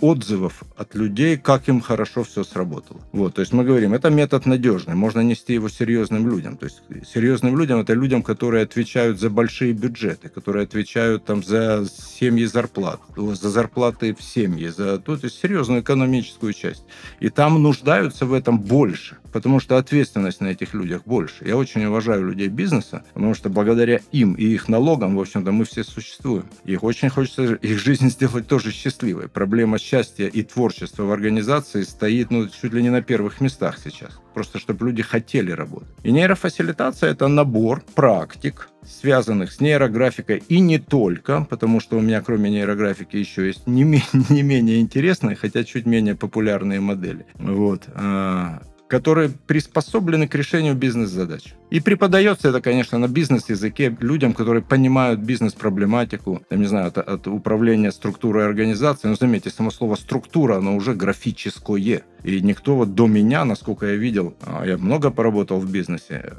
отзывов 0.00 0.64
от 0.76 0.96
людей, 0.96 1.36
как 1.36 1.68
им 1.68 1.80
хорошо 1.80 2.24
все 2.24 2.42
сработало. 2.42 3.00
Вот, 3.12 3.34
то 3.34 3.42
есть 3.42 3.52
мы 3.52 3.62
говорим, 3.62 3.94
это 3.94 4.10
метод 4.10 4.44
надежный, 4.44 4.96
можно 4.96 5.20
нести 5.20 5.54
его 5.54 5.68
серьезным 5.68 6.28
людям. 6.28 6.56
То 6.56 6.66
есть 6.66 6.82
серьезным 7.06 7.56
людям 7.56 7.78
это 7.78 7.92
людям, 7.92 8.24
которые 8.24 8.64
отвечают 8.64 9.20
за 9.20 9.30
большие 9.30 9.72
бюджеты, 9.72 10.28
которые 10.28 10.64
отвечают 10.64 11.24
там 11.24 11.44
за 11.44 11.86
семьи 12.18 12.44
зарплат, 12.44 13.00
за 13.16 13.50
зарплаты 13.50 14.12
в 14.12 14.20
семье, 14.20 14.72
за 14.72 14.98
то 14.98 15.12
есть 15.12 15.40
серьезную 15.40 15.80
экономическую 15.80 16.52
часть. 16.54 16.82
И 17.20 17.28
там 17.28 17.62
нуждаются 17.62 18.26
в 18.26 18.32
этом 18.32 18.58
больше. 18.58 19.18
потому 19.34 19.58
что 19.58 19.78
ответственность 19.78 20.40
на 20.40 20.46
этих 20.46 20.74
людях 20.74 21.02
больше. 21.04 21.44
Я 21.44 21.56
очень 21.56 21.84
уважаю 21.84 22.28
людей 22.28 22.46
бизнеса, 22.46 23.02
потому 23.14 23.34
что 23.34 23.50
благодаря 23.50 23.98
им 24.12 24.34
и 24.34 24.44
их 24.44 24.68
налогам, 24.68 25.16
в 25.16 25.20
общем-то, 25.20 25.50
мы 25.50 25.64
все 25.64 25.82
существуем. 25.82 26.44
Их 26.64 26.82
очень 26.82 27.10
хочется 27.10 27.54
их 27.54 27.78
жизнь 27.78 28.10
сделать 28.10 28.46
тоже 28.46 28.72
счастливой. 28.72 29.28
Проблема 29.28 29.78
счастья 29.78 30.26
и 30.26 30.42
творчества 30.42 31.04
в 31.04 31.12
организации 31.12 31.82
стоит 31.82 32.30
ну, 32.30 32.48
чуть 32.48 32.72
ли 32.72 32.82
не 32.82 32.90
на 32.90 33.02
первых 33.02 33.40
местах 33.40 33.78
сейчас. 33.82 34.18
Просто 34.32 34.58
чтобы 34.58 34.86
люди 34.86 35.02
хотели 35.02 35.52
работать. 35.52 35.88
И 36.02 36.10
нейрофасилитация– 36.10 37.10
это 37.12 37.28
набор 37.28 37.84
практик, 37.94 38.68
связанных 38.82 39.52
с 39.52 39.60
нейрографикой 39.60 40.42
и 40.48 40.60
не 40.60 40.78
только, 40.78 41.46
потому 41.48 41.80
что 41.80 41.98
у 41.98 42.00
меня 42.00 42.22
кроме 42.22 42.50
нейрографики 42.50 43.16
еще 43.16 43.46
есть 43.46 43.66
не, 43.66 43.84
не 44.30 44.42
менее 44.42 44.80
интересные, 44.80 45.36
хотя 45.36 45.64
чуть 45.64 45.86
менее 45.86 46.14
популярные 46.14 46.80
модели. 46.80 47.26
Вот 47.34 47.84
а, 47.94 48.62
которые 48.88 49.30
приспособлены 49.30 50.28
к 50.28 50.34
решению 50.34 50.74
бизнес-задач. 50.74 51.54
И 51.70 51.80
преподается 51.80 52.48
это, 52.48 52.60
конечно, 52.60 52.98
на 52.98 53.08
бизнес-языке 53.08 53.96
людям, 54.00 54.32
которые 54.32 54.62
понимают 54.62 55.20
бизнес-проблематику, 55.20 56.42
я 56.50 56.56
не 56.56 56.66
знаю, 56.66 56.88
от, 56.88 56.98
от 56.98 57.26
управления 57.26 57.90
структурой 57.90 58.46
организации. 58.46 59.08
Но 59.08 59.16
заметьте, 59.16 59.50
само 59.50 59.70
слово 59.70 59.96
«структура», 59.96 60.56
оно 60.56 60.76
уже 60.76 60.94
графическое. 60.94 62.02
И 62.22 62.40
никто 62.40 62.76
вот 62.76 62.94
до 62.94 63.06
меня, 63.06 63.44
насколько 63.44 63.86
я 63.86 63.96
видел, 63.96 64.34
а, 64.42 64.64
я 64.64 64.78
много 64.78 65.10
поработал 65.10 65.58
в 65.60 65.70
бизнесе, 65.70 66.32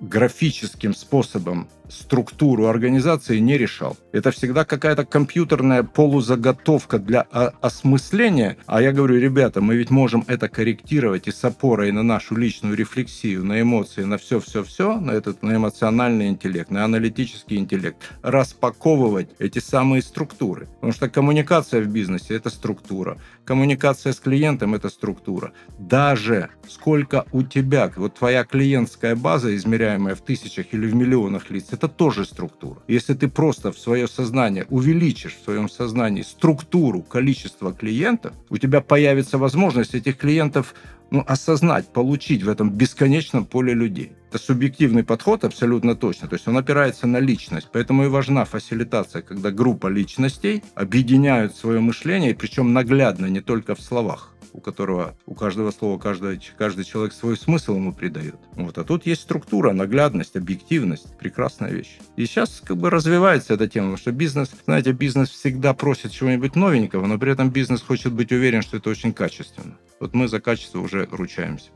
графическим 0.00 0.94
способом 0.94 1.68
структуру 1.88 2.66
организации 2.66 3.38
не 3.38 3.58
решал. 3.58 3.96
Это 4.12 4.30
всегда 4.30 4.64
какая-то 4.64 5.04
компьютерная 5.04 5.82
полузаготовка 5.82 6.98
для 6.98 7.20
осмысления. 7.20 8.56
А 8.66 8.80
я 8.80 8.92
говорю, 8.92 9.18
ребята, 9.18 9.60
мы 9.60 9.76
ведь 9.76 9.90
можем 9.90 10.24
это 10.26 10.48
корректировать 10.48 11.28
и 11.28 11.32
с 11.32 11.44
опорой 11.44 11.92
на 11.92 12.02
нашу 12.02 12.36
личную 12.36 12.76
рефлексию, 12.76 13.44
на 13.44 13.60
эмоции, 13.60 14.04
на 14.04 14.16
все-все-все, 14.16 14.71
на 14.78 15.10
этот 15.12 15.42
на 15.42 15.56
эмоциональный 15.56 16.28
интеллект, 16.28 16.70
на 16.70 16.84
аналитический 16.84 17.58
интеллект, 17.58 17.96
распаковывать 18.22 19.28
эти 19.38 19.58
самые 19.58 20.02
структуры. 20.02 20.66
Потому 20.74 20.92
что 20.92 21.08
коммуникация 21.08 21.82
в 21.82 21.86
бизнесе– 21.86 22.34
это 22.36 22.50
структура. 22.50 23.18
Коммуникация 23.44 24.12
с 24.12 24.20
клиентом– 24.20 24.74
это 24.76 24.88
структура. 24.88 25.52
Даже 25.78 26.48
сколько 26.68 27.26
у 27.32 27.42
тебя, 27.42 27.92
вот 27.96 28.14
твоя 28.14 28.44
клиентская 28.44 29.14
база, 29.16 29.54
измеряемая 29.54 30.14
в 30.14 30.20
тысячах 30.20 30.66
или 30.72 30.86
в 30.86 30.94
миллионах 30.94 31.50
лиц, 31.50 31.68
это 31.70 31.88
тоже 31.88 32.24
структура. 32.24 32.80
Если 32.88 33.14
ты 33.14 33.28
просто 33.28 33.72
в 33.72 33.78
свое 33.78 34.08
сознание 34.08 34.66
увеличишь 34.70 35.36
в 35.36 35.44
своем 35.44 35.68
сознании 35.68 36.22
структуру 36.22 37.02
количества 37.02 37.72
клиентов, 37.72 38.32
у 38.48 38.58
тебя 38.58 38.80
появится 38.80 39.38
возможность 39.38 39.94
этих 39.94 40.16
клиентов 40.16 40.74
ну, 41.10 41.22
осознать, 41.26 41.92
получить 41.92 42.42
в 42.42 42.48
этом 42.48 42.70
бесконечном 42.70 43.44
поле 43.44 43.74
людей. 43.74 44.12
Это 44.32 44.42
субъективный 44.42 45.04
подход 45.04 45.44
абсолютно 45.44 45.94
точно. 45.94 46.26
То 46.26 46.36
есть 46.36 46.48
он 46.48 46.56
опирается 46.56 47.06
на 47.06 47.18
личность. 47.18 47.68
Поэтому 47.70 48.06
и 48.06 48.08
важна 48.08 48.46
фасилитация, 48.46 49.20
когда 49.20 49.50
группа 49.50 49.88
личностей 49.88 50.62
объединяют 50.74 51.54
свое 51.54 51.80
мышление, 51.80 52.34
причем 52.34 52.72
наглядно, 52.72 53.26
не 53.26 53.42
только 53.42 53.74
в 53.74 53.82
словах 53.82 54.30
у 54.54 54.60
которого 54.60 55.14
у 55.24 55.34
каждого 55.34 55.70
слова 55.70 55.98
каждый, 55.98 56.38
каждый 56.58 56.84
человек 56.84 57.14
свой 57.14 57.38
смысл 57.38 57.76
ему 57.76 57.94
придает. 57.94 58.36
Вот. 58.52 58.76
А 58.76 58.84
тут 58.84 59.06
есть 59.06 59.22
структура, 59.22 59.72
наглядность, 59.72 60.36
объективность. 60.36 61.16
Прекрасная 61.18 61.70
вещь. 61.70 61.98
И 62.16 62.26
сейчас 62.26 62.60
как 62.62 62.76
бы 62.76 62.90
развивается 62.90 63.54
эта 63.54 63.66
тема, 63.66 63.96
что 63.96 64.12
бизнес, 64.12 64.50
знаете, 64.66 64.92
бизнес 64.92 65.30
всегда 65.30 65.72
просит 65.72 66.12
чего-нибудь 66.12 66.54
новенького, 66.54 67.06
но 67.06 67.18
при 67.18 67.32
этом 67.32 67.50
бизнес 67.50 67.80
хочет 67.80 68.12
быть 68.12 68.30
уверен, 68.30 68.60
что 68.60 68.76
это 68.76 68.90
очень 68.90 69.14
качественно. 69.14 69.78
Вот 70.00 70.12
мы 70.12 70.28
за 70.28 70.38
качество 70.38 70.80
уже 70.80 71.08
ручаемся. 71.10 71.70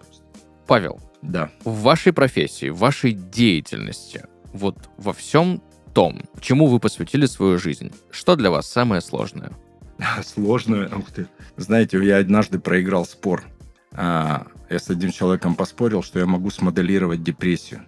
Павел, 0.66 1.00
да. 1.22 1.50
в 1.64 1.82
вашей 1.82 2.12
профессии, 2.12 2.70
в 2.70 2.78
вашей 2.78 3.12
деятельности, 3.12 4.24
вот 4.52 4.76
во 4.96 5.12
всем 5.12 5.62
том, 5.94 6.22
чему 6.40 6.66
вы 6.66 6.80
посвятили 6.80 7.26
свою 7.26 7.58
жизнь, 7.58 7.92
что 8.10 8.36
для 8.36 8.50
вас 8.50 8.66
самое 8.66 9.00
сложное? 9.00 9.52
Сложное? 10.24 10.88
Ух 10.94 11.10
ты. 11.10 11.26
Знаете, 11.56 12.04
я 12.04 12.18
однажды 12.18 12.58
проиграл 12.58 13.06
спор. 13.06 13.44
А, 13.92 14.46
я 14.68 14.78
с 14.78 14.90
одним 14.90 15.10
человеком 15.10 15.54
поспорил, 15.54 16.02
что 16.02 16.18
я 16.18 16.26
могу 16.26 16.50
смоделировать 16.50 17.22
депрессию. 17.22 17.82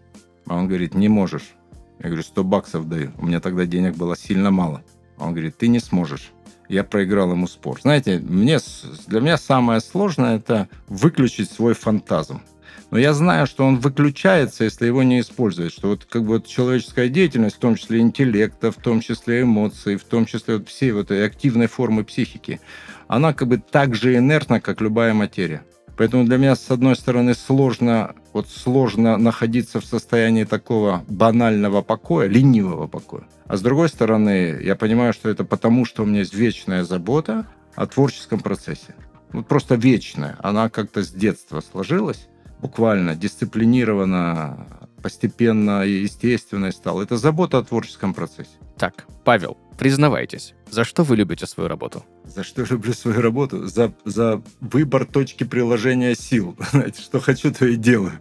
А 0.47 0.57
он 0.57 0.69
говорит, 0.69 0.95
не 0.95 1.09
можешь. 1.09 1.51
Я 1.99 2.07
говорю, 2.07 2.23
100 2.23 2.45
баксов 2.45 2.89
даю. 2.89 3.13
У 3.19 3.27
меня 3.27 3.41
тогда 3.41 3.67
денег 3.67 3.97
было 3.97 4.17
сильно 4.17 4.51
мало. 4.51 4.83
А 5.19 5.27
он 5.27 5.33
говорит, 5.33 5.59
ты 5.59 5.69
не 5.69 5.81
сможешь 5.81 6.33
я 6.69 6.85
проиграл 6.85 7.33
ему 7.33 7.47
спор. 7.47 7.81
Знаете, 7.81 8.19
мне, 8.19 8.59
для 9.07 9.21
меня 9.21 9.39
самое 9.39 9.81
сложное 9.81 10.37
это 10.37 10.69
выключить 10.89 11.51
свой 11.51 11.75
фантазм. 11.75 12.43
Но 12.91 12.99
я 12.99 13.13
знаю, 13.13 13.47
что 13.47 13.67
он 13.67 13.79
выключается, 13.79 14.65
если 14.65 14.87
его 14.87 15.03
не 15.03 15.21
использовать. 15.21 15.73
Что 15.73 15.89
вот 15.89 16.07
как 16.07 16.23
бы 16.23 16.29
вот 16.29 16.47
человеческая 16.47 17.09
деятельность, 17.09 17.57
в 17.57 17.61
том 17.61 17.77
числе 17.77 18.01
интеллекта, 18.01 18.73
в 18.73 18.77
том 18.77 19.01
числе 19.01 19.43
эмоций, 19.43 19.97
в 19.97 20.05
том 20.05 20.25
числе 20.25 20.57
вот 20.59 20.69
всей 20.69 20.93
вот 20.93 21.07
этой 21.07 21.27
активной 21.27 21.67
формы 21.67 22.05
психики, 22.05 22.61
она 23.07 23.35
как 23.35 23.49
бы 23.49 23.59
так 23.59 23.95
же 23.95 24.17
инертна, 24.17 24.61
как 24.61 24.81
любая 24.81 25.13
материя. 25.13 25.63
Поэтому 25.99 26.25
для 26.25 26.37
меня, 26.37 26.55
с 26.55 26.71
одной 26.71 26.95
стороны, 26.95 27.35
сложно, 27.35 28.15
вот 28.33 28.49
сложно 28.49 29.17
находиться 29.17 29.81
в 29.81 29.85
состоянии 29.85 30.45
такого 30.45 31.05
банального 31.09 31.83
покоя, 31.83 32.29
ленивого 32.29 32.87
покоя. 32.87 33.25
А 33.47 33.57
с 33.57 33.63
другой 33.63 33.89
стороны, 33.89 34.61
я 34.63 34.77
понимаю, 34.77 35.13
что 35.13 35.29
это 35.29 35.45
потому, 35.45 35.85
что 35.85 36.05
у 36.05 36.07
меня 36.07 36.21
есть 36.21 36.35
вечная 36.35 36.85
забота 36.85 37.47
о 37.75 37.87
творческом 37.87 38.39
процессе. 38.39 38.95
Вот 39.33 39.49
просто 39.49 39.75
вечная. 39.75 40.37
Она 40.39 40.71
как-то 40.71 41.03
с 41.03 41.11
детства 41.11 41.61
сложилась, 41.61 42.29
буквально 42.61 43.15
дисциплинированно, 43.15 44.89
постепенно 45.03 45.85
и 45.85 46.03
естественно 46.03 46.71
стала. 46.73 47.03
Это 47.03 47.17
забота 47.17 47.59
о 47.59 47.65
творческом 47.65 48.15
процессе. 48.15 48.59
Так, 48.79 49.07
Павел, 49.25 49.57
признавайтесь, 49.77 50.55
за 50.71 50.85
что 50.85 51.03
вы 51.03 51.17
любите 51.17 51.49
свою 51.49 51.69
работу? 51.69 52.05
За 52.25 52.45
что 52.45 52.63
люблю 52.63 52.93
свою 52.93 53.21
работу? 53.21 53.67
За, 53.67 53.93
за 54.05 54.41
выбор 54.61 55.05
точки 55.05 55.43
приложения 55.43 56.15
сил. 56.15 56.57
Знаете, 56.71 57.03
что 57.03 57.19
хочу, 57.19 57.53
то 57.53 57.67
и 57.67 57.75
делаю. 57.75 58.13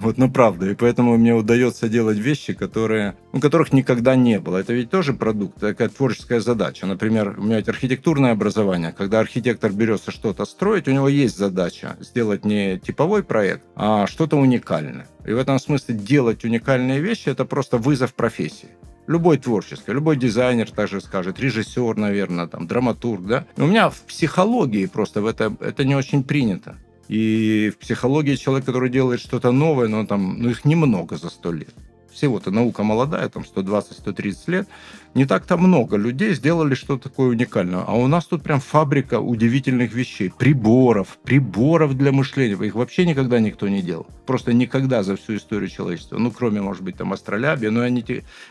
Вот, 0.00 0.18
ну 0.18 0.28
правда. 0.28 0.68
И 0.68 0.74
поэтому 0.74 1.16
мне 1.16 1.32
удается 1.32 1.88
делать 1.88 2.18
вещи, 2.18 2.54
которые, 2.54 3.16
ну, 3.32 3.40
которых 3.40 3.72
никогда 3.72 4.16
не 4.16 4.40
было. 4.40 4.56
Это 4.56 4.72
ведь 4.72 4.90
тоже 4.90 5.12
продукт, 5.12 5.60
такая 5.60 5.88
творческая 5.90 6.40
задача. 6.40 6.86
Например, 6.86 7.36
у 7.38 7.42
меня 7.42 7.58
есть 7.58 7.68
архитектурное 7.68 8.32
образование. 8.32 8.90
Когда 8.90 9.20
архитектор 9.20 9.70
берется 9.70 10.10
что-то 10.10 10.44
строить, 10.44 10.88
у 10.88 10.90
него 10.90 11.08
есть 11.08 11.38
задача 11.38 11.96
сделать 12.00 12.44
не 12.44 12.80
типовой 12.80 13.22
проект, 13.22 13.62
а 13.76 14.08
что-то 14.08 14.36
уникальное. 14.36 15.06
И 15.24 15.32
в 15.32 15.38
этом 15.38 15.60
смысле 15.60 15.94
делать 15.94 16.44
уникальные 16.44 17.00
вещи– 17.00 17.28
это 17.30 17.44
просто 17.44 17.78
вызов 17.78 18.14
профессии 18.14 18.70
любой 19.06 19.38
творческий, 19.38 19.92
любой 19.92 20.16
дизайнер 20.16 20.70
также 20.70 21.00
скажет, 21.00 21.40
режиссер, 21.40 21.96
наверное, 21.96 22.46
там, 22.46 22.66
драматург, 22.66 23.26
да. 23.26 23.46
У 23.56 23.66
меня 23.66 23.90
в 23.90 24.00
психологии 24.02 24.86
просто 24.86 25.20
в 25.22 25.26
это, 25.26 25.54
это 25.60 25.84
не 25.84 25.94
очень 25.94 26.22
принято. 26.22 26.76
И 27.08 27.72
в 27.74 27.78
психологии 27.78 28.36
человек, 28.36 28.66
который 28.66 28.88
делает 28.88 29.20
что-то 29.20 29.50
новое, 29.50 29.88
но 29.88 30.06
там, 30.06 30.40
ну, 30.40 30.50
их 30.50 30.64
немного 30.64 31.16
за 31.16 31.28
сто 31.28 31.52
лет 31.52 31.74
всего-то 32.20 32.50
наука 32.50 32.82
молодая, 32.82 33.28
там 33.30 33.44
120-130 33.44 34.34
лет, 34.48 34.68
не 35.14 35.24
так-то 35.24 35.56
много 35.56 35.96
людей 35.96 36.34
сделали 36.34 36.74
что-то 36.74 37.08
такое 37.08 37.30
уникальное. 37.30 37.82
А 37.86 37.94
у 37.94 38.06
нас 38.08 38.26
тут 38.26 38.42
прям 38.42 38.60
фабрика 38.60 39.20
удивительных 39.20 39.94
вещей, 39.94 40.30
приборов, 40.30 41.18
приборов 41.24 41.96
для 41.96 42.12
мышления. 42.12 42.62
Их 42.66 42.74
вообще 42.74 43.06
никогда 43.06 43.40
никто 43.40 43.68
не 43.68 43.80
делал. 43.80 44.06
Просто 44.26 44.52
никогда 44.52 45.02
за 45.02 45.16
всю 45.16 45.36
историю 45.36 45.70
человечества. 45.70 46.18
Ну, 46.18 46.30
кроме, 46.30 46.60
может 46.60 46.82
быть, 46.82 46.98
там 46.98 47.14
астролябия, 47.14 47.70
но 47.70 47.80
они 47.80 48.04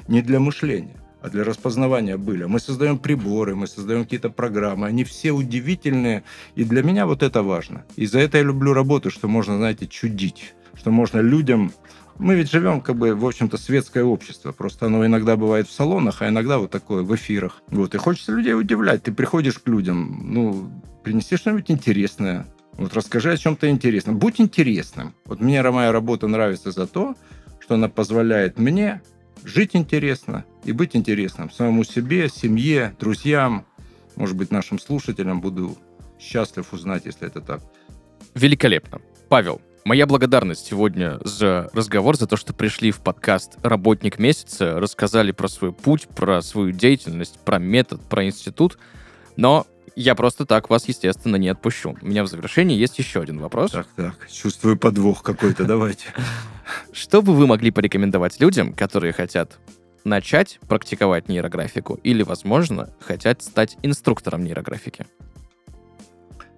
не 0.07 0.22
для 0.22 0.39
мышления 0.39 0.97
а 1.22 1.30
для 1.30 1.43
распознавания 1.43 2.15
были. 2.15 2.45
Мы 2.45 2.61
создаем 2.61 2.97
приборы, 2.97 3.53
мы 3.53 3.67
создаем 3.67 4.03
какие-то 4.05 4.30
программы. 4.30 4.88
Они 4.88 5.03
все 5.03 5.32
удивительные. 5.32 6.24
И 6.55 6.63
для 6.63 6.82
меня 6.82 7.05
вот 7.05 7.24
это 7.24 7.43
важно. 7.43 7.84
И 7.97 8.05
за 8.05 8.20
это 8.20 8.38
я 8.38 8.43
люблю 8.45 8.74
работу, 8.74 9.11
что 9.11 9.28
можно, 9.28 9.57
знаете, 9.57 9.86
чудить. 9.86 10.53
Что 10.76 10.91
можно 10.91 11.20
людям 11.20 11.74
мы 12.20 12.36
ведь 12.36 12.51
живем, 12.51 12.82
как 12.82 12.97
бы, 12.97 13.15
в 13.15 13.26
общем-то, 13.26 13.57
светское 13.57 14.03
общество. 14.03 14.51
Просто 14.51 14.88
оно 14.88 15.05
иногда 15.05 15.38
бывает 15.38 15.67
в 15.67 15.72
салонах, 15.72 16.22
а 16.22 16.28
иногда 16.28 16.57
вот 16.57 16.70
такое 16.70 17.01
в 17.01 17.15
эфирах. 17.15 17.61
Вот. 17.67 17.95
И 17.95 17.97
хочется 17.97 18.34
людей 18.34 18.53
удивлять. 18.53 19.03
Ты 19.03 19.13
приходишь 19.13 19.57
к 19.57 19.67
людям, 19.67 20.34
ну, 20.34 20.70
принеси 21.03 21.38
что-нибудь 21.38 21.72
интересное. 21.72 22.45
Вот 22.74 22.93
расскажи 22.93 23.32
о 23.32 23.38
чем-то 23.38 23.70
интересном. 23.70 24.20
Будь 24.20 24.41
интересным. 24.41 25.15
Вот 25.26 25.39
мне 25.39 25.61
моя 25.63 25.91
работа 25.93 26.28
нравится 26.28 26.72
за 26.72 26.88
то, 26.88 27.15
что 27.59 27.76
она 27.76 27.88
позволяет 27.88 28.59
мне 28.59 29.01
жить 29.45 29.72
интересно 29.74 30.45
и 30.65 30.74
быть 30.74 30.95
интересным 30.95 31.49
самому 31.49 31.86
себе, 31.86 32.28
семье, 32.28 32.95
друзьям, 32.99 33.65
может 34.17 34.36
быть, 34.36 34.51
нашим 34.51 34.78
слушателям. 34.78 35.39
Буду 35.39 35.78
счастлив 36.20 36.74
узнать, 36.74 37.05
если 37.05 37.28
это 37.28 37.39
так. 37.39 37.61
Великолепно. 38.36 38.99
Павел, 39.30 39.61
Моя 39.90 40.06
благодарность 40.06 40.68
сегодня 40.68 41.18
за 41.24 41.68
разговор, 41.74 42.16
за 42.16 42.28
то, 42.28 42.38
что 42.38 42.54
пришли 42.54 42.92
в 42.92 43.00
подкаст 43.00 43.58
«Работник 43.64 44.20
месяца», 44.20 44.80
рассказали 44.80 45.32
про 45.32 45.48
свой 45.48 45.74
путь, 45.74 46.08
про 46.10 46.44
свою 46.44 46.70
деятельность, 46.70 47.40
про 47.40 47.58
метод, 47.58 48.00
про 48.08 48.24
институт. 48.24 48.78
Но 49.36 49.66
я 49.96 50.14
просто 50.14 50.46
так 50.46 50.70
вас, 50.70 50.88
естественно, 50.88 51.38
не 51.38 51.50
отпущу. 51.50 51.98
У 52.04 52.06
меня 52.06 52.24
в 52.24 52.28
завершении 52.28 52.78
есть 52.78 53.00
еще 53.00 53.20
один 53.20 53.40
вопрос. 53.40 53.72
Так, 53.72 53.88
так, 53.96 54.30
чувствую 54.32 54.78
подвох 54.78 55.24
какой-то, 55.24 55.66
давайте. 55.66 56.06
Что 56.94 57.24
бы 57.24 57.34
вы 57.34 57.48
могли 57.48 57.72
порекомендовать 57.72 58.40
людям, 58.40 58.74
которые 58.74 59.12
хотят 59.12 59.58
начать 60.04 60.60
практиковать 60.68 61.30
нейрографику 61.30 61.96
или, 62.04 62.22
возможно, 62.22 62.94
хотят 63.00 63.42
стать 63.42 63.76
инструктором 63.82 64.44
нейрографики? 64.44 65.08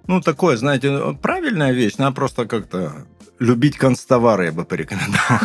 Ну, 0.07 0.19
такое, 0.19 0.57
знаете, 0.57 1.17
правильная 1.21 1.71
вещь, 1.71 1.95
надо 1.95 2.13
просто 2.13 2.45
как-то 2.45 3.05
любить 3.41 3.75
констовары, 3.75 4.45
я 4.45 4.51
бы 4.51 4.65
порекомендовал. 4.65 5.39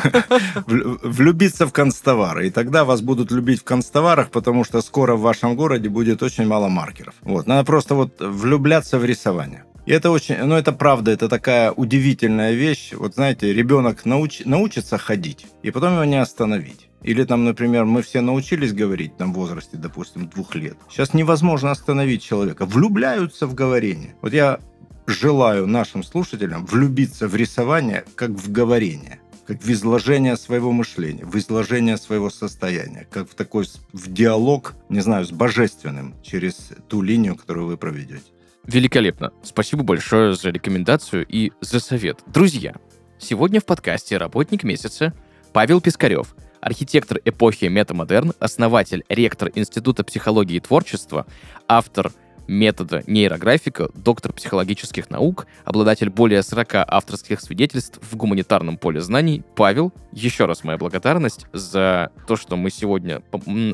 Влюбиться 1.03 1.67
в 1.67 1.73
констовары. 1.73 2.49
И 2.49 2.51
тогда 2.51 2.85
вас 2.85 3.01
будут 3.01 3.33
любить 3.33 3.61
в 3.61 3.65
констоварах, 3.65 4.31
потому 4.31 4.65
что 4.65 4.83
скоро 4.83 5.17
в 5.17 5.23
вашем 5.23 5.57
городе 5.57 5.89
будет 5.89 6.23
очень 6.23 6.47
мало 6.47 6.69
маркеров. 6.69 7.15
Вот. 7.23 7.47
Надо 7.47 7.65
просто 7.65 7.95
вот 7.95 8.21
влюбляться 8.21 8.99
в 8.99 9.05
рисование. 9.05 9.65
И 9.87 9.93
это 9.93 10.11
очень, 10.11 10.37
ну 10.45 10.57
это 10.57 10.73
правда, 10.73 11.11
это 11.13 11.29
такая 11.29 11.73
удивительная 11.73 12.53
вещь. 12.53 12.93
Вот 12.93 13.15
знаете, 13.15 13.55
ребенок 13.55 14.05
науч, 14.05 14.43
научится 14.45 14.99
ходить, 14.99 15.47
и 15.63 15.71
потом 15.71 15.95
его 15.95 16.05
не 16.05 16.21
остановить. 16.21 16.89
Или 17.03 17.25
там, 17.25 17.45
например, 17.45 17.85
мы 17.85 18.03
все 18.03 18.21
научились 18.21 18.73
говорить 18.73 19.17
там 19.17 19.33
в 19.33 19.37
возрасте, 19.37 19.77
допустим, 19.77 20.29
двух 20.29 20.55
лет. 20.57 20.77
Сейчас 20.91 21.15
невозможно 21.15 21.71
остановить 21.71 22.23
человека. 22.23 22.67
Влюбляются 22.67 23.47
в 23.47 23.55
говорение. 23.55 24.17
Вот 24.23 24.33
я 24.33 24.59
желаю 25.07 25.67
нашим 25.67 26.03
слушателям 26.03 26.67
влюбиться 26.67 27.29
в 27.29 27.35
рисование 27.35 28.05
как 28.15 28.31
в 28.31 28.51
говорение 28.51 29.21
как 29.47 29.63
в 29.63 29.71
изложение 29.71 30.37
своего 30.37 30.73
мышления, 30.73 31.25
в 31.25 31.37
изложение 31.37 31.97
своего 31.97 32.31
состояния, 32.31 33.07
как 33.09 33.31
в 33.31 33.35
такой 33.35 33.65
в 33.93 34.13
диалог, 34.13 34.75
не 34.89 35.01
знаю, 35.01 35.25
с 35.25 35.31
божественным 35.31 36.15
через 36.23 36.73
ту 36.89 37.01
линию, 37.01 37.37
которую 37.37 37.67
вы 37.67 37.77
проведете. 37.77 38.25
Великолепно. 38.65 39.33
Спасибо 39.45 39.85
большое 39.85 40.35
за 40.35 40.51
рекомендацию 40.51 41.25
и 41.29 41.53
за 41.61 41.79
совет. 41.79 42.19
Друзья, 42.27 42.75
сегодня 43.19 43.61
в 43.61 43.65
подкасте 43.65 44.17
«Работник 44.17 44.65
месяца» 44.65 45.15
Павел 45.53 45.81
Пискарев, 45.81 46.35
архитектор 46.61 47.21
эпохи 47.25 47.67
метамодерн, 47.67 48.33
основатель, 48.41 49.05
ректор 49.09 49.53
Института 49.55 50.03
психологии 50.03 50.57
и 50.57 50.61
творчества, 50.61 51.27
автор 51.69 52.13
метода 52.49 53.03
нейрографика, 53.07 53.91
доктор 53.95 54.33
психологических 54.33 55.11
наук, 55.11 55.47
обладатель 55.65 56.11
более 56.11 56.43
40 56.43 56.69
авторских 56.87 57.41
свидетельств 57.41 57.99
в 58.03 58.17
гуманитарном 58.17 58.79
поле 58.79 59.01
знаний. 59.01 59.43
Павел, 59.57 59.93
еще 60.13 60.47
раз 60.47 60.65
моя 60.65 60.79
благодарность 60.79 61.47
за 61.53 62.13
то, 62.27 62.37
что 62.37 62.57
мы 62.57 62.71
сегодня 62.71 63.23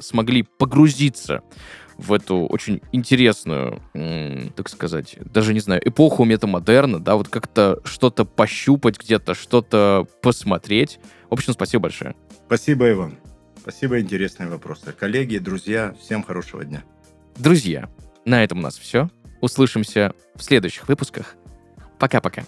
смогли 0.00 0.42
погрузиться 0.42 1.42
в 1.98 2.12
эту 2.12 2.46
очень 2.46 2.80
интересную, 2.90 3.80
так 4.56 4.68
сказать, 4.68 5.16
даже 5.20 5.52
не 5.52 5.60
знаю, 5.60 5.86
эпоху 5.86 6.24
метамодерна, 6.24 6.98
да, 6.98 7.16
вот 7.16 7.28
как-то 7.28 7.80
что-то 7.84 8.24
пощупать 8.24 8.98
где-то, 8.98 9.34
что-то 9.34 10.06
посмотреть. 10.22 10.98
В 11.28 11.34
общем, 11.34 11.52
спасибо 11.52 11.82
большое. 11.82 12.16
Спасибо, 12.46 12.90
Иван. 12.90 13.18
Спасибо, 13.60 14.00
интересные 14.00 14.48
вопросы. 14.48 14.92
Коллеги, 14.98 15.38
друзья, 15.38 15.94
всем 16.00 16.24
хорошего 16.24 16.64
дня. 16.64 16.82
Друзья, 17.36 17.88
на 18.24 18.42
этом 18.42 18.58
у 18.58 18.62
нас 18.62 18.78
все. 18.78 19.08
Услышимся 19.40 20.12
в 20.34 20.42
следующих 20.42 20.88
выпусках. 20.88 21.36
Пока-пока. 21.98 22.44